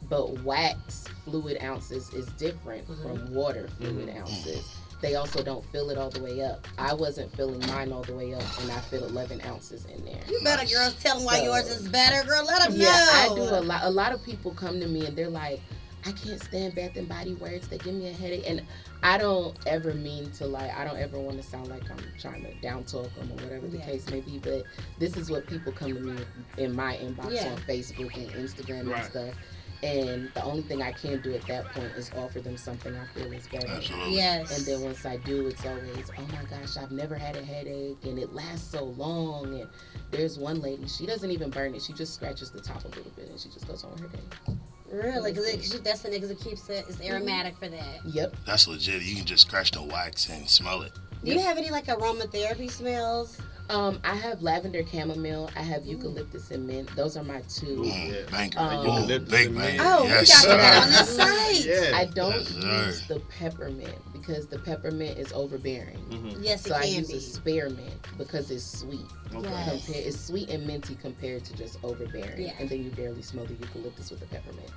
But 0.09 0.43
wax 0.43 1.05
fluid 1.25 1.59
ounces 1.63 2.13
is 2.15 2.27
different 2.33 2.87
from 2.87 3.19
mm-hmm. 3.19 3.35
water 3.35 3.69
fluid 3.79 4.09
ounces. 4.17 4.78
They 5.01 5.15
also 5.15 5.43
don't 5.45 5.65
fill 5.71 5.91
it 5.91 5.99
all 5.99 6.11
the 6.11 6.23
way 6.23 6.43
up. 6.43 6.67
I 6.77 6.93
wasn't 6.93 7.33
filling 7.37 7.61
mine 7.69 7.93
all 7.93 8.03
the 8.03 8.15
way 8.15 8.35
up, 8.35 8.43
and 8.61 8.71
I 8.73 8.81
fit 8.81 9.03
11 9.03 9.41
ounces 9.47 9.85
in 9.87 10.05
there. 10.05 10.19
You 10.29 10.41
better, 10.43 10.67
girls, 10.67 10.95
tell 10.95 11.17
them 11.17 11.25
why 11.25 11.39
So- 11.39 11.45
yours 11.45 11.67
is 11.71 11.89
better, 11.89 12.27
girl. 12.27 12.45
Let 12.45 12.69
them 12.69 12.81
Yeah, 12.81 12.89
I 13.13 13.29
do 13.35 13.43
a 13.43 13.61
lot. 13.61 13.83
A 13.85 13.91
lot 13.91 14.13
of 14.13 14.23
people 14.25 14.51
come 14.53 14.81
to 14.81 14.89
me 14.89 15.07
and 15.07 15.17
they're 15.17 15.29
like, 15.31 15.61
I 16.07 16.13
can't 16.13 16.41
stand 16.43 16.75
Bath 16.75 16.97
and 16.97 17.09
Body 17.09 17.35
Works. 17.35 17.67
They 17.67 17.79
give 17.79 17.95
me 17.95 18.09
a 18.09 18.13
headache, 18.13 18.45
and 18.49 18.63
I 19.03 19.19
don't 19.19 19.57
ever 19.67 19.93
mean 19.95 20.31
to 20.33 20.47
like. 20.47 20.71
I 20.77 20.85
don't 20.85 20.97
ever 20.97 21.19
want 21.19 21.37
to 21.41 21.49
sound 21.49 21.69
like 21.69 21.89
I'm 21.91 21.99
trying 22.19 22.43
to 22.45 22.55
down 22.61 22.85
talk 22.85 23.13
them 23.17 23.31
or 23.33 23.43
whatever 23.45 23.67
the 23.69 23.79
Yeah. 23.79 23.87
case 23.87 24.09
may 24.09 24.21
be. 24.21 24.39
But 24.39 24.63
this 24.99 25.17
is 25.17 25.29
what 25.31 25.47
people 25.47 25.73
come 25.73 25.95
to 25.95 26.01
me 26.01 26.17
in 26.57 26.75
my 26.75 26.97
inbox 26.97 27.35
Yeah. 27.35 27.53
on 27.53 27.59
Facebook 27.63 28.15
and 28.17 28.31
Instagram 28.33 28.89
Right. 28.91 29.01
and 29.03 29.11
stuff. 29.11 29.35
And 29.83 30.29
the 30.35 30.43
only 30.43 30.63
thing 30.63 30.83
I 30.83 30.91
can 30.91 31.21
do 31.21 31.35
at 31.35 31.47
that 31.47 31.67
point 31.67 31.93
is 31.97 32.11
offer 32.17 32.41
them 32.41 32.57
something 32.57 32.97
I 32.97 33.07
feel 33.15 33.33
is 33.33 33.47
better. 33.47 33.69
Absolutely. 33.69 34.17
Yes. 34.17 34.57
And 34.57 34.67
then 34.67 34.85
once 34.85 35.07
I 35.07 35.19
do, 35.19 35.47
it's 35.47 35.65
always, 35.65 36.11
oh 36.19 36.23
my 36.33 36.45
gosh, 36.51 36.77
I've 36.77 36.91
never 36.91 37.15
had 37.15 37.37
a 37.37 37.45
headache 37.45 37.99
and 38.05 38.19
it 38.19 38.33
lasts 38.33 38.73
so 38.73 38.85
long. 38.85 39.61
And 39.61 39.69
there's 40.11 40.37
one 40.37 40.61
lady, 40.61 40.89
she 40.89 41.07
doesn't 41.07 41.31
even 41.31 41.51
burn 41.51 41.75
it. 41.75 41.83
She 41.83 41.93
just 41.93 42.15
scratches 42.15 42.51
the 42.51 42.61
top 42.61 42.85
a 42.85 42.89
little 42.89 43.13
bit 43.15 43.29
and 43.29 43.39
she 43.39 43.49
just 43.51 43.69
goes 43.69 43.85
on 43.85 43.93
with 43.93 44.01
her 44.01 44.09
day. 44.09 44.57
Really? 44.91 45.33
Because 45.33 45.81
that's 45.81 46.01
the 46.01 46.09
niggas 46.09 46.29
that 46.29 46.41
keeps 46.41 46.69
it. 46.69 46.85
It's 46.89 46.97
mm-hmm. 46.97 47.13
aromatic 47.13 47.57
for 47.57 47.69
that. 47.69 48.05
Yep. 48.05 48.35
That's 48.47 48.67
legit. 48.67 49.03
You 49.03 49.17
can 49.17 49.27
just 49.27 49.47
scratch 49.47 49.71
the 49.71 49.83
wax 49.83 50.29
and 50.29 50.49
smell 50.49 50.83
it. 50.83 50.93
Do 51.25 51.33
you 51.33 51.41
have 51.41 51.59
any 51.59 51.71
like 51.71 51.87
aromatherapy 51.87 52.71
smells? 52.71 53.39
Um, 53.71 54.01
I 54.03 54.15
have 54.15 54.41
lavender 54.43 54.83
chamomile. 54.87 55.51
I 55.55 55.61
have 55.63 55.85
eucalyptus 55.85 56.51
and 56.51 56.67
mint. 56.67 56.89
Those 56.97 57.17
are 57.19 57.25
my 57.25 57.43
two. 57.43 57.83
Mm, 57.83 58.31
banker. 58.31 58.59
Um, 58.59 58.87
Oh, 58.87 59.07
big 59.07 59.29
banker. 59.55 59.83
Oh, 59.85 60.05
we 60.05 60.09
got 60.09 60.27
that 60.47 60.83
on 60.83 60.91
the 60.91 60.97
this 60.99 61.17
site. 61.17 61.65
Yeah. 61.91 61.97
I 61.99 62.07
don't 62.07 62.33
Yes, 62.35 62.49
sir. 62.49 62.87
use 62.87 63.07
the 63.09 63.21
peppermint 63.39 63.99
because 64.13 64.47
the 64.47 64.59
peppermint 64.59 65.19
is 65.19 65.33
overbearing. 65.33 65.99
Mhm. 66.11 66.39
Yes, 66.43 66.65
it 66.65 66.71
So 66.71 66.75
I 66.77 66.85
use 66.85 67.09
be. 67.11 67.19
a 67.19 67.21
spearmint 67.21 68.07
because 68.17 68.51
it's 68.51 68.65
sweet. 68.65 69.05
Okay. 69.35 69.49
Yes. 69.51 69.85
Compare, 69.87 70.03
it's 70.03 70.21
sweet 70.21 70.49
and 70.49 70.67
minty 70.67 70.95
compared 70.95 71.45
to 71.45 71.55
just 71.57 71.79
overbearing. 71.85 72.41
Yeah. 72.41 72.53
And 72.59 72.71
then 72.71 72.83
you 72.83 72.91
barely 72.91 73.21
smell 73.23 73.45
the 73.45 73.55
eucalyptus 73.55 74.11
with 74.11 74.21
the 74.21 74.27
peppermint. 74.27 74.71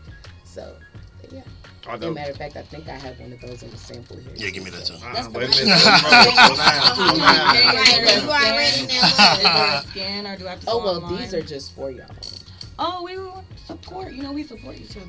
So, 0.44 0.76
yeah. 1.32 1.42
As 1.88 2.02
a 2.02 2.12
matter 2.12 2.32
of 2.32 2.38
fact, 2.38 2.56
I 2.58 2.62
think 2.62 2.88
I 2.88 2.92
have 2.92 3.20
one 3.20 3.34
of 3.34 3.42
those 3.42 3.64
in 3.64 3.72
the 3.72 3.78
sample 3.78 4.18
here. 4.18 4.34
Yeah, 4.36 4.50
give 4.52 4.64
me 4.64 4.70
that 4.70 4.86
too. 4.86 4.94
Uh-uh, 4.94 5.24
the 5.24 5.30
wait 5.32 5.50
a 5.50 5.66
minute. 5.66 5.80
Scan 9.90 10.28
or 10.28 10.38
do 10.38 10.48
I 10.48 10.50
have 10.52 10.60
to 10.62 10.66
Oh 10.70 10.78
well, 10.78 10.98
online? 11.04 11.18
these 11.22 11.34
are 11.34 11.42
just 11.42 11.74
for 11.74 11.90
y'all. 11.90 12.06
Oh, 12.84 13.04
we 13.04 13.16
will 13.16 13.44
support. 13.68 14.12
You 14.12 14.24
know, 14.24 14.32
we 14.32 14.44
support 14.44 14.76
each 14.76 14.98
other. 14.98 15.06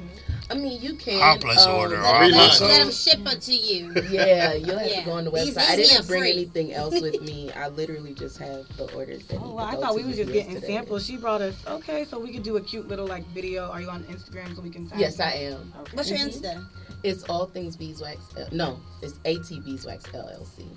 I 0.50 0.54
mean, 0.54 0.82
you 0.82 0.94
can. 0.94 1.22
I'll 1.22 1.38
place 1.38 1.64
um, 1.64 1.74
order. 1.74 1.96
Let 2.02 2.04
I'll 2.04 2.20
them, 2.20 2.32
place 2.32 2.60
let 2.60 2.78
them 2.78 2.90
ship 2.92 3.20
it 3.34 3.40
to 3.40 3.54
you. 3.54 3.92
Yeah, 4.10 4.52
you'll 4.52 4.78
have 4.78 4.90
Yeah. 4.90 5.00
to 5.00 5.06
go 5.06 5.12
on 5.12 5.24
the 5.24 5.30
These 5.30 5.56
website. 5.56 5.70
I 5.70 5.76
didn't 5.76 6.06
bring 6.06 6.20
free. 6.22 6.32
anything 6.32 6.72
else 6.74 7.00
with 7.00 7.22
me. 7.22 7.50
I 7.56 7.68
literally 7.68 8.12
just 8.12 8.36
have 8.38 8.66
the 8.76 8.92
orders 8.94 9.26
that. 9.28 9.38
Oh, 9.40 9.54
well, 9.54 9.64
I 9.64 9.76
thought 9.76 9.94
we 9.94 10.02
to 10.02 10.08
was 10.08 10.16
just 10.18 10.32
getting 10.32 10.54
today. 10.56 10.66
samples. 10.66 11.06
She 11.06 11.16
brought 11.16 11.40
us. 11.40 11.56
Okay, 11.66 12.04
so 12.04 12.18
we 12.20 12.30
could 12.32 12.42
do 12.42 12.56
a 12.56 12.60
cute 12.60 12.88
little 12.88 13.06
like 13.06 13.26
video. 13.28 13.70
Are 13.70 13.80
you 13.80 13.88
on 13.88 14.04
Instagram 14.04 14.54
so 14.54 14.60
we 14.60 14.68
can? 14.68 14.90
Yes, 14.96 15.18
I 15.18 15.30
am. 15.32 15.72
Okay. 15.80 15.96
What's 15.96 16.10
your 16.10 16.18
Mhm. 16.18 16.28
Insta? 16.42 16.66
It's 17.04 17.24
all 17.24 17.46
things 17.46 17.74
beeswax. 17.76 18.18
No, 18.52 18.78
it's 19.00 19.14
AT 19.24 19.60
Beeswax 19.64 20.04
LLC. 20.12 20.68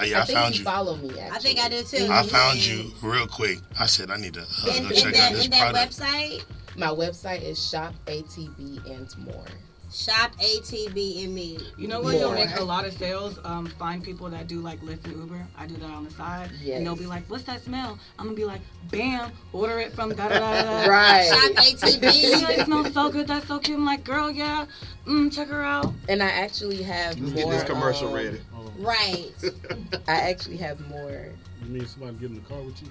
Oh, 0.00 0.04
yeah, 0.04 0.20
I, 0.22 0.24
think 0.24 0.38
found 0.38 0.54
you 0.54 0.58
you. 0.60 0.64
follow 0.64 0.96
me. 0.96 1.08
Actually. 1.18 1.22
I 1.30 1.38
think 1.40 1.58
I 1.58 1.68
do 1.68 1.82
too. 1.82 2.08
I 2.10 2.22
found 2.22 2.64
you 2.64 2.92
real 3.02 3.26
quick. 3.26 3.58
I 3.80 3.86
said 3.86 4.10
I 4.10 4.16
need 4.16 4.34
to 4.34 4.42
uh, 4.42 4.70
In, 4.76 4.82
go 4.84 4.88
in 4.90 4.94
check 4.94 5.06
out 5.06 5.12
that, 5.14 5.32
this 5.32 5.44
in 5.46 5.50
that 5.50 5.72
product. 5.72 5.92
website, 5.92 6.44
My 6.76 6.86
website 6.88 7.42
is 7.42 7.58
shop 7.68 7.94
ATB 8.06 8.86
and 8.88 9.18
more. 9.26 9.44
shop 9.92 10.32
ATB 10.36 11.24
and 11.24 11.34
me. 11.34 11.58
You 11.76 11.88
know 11.88 12.00
what? 12.00 12.14
You'll 12.16 12.32
make 12.32 12.56
a 12.60 12.62
lot 12.62 12.84
of 12.84 12.92
sales. 12.92 13.40
Um, 13.44 13.66
find 13.78 14.04
people 14.04 14.28
that 14.30 14.46
do 14.46 14.60
like 14.60 14.80
Lyft 14.82 15.04
and 15.06 15.16
Uber. 15.16 15.44
I 15.56 15.66
do 15.66 15.74
that 15.78 15.90
on 15.90 16.04
the 16.04 16.10
side, 16.12 16.50
and 16.70 16.86
they'll 16.86 16.94
be 16.94 17.06
like, 17.06 17.28
"What's 17.28 17.44
that 17.44 17.64
smell?" 17.64 17.98
I'm 18.20 18.26
gonna 18.26 18.36
be 18.36 18.44
like, 18.44 18.60
"Bam! 18.92 19.32
Order 19.52 19.80
it 19.80 19.92
from 19.94 20.10
da 20.14 20.28
da 20.28 20.38
da 20.38 20.62
da." 20.62 20.84
da." 20.84 20.86
Right. 20.88 21.26
Shop 21.26 21.64
You 21.66 21.76
ATB. 21.76 22.42
know, 22.42 22.48
it 22.50 22.64
smells 22.66 22.94
so 22.94 23.10
good. 23.10 23.26
That's 23.26 23.48
so 23.48 23.58
cute. 23.58 23.78
I'm 23.78 23.84
like, 23.84 24.04
girl, 24.04 24.30
yeah. 24.30 24.66
Mm, 25.06 25.32
check 25.34 25.48
her 25.48 25.64
out. 25.64 25.92
And 26.08 26.22
I 26.22 26.26
actually 26.28 26.82
have 26.82 27.18
Let's 27.18 27.32
more. 27.42 27.50
get 27.52 27.60
this 27.60 27.64
commercial 27.64 28.08
um, 28.08 28.14
ready. 28.14 28.40
Right. 28.78 29.32
I 30.08 30.30
actually 30.30 30.56
have 30.58 30.80
more. 30.88 31.28
You 31.62 31.68
mean 31.68 31.86
somebody 31.86 32.16
get 32.18 32.30
in 32.30 32.36
the 32.36 32.40
car 32.42 32.60
with 32.60 32.82
you? 32.82 32.88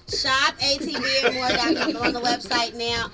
Shop 0.07 0.55
ATBandmore.com. 0.59 1.91
Go 1.93 2.01
on 2.01 2.13
the 2.13 2.21
website 2.21 2.73
now. 2.75 3.11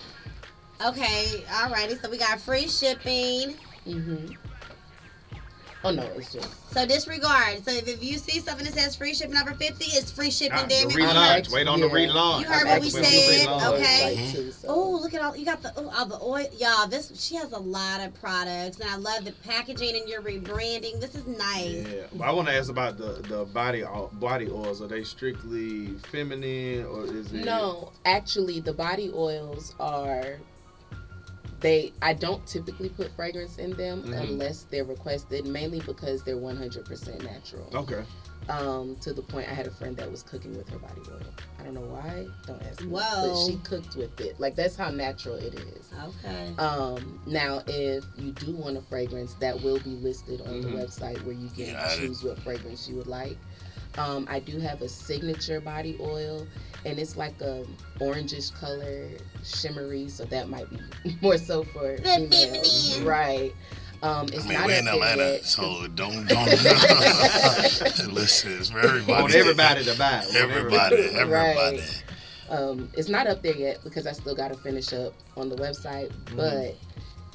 Okay, 0.85 1.43
alrighty. 1.47 2.01
So 2.01 2.09
we 2.09 2.17
got 2.17 2.39
free 2.39 2.67
shipping. 2.67 3.55
hmm 3.85 4.27
Oh 5.85 5.91
no, 5.91 6.01
it's 6.17 6.33
just. 6.33 6.49
So 6.73 6.83
disregard. 6.85 7.63
So 7.63 7.71
if, 7.71 7.87
if 7.87 8.03
you 8.03 8.17
see 8.17 8.39
something 8.39 8.65
that 8.65 8.73
says 8.73 8.95
free 8.95 9.13
shipping 9.13 9.37
over 9.37 9.53
50, 9.53 9.85
it's 9.85 10.11
free 10.11 10.31
shipping, 10.31 10.57
Ah, 10.57 10.65
damn 10.67 10.87
the 10.89 10.95
it. 10.95 10.97
relaunch. 10.99 11.37
act- 11.37 11.51
Wait 11.51 11.67
on 11.67 11.79
the 11.79 11.87
yeah. 11.87 11.93
relaunch. 11.93 12.39
You 12.41 12.45
heard 12.47 12.67
what 12.67 12.81
we 12.81 12.89
said, 12.89 13.03
okay. 13.03 14.15
website 14.17 14.31
too, 14.33 14.51
so- 14.51 14.67
Oh, 14.67 14.89
look 14.99 15.13
at 15.13 15.21
all 15.21 15.37
you 15.37 15.45
got 15.45 15.61
the 15.61 15.71
oh, 15.77 15.87
all 15.95 16.05
the 16.07 16.19
oil, 16.19 16.47
y'all. 16.57 16.87
This 16.87 17.11
she 17.23 17.35
has 17.35 17.51
a 17.51 17.59
lot 17.59 18.01
of 18.01 18.13
products, 18.19 18.79
and 18.79 18.89
I 18.89 18.95
love 18.95 19.25
the 19.25 19.31
packaging 19.47 19.95
and 19.95 20.09
your 20.09 20.23
rebranding. 20.23 20.99
This 20.99 21.13
is 21.13 21.27
nice. 21.27 21.85
Yeah, 21.87 22.03
but 22.13 22.27
I 22.27 22.31
want 22.31 22.47
to 22.47 22.53
ask 22.55 22.71
about 22.71 22.97
the 22.97 23.21
the 23.29 23.45
body 23.45 23.83
body 24.13 24.49
oils. 24.49 24.81
Are 24.81 24.87
they 24.87 25.03
strictly 25.03 25.89
feminine 26.11 26.85
or 26.87 27.05
is 27.05 27.31
it? 27.31 27.45
No, 27.45 27.91
actually, 28.05 28.59
the 28.59 28.73
body 28.73 29.11
oils 29.13 29.75
are. 29.79 30.37
They, 31.65 31.91
I 32.03 32.13
don't 32.13 32.45
typically 32.45 32.89
put 32.89 33.11
fragrance 33.15 33.57
in 33.57 33.71
them 33.71 34.03
Mhm. 34.03 34.21
unless 34.21 34.67
they're 34.69 34.83
requested, 34.83 35.47
mainly 35.47 35.79
because 35.79 36.21
they're 36.23 36.37
100% 36.37 37.23
natural. 37.23 37.67
Okay. 37.73 38.03
Um, 38.49 38.95
to 39.01 39.13
the 39.13 39.23
point, 39.23 39.49
I 39.49 39.53
had 39.55 39.65
a 39.65 39.71
friend 39.71 39.97
that 39.97 40.11
was 40.11 40.21
cooking 40.21 40.55
with 40.55 40.69
her 40.69 40.77
body 40.77 41.01
oil. 41.09 41.19
I 41.59 41.63
don't 41.63 41.73
know 41.73 41.81
why. 41.81 42.27
Don't 42.45 42.61
ask 42.61 42.81
me. 42.81 42.89
Whoa. 42.89 42.99
But 42.99 43.35
she 43.47 43.57
cooked 43.63 43.95
with 43.95 44.21
it. 44.21 44.39
Like 44.39 44.55
that's 44.55 44.75
how 44.75 44.91
natural 44.91 45.37
it 45.37 45.55
is. 45.55 45.89
Okay. 46.23 46.53
Um, 46.59 47.19
now, 47.25 47.63
if 47.65 48.03
you 48.15 48.31
do 48.33 48.51
want 48.55 48.77
a 48.77 48.81
fragrance, 48.83 49.33
that 49.39 49.59
will 49.63 49.79
be 49.79 49.95
listed 49.95 50.41
on 50.41 50.47
Mhm. 50.47 50.61
the 50.61 50.67
website 50.69 51.17
where 51.25 51.33
you 51.33 51.49
can 51.49 51.73
Got 51.73 51.93
it. 51.93 51.97
choose 51.97 52.23
what 52.23 52.37
fragrance 52.37 52.87
you 52.87 52.95
would 52.97 53.07
like. 53.07 53.39
Um, 53.97 54.27
I 54.29 54.39
do 54.39 54.59
have 54.59 54.83
a 54.83 54.89
signature 54.89 55.59
body 55.59 55.97
oil, 55.99 56.45
and 56.85 56.99
it's 56.99 57.17
like 57.17 57.39
a 57.41 57.65
orangish 57.99 58.53
color, 58.59 59.09
shimmery, 59.43 60.07
so 60.09 60.23
that 60.25 60.49
might 60.49 60.69
be 60.69 60.79
more 61.21 61.37
so 61.37 61.63
for 61.63 61.97
The 61.97 62.03
females, 62.29 62.93
feminine. 62.95 63.07
right? 63.09 63.53
Um, 64.03 64.27
I 64.31 64.35
it's 64.35 64.43
mean, 64.45 64.53
not 64.53 64.67
we're 64.67 64.79
in 64.79 64.87
Atlanta, 64.87 65.23
yet. 65.23 65.45
so 65.45 65.87
don't 65.95 66.27
don't 66.27 66.45
listen. 68.13 68.51
It's 68.59 68.69
for 68.69 68.79
everybody. 68.79 69.21
Want 69.21 69.33
everybody 69.35 69.83
to 69.85 69.97
buy. 69.97 70.23
it. 70.27 70.35
Everybody, 70.35 70.95
everybody. 71.15 71.77
Right. 71.77 72.03
Um, 72.49 72.89
it's 72.93 73.09
not 73.09 73.25
up 73.25 73.41
there 73.41 73.55
yet 73.55 73.79
because 73.83 74.05
I 74.05 74.11
still 74.11 74.35
got 74.35 74.49
to 74.49 74.55
finish 74.57 74.93
up 74.93 75.13
on 75.35 75.49
the 75.49 75.55
website, 75.55 76.11
Mm-hmm. 76.25 76.35
but 76.37 76.75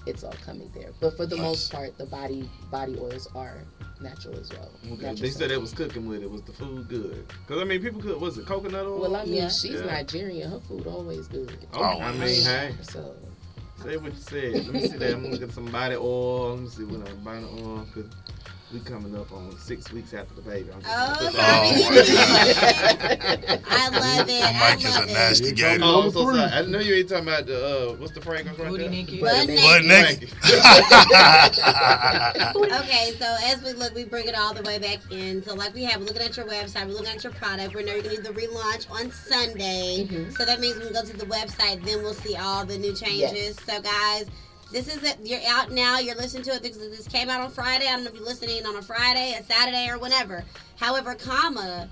it's 0.07 0.25
all 0.25 0.35
coming 0.45 0.71
there. 0.75 0.91
But 1.01 1.17
for 1.17 1.27
the 1.27 1.37
Nice. 1.37 1.45
most 1.45 1.73
part, 1.73 1.97
the 1.99 2.07
body 2.07 2.49
body 2.71 2.99
oils 2.99 3.29
are 3.35 3.59
natural 4.01 4.39
as 4.39 4.51
well. 4.51 4.71
Okay. 4.85 4.91
Natural 4.93 5.15
They 5.17 5.31
said 5.31 5.41
they 5.43 5.49
scent. 5.55 5.61
was 5.63 5.73
cooking 5.73 6.07
with 6.09 6.23
it. 6.23 6.31
Was 6.31 6.43
the 6.43 6.53
food 6.53 6.89
good? 6.89 7.27
Because 7.47 7.61
I 7.61 7.65
mean, 7.65 7.83
people 7.83 8.01
cook. 8.01 8.21
Was 8.21 8.39
it 8.39 8.47
coconut 8.47 8.87
oil? 8.87 9.01
Well, 9.01 9.17
I 9.17 9.25
mean, 9.25 9.35
Yeah. 9.35 9.49
she's 9.49 9.73
Yeah. 9.81 9.87
Nigerian. 9.87 10.51
Her 10.51 10.61
food 10.61 10.87
always 10.87 11.29
good. 11.29 11.57
Oh, 11.75 11.83
I 11.83 12.09
oh, 12.11 12.13
mean, 12.15 12.43
hey, 12.43 12.75
So 12.83 13.15
say 13.83 13.97
what 13.97 14.13
you 14.15 14.21
said. 14.21 14.55
Let 14.67 14.73
me 14.75 14.89
see 14.89 14.97
that. 14.97 15.15
I'm 15.15 15.23
gonna 15.23 15.39
get 15.39 15.53
some 15.53 15.67
body 15.67 15.97
oil. 15.97 16.51
Let 16.55 16.61
me 16.63 16.69
see 16.69 16.85
what 16.85 17.09
I'm 17.09 17.23
buying 17.25 17.45
oil 17.45 17.87
because 17.93 18.11
we 18.73 18.79
coming 18.81 19.17
up 19.17 19.33
on 19.33 19.57
six 19.59 19.91
weeks 19.93 20.15
after 20.15 20.33
the 20.35 20.43
baby. 20.43 20.71
I'm 20.73 20.81
just 20.81 20.95
gonna 20.95 21.13
Oh, 21.13 21.17
put 21.19 21.27
it's 21.27 21.37
that 21.37 21.55
already 21.59 21.85
out. 21.85 23.35
in 23.35 23.41
there. 23.41 23.61
I 23.69 23.89
love 23.89 24.29
it. 24.29 24.45
I 24.45 24.53
Mike 24.61 24.85
is 24.85 24.97
a 24.97 25.03
it. 25.03 25.07
nasty 25.09 25.53
guy. 25.53 25.79
Oh, 25.83 26.03
I'm 26.03 26.11
so 26.13 26.25
sorry. 26.33 26.39
I 26.41 26.63
know 26.67 26.79
you 26.79 26.95
ain't 26.95 27.09
talking 27.09 27.27
about 27.27 27.47
the 27.47 27.91
uh, 27.91 27.95
what's 27.97 28.13
the 28.13 28.21
fragrance 28.21 28.59
right 28.61 28.69
Booty 28.69 28.83
there? 28.85 28.91
naked. 28.93 29.21
Butt 29.21 29.47
Butt 29.49 29.85
naked. 29.85 30.31
naked. 30.31 30.33
Okay, 32.81 33.13
so 33.19 33.37
as 33.45 33.63
we 33.63 33.73
look, 33.73 33.95
we 33.95 34.05
bring 34.05 34.27
it 34.29 34.37
all 34.37 34.55
the 34.55 34.63
way 34.63 34.79
back 34.79 34.99
in. 35.11 35.43
So, 35.43 35.55
like 35.55 35.75
we 35.75 35.83
have, 35.85 36.01
we're 36.01 36.07
looking 36.07 36.23
at 36.23 36.37
your 36.37 36.47
website, 36.47 36.87
we're 36.87 36.93
looking 36.95 37.09
at 37.15 37.25
your 37.25 37.33
product. 37.33 37.75
We 37.75 37.83
know 37.85 37.95
you're 37.95 38.03
gonna 38.03 38.17
do 38.17 38.23
the 38.23 38.31
relaunch 38.31 38.91
on 38.91 39.11
Sunday. 39.11 40.07
Mhm. 40.09 40.37
So 40.37 40.45
that 40.45 40.61
means 40.61 40.77
when 40.79 40.89
we 40.89 40.93
go 40.95 41.03
to 41.05 41.17
the 41.17 41.27
website, 41.27 41.85
then 41.85 42.03
we'll 42.03 42.15
see 42.15 42.37
all 42.37 42.65
the 42.65 42.79
new 42.79 42.95
changes. 42.95 43.57
Yes. 43.57 43.57
So, 43.67 43.81
guys, 43.83 44.27
this 44.73 44.95
is 44.95 45.03
it. 45.03 45.19
You're 45.23 45.41
out 45.49 45.73
now. 45.73 45.99
You're 45.99 46.17
listening 46.17 46.45
to 46.45 46.53
it 46.53 46.63
because 46.63 46.79
this 46.79 47.09
came 47.09 47.29
out 47.29 47.41
on 47.41 47.51
Friday. 47.51 47.87
I 47.87 47.93
don't 47.93 48.05
know 48.05 48.11
if 48.11 48.17
you're 48.17 48.25
listening 48.25 48.65
on 48.67 48.77
a 48.77 48.83
Friday, 48.83 49.37
a 49.39 49.43
Saturday, 49.45 49.89
or 49.91 49.99
whenever. 49.99 50.45
However, 50.77 51.15
comma. 51.15 51.89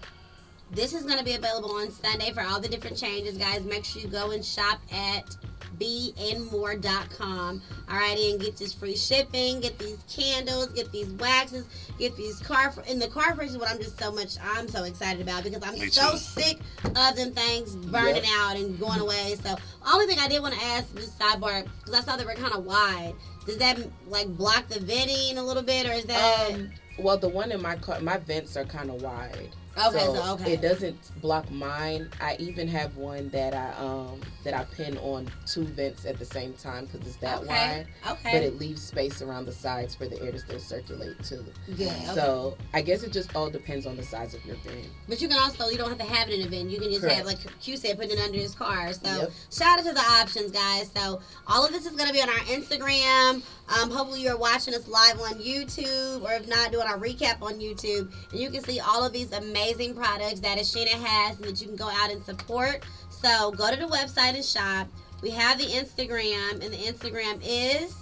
This 0.71 0.93
is 0.93 1.05
going 1.05 1.19
to 1.19 1.25
be 1.25 1.33
available 1.33 1.73
on 1.77 1.91
Sunday 1.91 2.31
for 2.31 2.43
all 2.43 2.61
the 2.61 2.69
different 2.69 2.97
changes, 2.97 3.39
guys. 3.39 3.65
Make 3.65 3.87
sure 3.87 4.03
you 4.03 4.09
go 4.09 4.33
and 4.33 4.45
shop 4.45 4.81
at 4.93 5.37
beandmore.com. 5.79 7.63
Alrighty, 7.89 8.31
and 8.33 8.41
get 8.41 8.57
this 8.57 8.73
free 8.73 8.97
shipping, 8.97 9.61
get 9.61 9.79
these 9.79 9.99
candles, 10.13 10.69
get 10.69 10.91
these 10.93 11.09
waxes, 11.15 11.67
get 11.99 12.17
these 12.17 12.39
car 12.41 12.73
in 12.89 12.99
the 12.99 13.09
car 13.09 13.35
fresheners. 13.35 13.59
What 13.59 13.71
I'm 13.71 13.79
just 13.79 13.99
so 13.99 14.13
much, 14.13 14.37
I'm 14.43 14.69
so 14.69 14.85
excited 14.85 15.21
about 15.23 15.45
because 15.45 15.63
I'm 15.63 15.75
Me 15.79 15.89
so 15.89 16.13
too. 16.13 16.17
sick 16.19 16.59
of 16.85 17.17
them 17.17 17.33
things 17.33 17.77
burning 17.77 18.17
Yep. 18.17 18.25
out 18.39 18.57
and 18.57 18.79
going 18.79 19.01
away. 19.01 19.37
So, 19.43 19.57
only 19.93 20.07
thing 20.07 20.19
I 20.19 20.29
did 20.29 20.43
want 20.43 20.55
to 20.55 20.61
ask 20.63 20.93
this 20.95 21.11
sidebar 21.11 21.67
because 21.85 21.95
I 21.95 22.05
saw 22.05 22.17
they 22.17 22.25
were 22.25 22.35
kind 22.35 22.55
of 22.55 22.65
wide. 22.65 23.15
Does 23.47 23.57
that 23.59 23.79
like 24.09 24.29
block 24.29 24.69
the 24.69 24.81
venting 24.81 25.39
a 25.39 25.43
little 25.43 25.63
bit, 25.63 25.87
or 25.87 25.93
is 25.93 26.05
that 26.05 26.51
Um, 26.53 26.71
well, 26.99 27.17
the 27.17 27.29
one 27.29 27.53
in 27.53 27.63
my 27.63 27.77
car, 27.77 28.01
my 28.01 28.19
vents 28.19 28.57
are 28.57 28.65
kind 28.65 28.91
of 28.91 29.01
wide. 29.03 29.51
Okay? 29.87 29.99
So, 30.07 30.33
okay, 30.35 30.53
It 30.55 30.61
doesn't 30.61 31.21
block 31.21 31.51
mine. 31.51 32.11
I 32.21 32.37
even 32.39 32.69
have 32.69 32.97
one 32.97 33.29
that 33.31 33.55
I 33.55 33.73
um 33.83 34.21
that 34.45 34.55
I 34.55 34.65
pin 34.75 34.97
on 34.99 35.29
two 35.47 35.65
vents 35.65 36.05
at 36.07 36.19
the 36.19 36.25
same 36.25 36.53
time 36.55 36.87
because 36.87 37.07
it's 37.07 37.17
that 37.17 37.39
okay, 37.39 37.47
wide. 37.49 37.87
okay, 38.13 38.33
But 38.33 38.43
it 38.43 38.59
leaves 38.59 38.83
space 38.83 39.21
around 39.23 39.47
the 39.47 39.53
sides 39.53 39.95
for 39.95 40.07
the 40.09 40.21
air 40.23 40.33
to 40.33 40.39
still 40.39 40.59
circulate 40.59 41.23
too. 41.25 41.45
yeah. 41.67 41.89
Okay. 41.89 42.05
So 42.15 42.57
I 42.73 42.81
guess 42.83 43.03
it 43.03 43.13
just 43.13 43.35
all 43.37 43.51
depends 43.51 43.87
on 43.87 43.97
the 43.97 44.03
size 44.03 44.35
of 44.35 44.45
your 44.45 44.57
vent. 44.57 44.87
But 45.09 45.21
you 45.21 45.29
can 45.29 45.39
also 45.39 45.69
you 45.69 45.77
don't 45.79 45.89
have 45.89 45.99
to 45.99 46.05
have 46.15 46.29
it 46.29 46.35
in 46.35 46.41
an 46.43 46.47
event. 46.47 46.71
You 46.71 46.79
can 46.81 46.91
just 46.91 47.05
have 47.07 47.27
like 47.27 47.41
Correct. 47.43 47.61
Q 47.61 47.77
said, 47.77 47.97
putting 47.97 48.13
it 48.19 48.21
under 48.21 48.39
his 48.39 48.55
car. 48.55 48.93
So 48.93 49.01
Yep. 49.09 49.31
shout 49.53 49.79
out 49.81 49.85
to 49.87 49.93
the 49.93 50.01
options, 50.01 50.51
guys. 50.53 50.91
So 50.95 51.21
all 51.47 51.65
of 51.65 51.73
this 51.73 51.87
is 51.87 51.93
gonna 51.97 52.13
be 52.13 52.23
on 52.23 52.29
our 52.29 52.35
Instagram. 52.47 53.43
Um, 53.69 53.91
hopefully 53.91 54.23
you're 54.23 54.39
watching 54.39 54.75
us 54.75 54.89
live 54.89 55.21
on 55.21 55.35
YouTube, 55.35 56.23
or 56.23 56.33
if 56.33 56.49
not, 56.49 56.73
doing 56.73 56.87
our 56.87 56.97
recap 56.99 57.43
on 57.43 57.55
YouTube, 57.61 58.11
and 58.33 58.41
you 58.41 58.51
can 58.51 58.63
see 58.65 58.81
all 58.81 59.05
of 59.05 59.13
these 59.13 59.31
amazing 59.33 59.68
products 59.77 60.41
that 60.41 60.59
Ashina 60.59 60.89
has, 60.89 61.37
and 61.37 61.45
that 61.47 61.61
you 61.61 61.67
can 61.69 61.77
go 61.77 61.89
out 61.89 62.11
and 62.11 62.23
support. 62.25 62.85
So 63.11 63.51
go 63.53 63.71
to 63.71 63.77
the 63.77 63.87
website 63.87 64.35
and 64.35 64.45
shop. 64.45 64.89
We 65.23 65.31
have 65.31 65.59
the 65.59 65.65
Instagram, 65.65 66.53
and 66.65 66.73
the 66.73 66.77
Instagram 66.77 67.41
is 67.45 67.95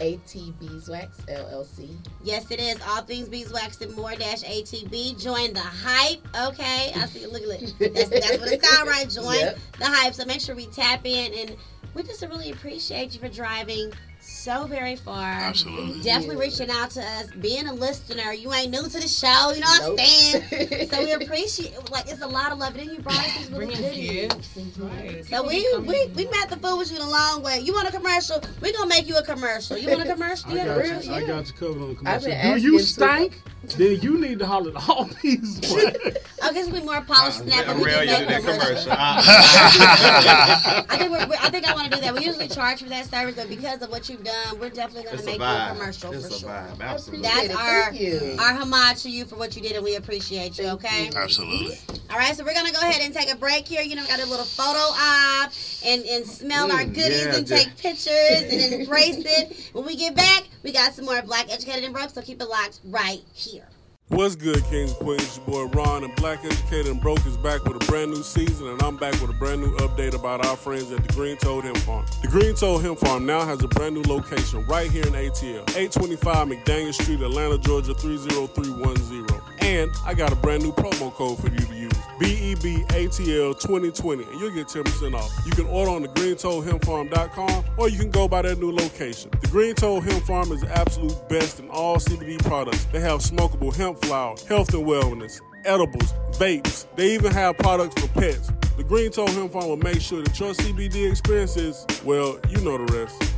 AT 0.00 0.58
Beeswax 0.60 1.18
LLC. 1.28 1.96
Yes, 2.22 2.50
it 2.50 2.60
is. 2.60 2.78
All 2.88 3.02
things 3.02 3.28
beeswax 3.28 3.80
and 3.80 3.94
more 3.96 4.10
dash 4.16 4.42
ATB. 4.42 5.20
Join 5.22 5.52
the 5.54 5.60
hype. 5.60 6.20
Okay. 6.48 6.92
I 6.96 7.06
see. 7.06 7.26
Look, 7.26 7.42
look. 7.46 7.60
That's, 7.78 8.08
that's 8.10 8.38
what 8.38 8.52
it's 8.52 8.68
called, 8.68 8.88
right? 8.90 9.08
Join 9.08 9.34
Yep. 9.38 9.58
the 9.78 9.86
hype. 9.86 10.14
So 10.14 10.24
make 10.24 10.40
sure 10.40 10.56
we 10.56 10.66
tap 10.66 11.06
in. 11.06 11.32
And 11.34 11.56
we 11.94 12.02
just 12.02 12.20
really 12.22 12.50
appreciate 12.50 13.14
you 13.14 13.20
for 13.20 13.28
driving 13.28 13.92
so 14.44 14.66
very 14.66 14.94
far. 14.94 15.24
Absolutely. 15.24 16.02
Definitely 16.02 16.36
reaching 16.36 16.68
out 16.70 16.90
to 16.90 17.00
us, 17.00 17.28
being 17.40 17.66
a 17.66 17.72
listener. 17.72 18.32
You 18.32 18.52
ain't 18.52 18.70
new 18.70 18.82
to 18.82 18.88
the 19.00 19.08
show. 19.08 19.52
You 19.54 19.60
know 19.60 19.66
what 19.66 19.82
I'm 19.92 19.96
saying? 19.96 20.88
so 20.90 21.02
we 21.02 21.12
appreciate 21.12 21.72
Like, 21.90 22.10
it's 22.10 22.20
a 22.20 22.26
lot 22.26 22.52
of 22.52 22.58
love. 22.58 22.76
And 22.76 22.80
then 22.88 22.94
you 22.94 23.00
brought 23.00 23.18
us 23.20 23.38
these 23.38 23.50
little 23.50 23.66
Bringing 23.66 23.82
goodies. 23.82 24.78
Right. 24.78 25.24
So 25.24 25.42
we, 25.46 25.66
we 25.78 26.06
we 26.14 26.26
met 26.26 26.50
the 26.50 26.58
food 26.60 26.76
with 26.78 26.92
you 26.92 26.98
the 26.98 27.06
long 27.08 27.42
way. 27.42 27.60
You 27.60 27.72
want 27.72 27.88
a 27.88 27.92
commercial? 27.92 28.38
We 28.60 28.70
gonna 28.72 28.86
make 28.88 29.08
you 29.08 29.16
a 29.16 29.22
commercial. 29.22 29.78
You 29.78 29.88
want 29.88 30.02
a 30.02 30.12
commercial? 30.12 30.50
I 30.50 30.52
You 30.52 30.58
have 30.60 30.68
a 30.68 30.74
got 30.82 30.90
real? 30.90 31.02
you. 31.02 31.12
I 31.14 31.26
got 31.26 31.46
you 31.46 31.52
covered 31.54 31.82
on 31.82 31.88
the 31.88 31.94
commercial. 31.94 32.20
Do 32.20 32.28
you 32.60 32.76
asking 32.76 32.78
stink? 32.80 33.40
Then 33.78 33.98
you 34.02 34.20
need 34.20 34.40
to 34.40 34.46
holler 34.46 34.76
at 34.76 34.88
all 34.90 35.08
these. 35.22 35.58
I 36.42 36.52
guess 36.52 36.68
we 36.68 36.82
more 36.82 37.00
polished 37.00 37.38
than 37.38 37.48
that. 37.48 37.64
but 37.66 37.76
we 37.76 37.84
Real, 37.84 38.04
you 38.04 38.10
make 38.10 38.18
do 38.18 38.26
that 38.26 38.40
commercials. 38.42 38.84
commercial. 38.84 38.92
I 38.92 40.84
think 40.98 41.10
we're, 41.10 41.26
we're- 41.28 41.38
I 41.40 41.48
think 41.48 41.66
I 41.66 41.72
want 41.74 41.90
to 41.90 41.96
do 41.96 42.02
that. 42.02 42.12
We 42.14 42.26
usually 42.26 42.46
charge 42.48 42.82
for 42.82 42.90
that 42.90 43.06
service, 43.10 43.36
but 43.36 43.48
because 43.48 43.80
of 43.80 43.88
what 43.90 44.10
you've 44.10 44.22
done, 44.22 44.33
we're 44.58 44.70
definitely 44.70 45.04
gonna 45.04 45.14
It's 45.16 45.22
a 45.24 45.26
make 45.26 45.38
you 45.38 45.44
a 45.44 45.68
commercial 45.76 46.12
It's 46.12 46.28
for 46.28 46.34
a 46.34 46.38
sure. 46.38 46.48
vibe. 46.50 46.80
Absolutely. 46.80 47.22
That's 47.28 47.44
it. 47.46 47.56
our 47.56 47.82
Thank 47.90 48.00
you. 48.00 48.36
our 48.40 48.52
homage 48.54 49.02
to 49.02 49.10
you 49.10 49.24
for 49.24 49.36
what 49.36 49.54
you 49.56 49.62
did, 49.62 49.72
and 49.72 49.84
we 49.84 49.96
appreciate 49.96 50.58
you. 50.58 50.68
Okay. 50.68 51.10
Absolutely. 51.14 51.78
All 52.10 52.18
right, 52.18 52.36
so 52.36 52.44
we're 52.44 52.54
gonna 52.54 52.72
go 52.72 52.80
ahead 52.80 53.02
and 53.02 53.14
take 53.14 53.32
a 53.32 53.36
break 53.36 53.66
here. 53.66 53.82
You 53.82 53.96
know, 53.96 54.02
we 54.02 54.08
got 54.08 54.20
a 54.20 54.26
little 54.26 54.44
photo 54.44 54.78
op 54.78 55.52
and 55.84 56.04
and 56.04 56.26
smell 56.26 56.70
our 56.70 56.84
Mm, 56.84 56.94
goodies 56.94 57.24
yeah, 57.26 57.36
and 57.36 57.46
just- 57.46 57.64
take 57.64 57.76
pictures 57.76 58.42
and 58.52 58.80
embrace 58.82 59.16
it. 59.18 59.70
When 59.72 59.84
we 59.84 59.96
get 59.96 60.14
back, 60.14 60.44
we 60.62 60.72
got 60.72 60.94
some 60.94 61.04
more 61.06 61.20
Black 61.22 61.52
Educated 61.52 61.84
and 61.84 61.92
Broke. 61.94 62.10
So 62.10 62.22
keep 62.22 62.40
it 62.40 62.48
locked 62.48 62.80
right 62.84 63.22
here. 63.32 63.66
What's 64.08 64.36
good, 64.36 64.62
Kings 64.64 64.90
and 64.90 65.00
Queens? 65.00 65.22
It's 65.22 65.38
your 65.38 65.46
boy 65.46 65.64
Ron, 65.82 66.04
and 66.04 66.14
Black 66.16 66.44
Educated 66.44 66.88
and 66.88 67.00
Broke 67.00 67.24
is 67.24 67.38
back 67.38 67.64
with 67.64 67.82
a 67.82 67.86
brand 67.86 68.10
new 68.10 68.22
season, 68.22 68.68
and 68.68 68.82
I'm 68.82 68.98
back 68.98 69.18
with 69.18 69.30
a 69.30 69.32
brand 69.32 69.62
new 69.62 69.74
update 69.76 70.14
about 70.14 70.44
our 70.44 70.56
friends 70.56 70.92
at 70.92 71.02
the 71.02 71.12
Green 71.14 71.38
Toad 71.38 71.64
Hemp 71.64 71.78
Farm. 71.78 72.04
The 72.20 72.28
Green 72.28 72.54
Toad 72.54 72.82
Hemp 72.82 72.98
Farm 72.98 73.24
now 73.24 73.46
has 73.46 73.62
a 73.64 73.68
brand 73.68 73.94
new 73.94 74.02
location 74.02 74.62
right 74.66 74.90
here 74.90 75.06
in 75.06 75.14
ATL, 75.14 75.62
825 75.70 76.48
McDaniel 76.48 76.92
Street, 76.92 77.22
Atlanta, 77.22 77.56
Georgia 77.56 77.94
30310. 77.94 79.40
And 79.66 79.90
I 80.04 80.12
got 80.12 80.30
a 80.30 80.36
brand 80.36 80.62
new 80.62 80.72
promo 80.72 81.10
code 81.10 81.38
for 81.38 81.48
you 81.48 81.56
to 81.56 81.74
use. 81.74 81.83
BEBATL 82.18 83.60
2020, 83.60 84.22
and 84.22 84.40
you'll 84.40 84.54
get 84.54 84.68
10% 84.68 85.14
off. 85.14 85.32
You 85.46 85.52
can 85.52 85.66
order 85.66 85.90
on 85.90 86.02
the 86.02 86.08
greentoadhempfarm.com 86.08 87.64
or 87.76 87.88
you 87.88 87.98
can 87.98 88.10
go 88.10 88.28
by 88.28 88.42
their 88.42 88.56
new 88.56 88.72
location. 88.72 89.30
The 89.40 89.48
Green 89.48 89.74
Toad 89.74 90.04
Hemp 90.04 90.24
Farm 90.24 90.52
is 90.52 90.60
the 90.60 90.76
absolute 90.76 91.28
best 91.28 91.60
in 91.60 91.68
all 91.70 91.96
CBD 91.96 92.42
products. 92.44 92.84
They 92.86 93.00
have 93.00 93.20
smokable 93.20 93.74
hemp 93.74 94.00
flower, 94.04 94.36
health 94.48 94.72
and 94.74 94.86
wellness, 94.86 95.40
edibles, 95.64 96.12
vapes. 96.32 96.86
They 96.96 97.14
even 97.14 97.32
have 97.32 97.58
products 97.58 98.00
for 98.00 98.08
pets. 98.08 98.50
The 98.76 98.84
Green 98.84 99.10
Toad 99.10 99.30
Hemp 99.30 99.52
Farm 99.52 99.68
will 99.68 99.76
make 99.76 100.00
sure 100.00 100.22
that 100.22 100.38
your 100.38 100.52
CBD 100.52 101.10
experience 101.10 101.56
is, 101.56 101.86
well, 102.04 102.38
you 102.48 102.58
know 102.58 102.84
the 102.84 102.92
rest. 102.92 103.33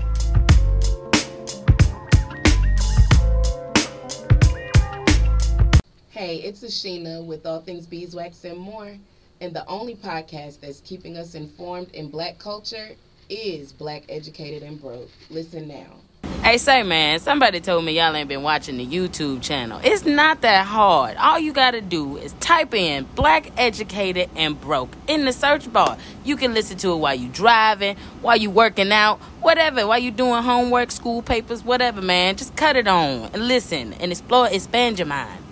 Hey, 6.16 6.36
it's 6.36 6.64
Ashina 6.64 7.22
with 7.22 7.44
All 7.44 7.60
Things 7.60 7.86
Beeswax 7.86 8.42
and 8.44 8.56
More. 8.56 8.96
And 9.42 9.54
the 9.54 9.66
only 9.66 9.96
podcast 9.96 10.60
that's 10.60 10.80
keeping 10.80 11.18
us 11.18 11.34
informed 11.34 11.90
in 11.90 12.08
black 12.08 12.38
culture 12.38 12.92
is 13.28 13.70
Black 13.70 14.04
Educated 14.08 14.62
and 14.62 14.80
Broke. 14.80 15.10
Listen 15.28 15.68
now. 15.68 15.84
Hey, 16.42 16.56
say, 16.56 16.82
man, 16.84 17.20
somebody 17.20 17.60
told 17.60 17.84
me 17.84 17.98
y'all 17.98 18.16
ain't 18.16 18.30
been 18.30 18.42
watching 18.42 18.78
the 18.78 18.86
YouTube 18.86 19.42
channel. 19.42 19.78
It's 19.84 20.06
not 20.06 20.40
that 20.40 20.64
hard. 20.64 21.18
All 21.18 21.38
you 21.38 21.52
gotta 21.52 21.82
do 21.82 22.16
is 22.16 22.32
type 22.40 22.72
in 22.72 23.04
Black 23.14 23.52
Educated 23.58 24.30
and 24.36 24.58
Broke 24.58 24.96
in 25.08 25.26
the 25.26 25.34
search 25.34 25.70
bar. 25.70 25.98
You 26.24 26.36
can 26.36 26.54
listen 26.54 26.78
to 26.78 26.94
it 26.94 26.96
while 26.96 27.14
you 27.14 27.28
driving, 27.28 27.98
while 28.22 28.38
you 28.38 28.48
working 28.48 28.90
out, 28.90 29.18
whatever, 29.42 29.86
while 29.86 29.98
you 29.98 30.12
doing 30.12 30.42
homework, 30.42 30.92
school 30.92 31.20
papers, 31.20 31.62
whatever, 31.62 32.00
man. 32.00 32.36
Just 32.36 32.56
cut 32.56 32.74
it 32.74 32.88
on 32.88 33.28
and 33.34 33.48
listen 33.48 33.92
and 33.92 34.10
explore, 34.10 34.48
expand 34.48 34.98
your 34.98 35.08
mind. 35.08 35.42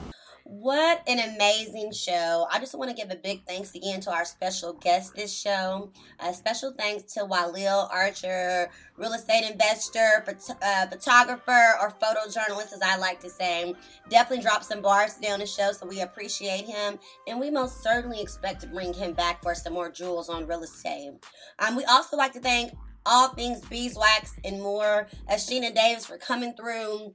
What 0.65 1.03
an 1.07 1.19
amazing 1.19 1.93
show. 1.93 2.47
I 2.51 2.59
just 2.59 2.75
want 2.75 2.89
to 2.89 2.97
give 2.97 3.11
a 3.11 3.17
big 3.17 3.47
thanks 3.47 3.75
again 3.75 4.01
to 4.01 4.11
our 4.11 4.25
special 4.25 4.73
guest 4.73 5.15
this 5.15 5.31
show. 5.31 5.91
A 6.21 6.33
special 6.33 6.73
thanks 6.73 7.13
to 7.13 7.27
Walil 7.27 7.87
Archer, 7.93 8.71
real 8.97 9.13
estate 9.13 9.45
investor, 9.45 10.25
phot- 10.27 10.57
uh, 10.63 10.87
photographer, 10.87 11.75
or 11.83 11.93
photojournalist, 12.03 12.73
as 12.73 12.81
I 12.83 12.97
like 12.97 13.21
to 13.21 13.29
say. 13.29 13.75
Definitely 14.09 14.43
dropped 14.43 14.65
some 14.65 14.81
bars 14.81 15.17
today 15.17 15.33
on 15.33 15.41
the 15.41 15.47
show, 15.47 15.71
so 15.73 15.87
we 15.87 16.01
appreciate 16.01 16.65
him. 16.65 16.99
And 17.29 17.39
we 17.39 17.51
most 17.51 17.83
certainly 17.83 18.23
expect 18.23 18.63
to 18.63 18.67
bring 18.67 18.95
him 18.95 19.13
back 19.13 19.43
for 19.43 19.55
some 19.55 19.75
more 19.75 19.91
jewels 19.91 20.31
on 20.31 20.47
real 20.47 20.63
estate. 20.63 21.13
Um, 21.59 21.77
we 21.77 21.85
also 21.85 22.17
like 22.17 22.33
to 22.33 22.41
thank 22.41 22.73
all 23.05 23.29
things 23.35 23.61
beeswax 23.67 24.33
and 24.47 24.63
more, 24.63 25.09
Ashina 25.31 25.75
Davis 25.75 26.07
for 26.07 26.17
coming 26.17 26.55
through 26.55 27.13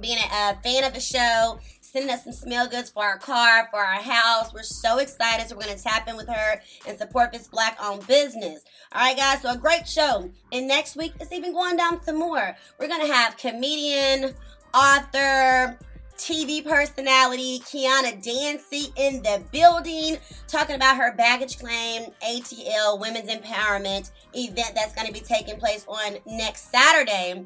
being 0.00 0.18
a, 0.18 0.34
uh 0.34 0.54
fan 0.62 0.84
of 0.84 0.94
the 0.94 1.00
show, 1.00 1.58
sending 1.92 2.10
us 2.10 2.24
some 2.24 2.32
smell 2.32 2.68
goods 2.68 2.90
for 2.90 3.04
our 3.04 3.18
car, 3.18 3.68
for 3.70 3.80
our 3.80 4.00
house. 4.00 4.52
We're 4.54 4.62
so 4.62 4.98
excited. 4.98 5.48
So 5.48 5.56
we're 5.56 5.64
going 5.64 5.76
to 5.76 5.82
tap 5.82 6.08
in 6.08 6.16
with 6.16 6.28
her 6.28 6.60
and 6.88 6.98
support 6.98 7.32
this 7.32 7.48
black 7.48 7.76
owned 7.82 8.06
business. 8.06 8.64
All 8.92 9.02
right, 9.02 9.16
guys. 9.16 9.42
So 9.42 9.50
a 9.50 9.58
great 9.58 9.86
show. 9.86 10.30
And 10.52 10.66
next 10.68 10.96
week, 10.96 11.12
it's 11.20 11.32
even 11.32 11.52
going 11.52 11.76
down 11.76 12.02
some 12.02 12.18
more. 12.18 12.56
We're 12.78 12.88
going 12.88 13.06
to 13.06 13.12
have 13.12 13.36
comedian, 13.36 14.34
author, 14.74 15.78
TV 16.16 16.64
personality 16.64 17.58
Kiana 17.60 18.22
Dancy 18.22 18.92
in 18.96 19.22
the 19.22 19.42
building 19.50 20.18
talking 20.46 20.76
about 20.76 20.96
her 20.96 21.14
baggage 21.16 21.58
claim 21.58 22.04
ATL 22.24 23.00
Women's 23.00 23.28
Empowerment 23.28 24.10
event 24.32 24.72
that's 24.74 24.94
going 24.94 25.06
to 25.06 25.12
be 25.12 25.20
taking 25.20 25.58
place 25.58 25.84
on 25.88 26.18
next 26.26 26.70
Saturday. 26.70 27.44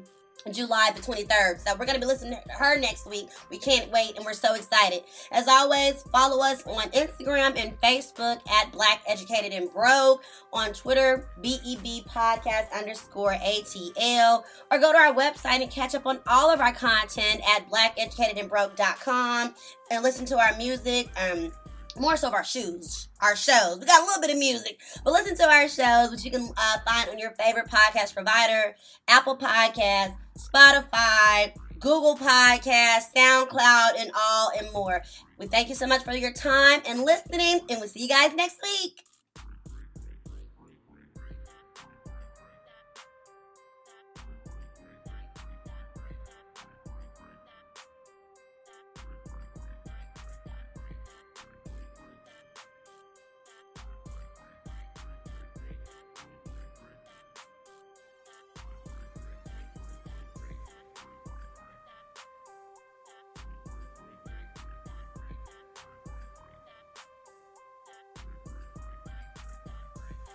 July 0.53 0.91
the 0.95 1.01
23rd. 1.01 1.59
So 1.59 1.73
we're 1.73 1.85
going 1.85 1.95
to 1.95 1.99
be 1.99 2.05
listening 2.05 2.37
to 2.45 2.53
her 2.53 2.79
next 2.79 3.07
week. 3.07 3.29
We 3.49 3.57
can't 3.57 3.91
wait 3.91 4.15
and 4.15 4.25
we're 4.25 4.33
so 4.33 4.55
excited. 4.55 5.03
As 5.31 5.47
always, 5.47 6.03
follow 6.11 6.43
us 6.43 6.65
on 6.65 6.89
Instagram 6.91 7.57
and 7.57 7.79
Facebook 7.81 8.39
at 8.49 8.71
Black 8.71 9.01
Educated 9.07 9.53
and 9.53 9.71
Broke, 9.71 10.23
on 10.53 10.73
Twitter, 10.73 11.29
BEB 11.41 12.05
Podcast 12.07 12.71
underscore 12.71 13.33
ATL, 13.33 14.43
or 14.71 14.79
go 14.79 14.91
to 14.91 14.97
our 14.97 15.13
website 15.13 15.61
and 15.61 15.71
catch 15.71 15.95
up 15.95 16.05
on 16.05 16.19
all 16.27 16.51
of 16.51 16.59
our 16.61 16.73
content 16.73 17.41
at 17.55 17.69
blackeducatedandbroke.com 17.69 19.53
and 19.91 20.03
listen 20.03 20.25
to 20.25 20.37
our 20.37 20.55
music. 20.57 21.09
Um, 21.17 21.51
more 21.99 22.17
so 22.17 22.27
of 22.27 22.33
our 22.33 22.43
shoes, 22.43 23.09
our 23.21 23.35
shows. 23.35 23.79
We 23.79 23.85
got 23.85 24.01
a 24.01 24.05
little 24.05 24.21
bit 24.21 24.31
of 24.31 24.37
music, 24.37 24.79
but 25.03 25.13
listen 25.13 25.35
to 25.37 25.49
our 25.49 25.67
shows, 25.67 26.11
which 26.11 26.23
you 26.23 26.31
can 26.31 26.49
uh, 26.57 26.77
find 26.85 27.09
on 27.09 27.19
your 27.19 27.31
favorite 27.31 27.67
podcast 27.67 28.13
provider, 28.13 28.75
Apple 29.07 29.37
Podcasts, 29.37 30.15
Spotify, 30.37 31.53
Google 31.79 32.15
Podcasts, 32.17 33.13
SoundCloud, 33.15 33.99
and 33.99 34.11
all 34.15 34.51
and 34.57 34.71
more. 34.73 35.01
We 35.37 35.47
thank 35.47 35.69
you 35.69 35.75
so 35.75 35.87
much 35.87 36.03
for 36.03 36.13
your 36.13 36.33
time 36.33 36.81
and 36.87 37.01
listening, 37.01 37.61
and 37.69 37.79
we'll 37.79 37.89
see 37.89 38.01
you 38.01 38.09
guys 38.09 38.33
next 38.33 38.57
week. 38.63 39.03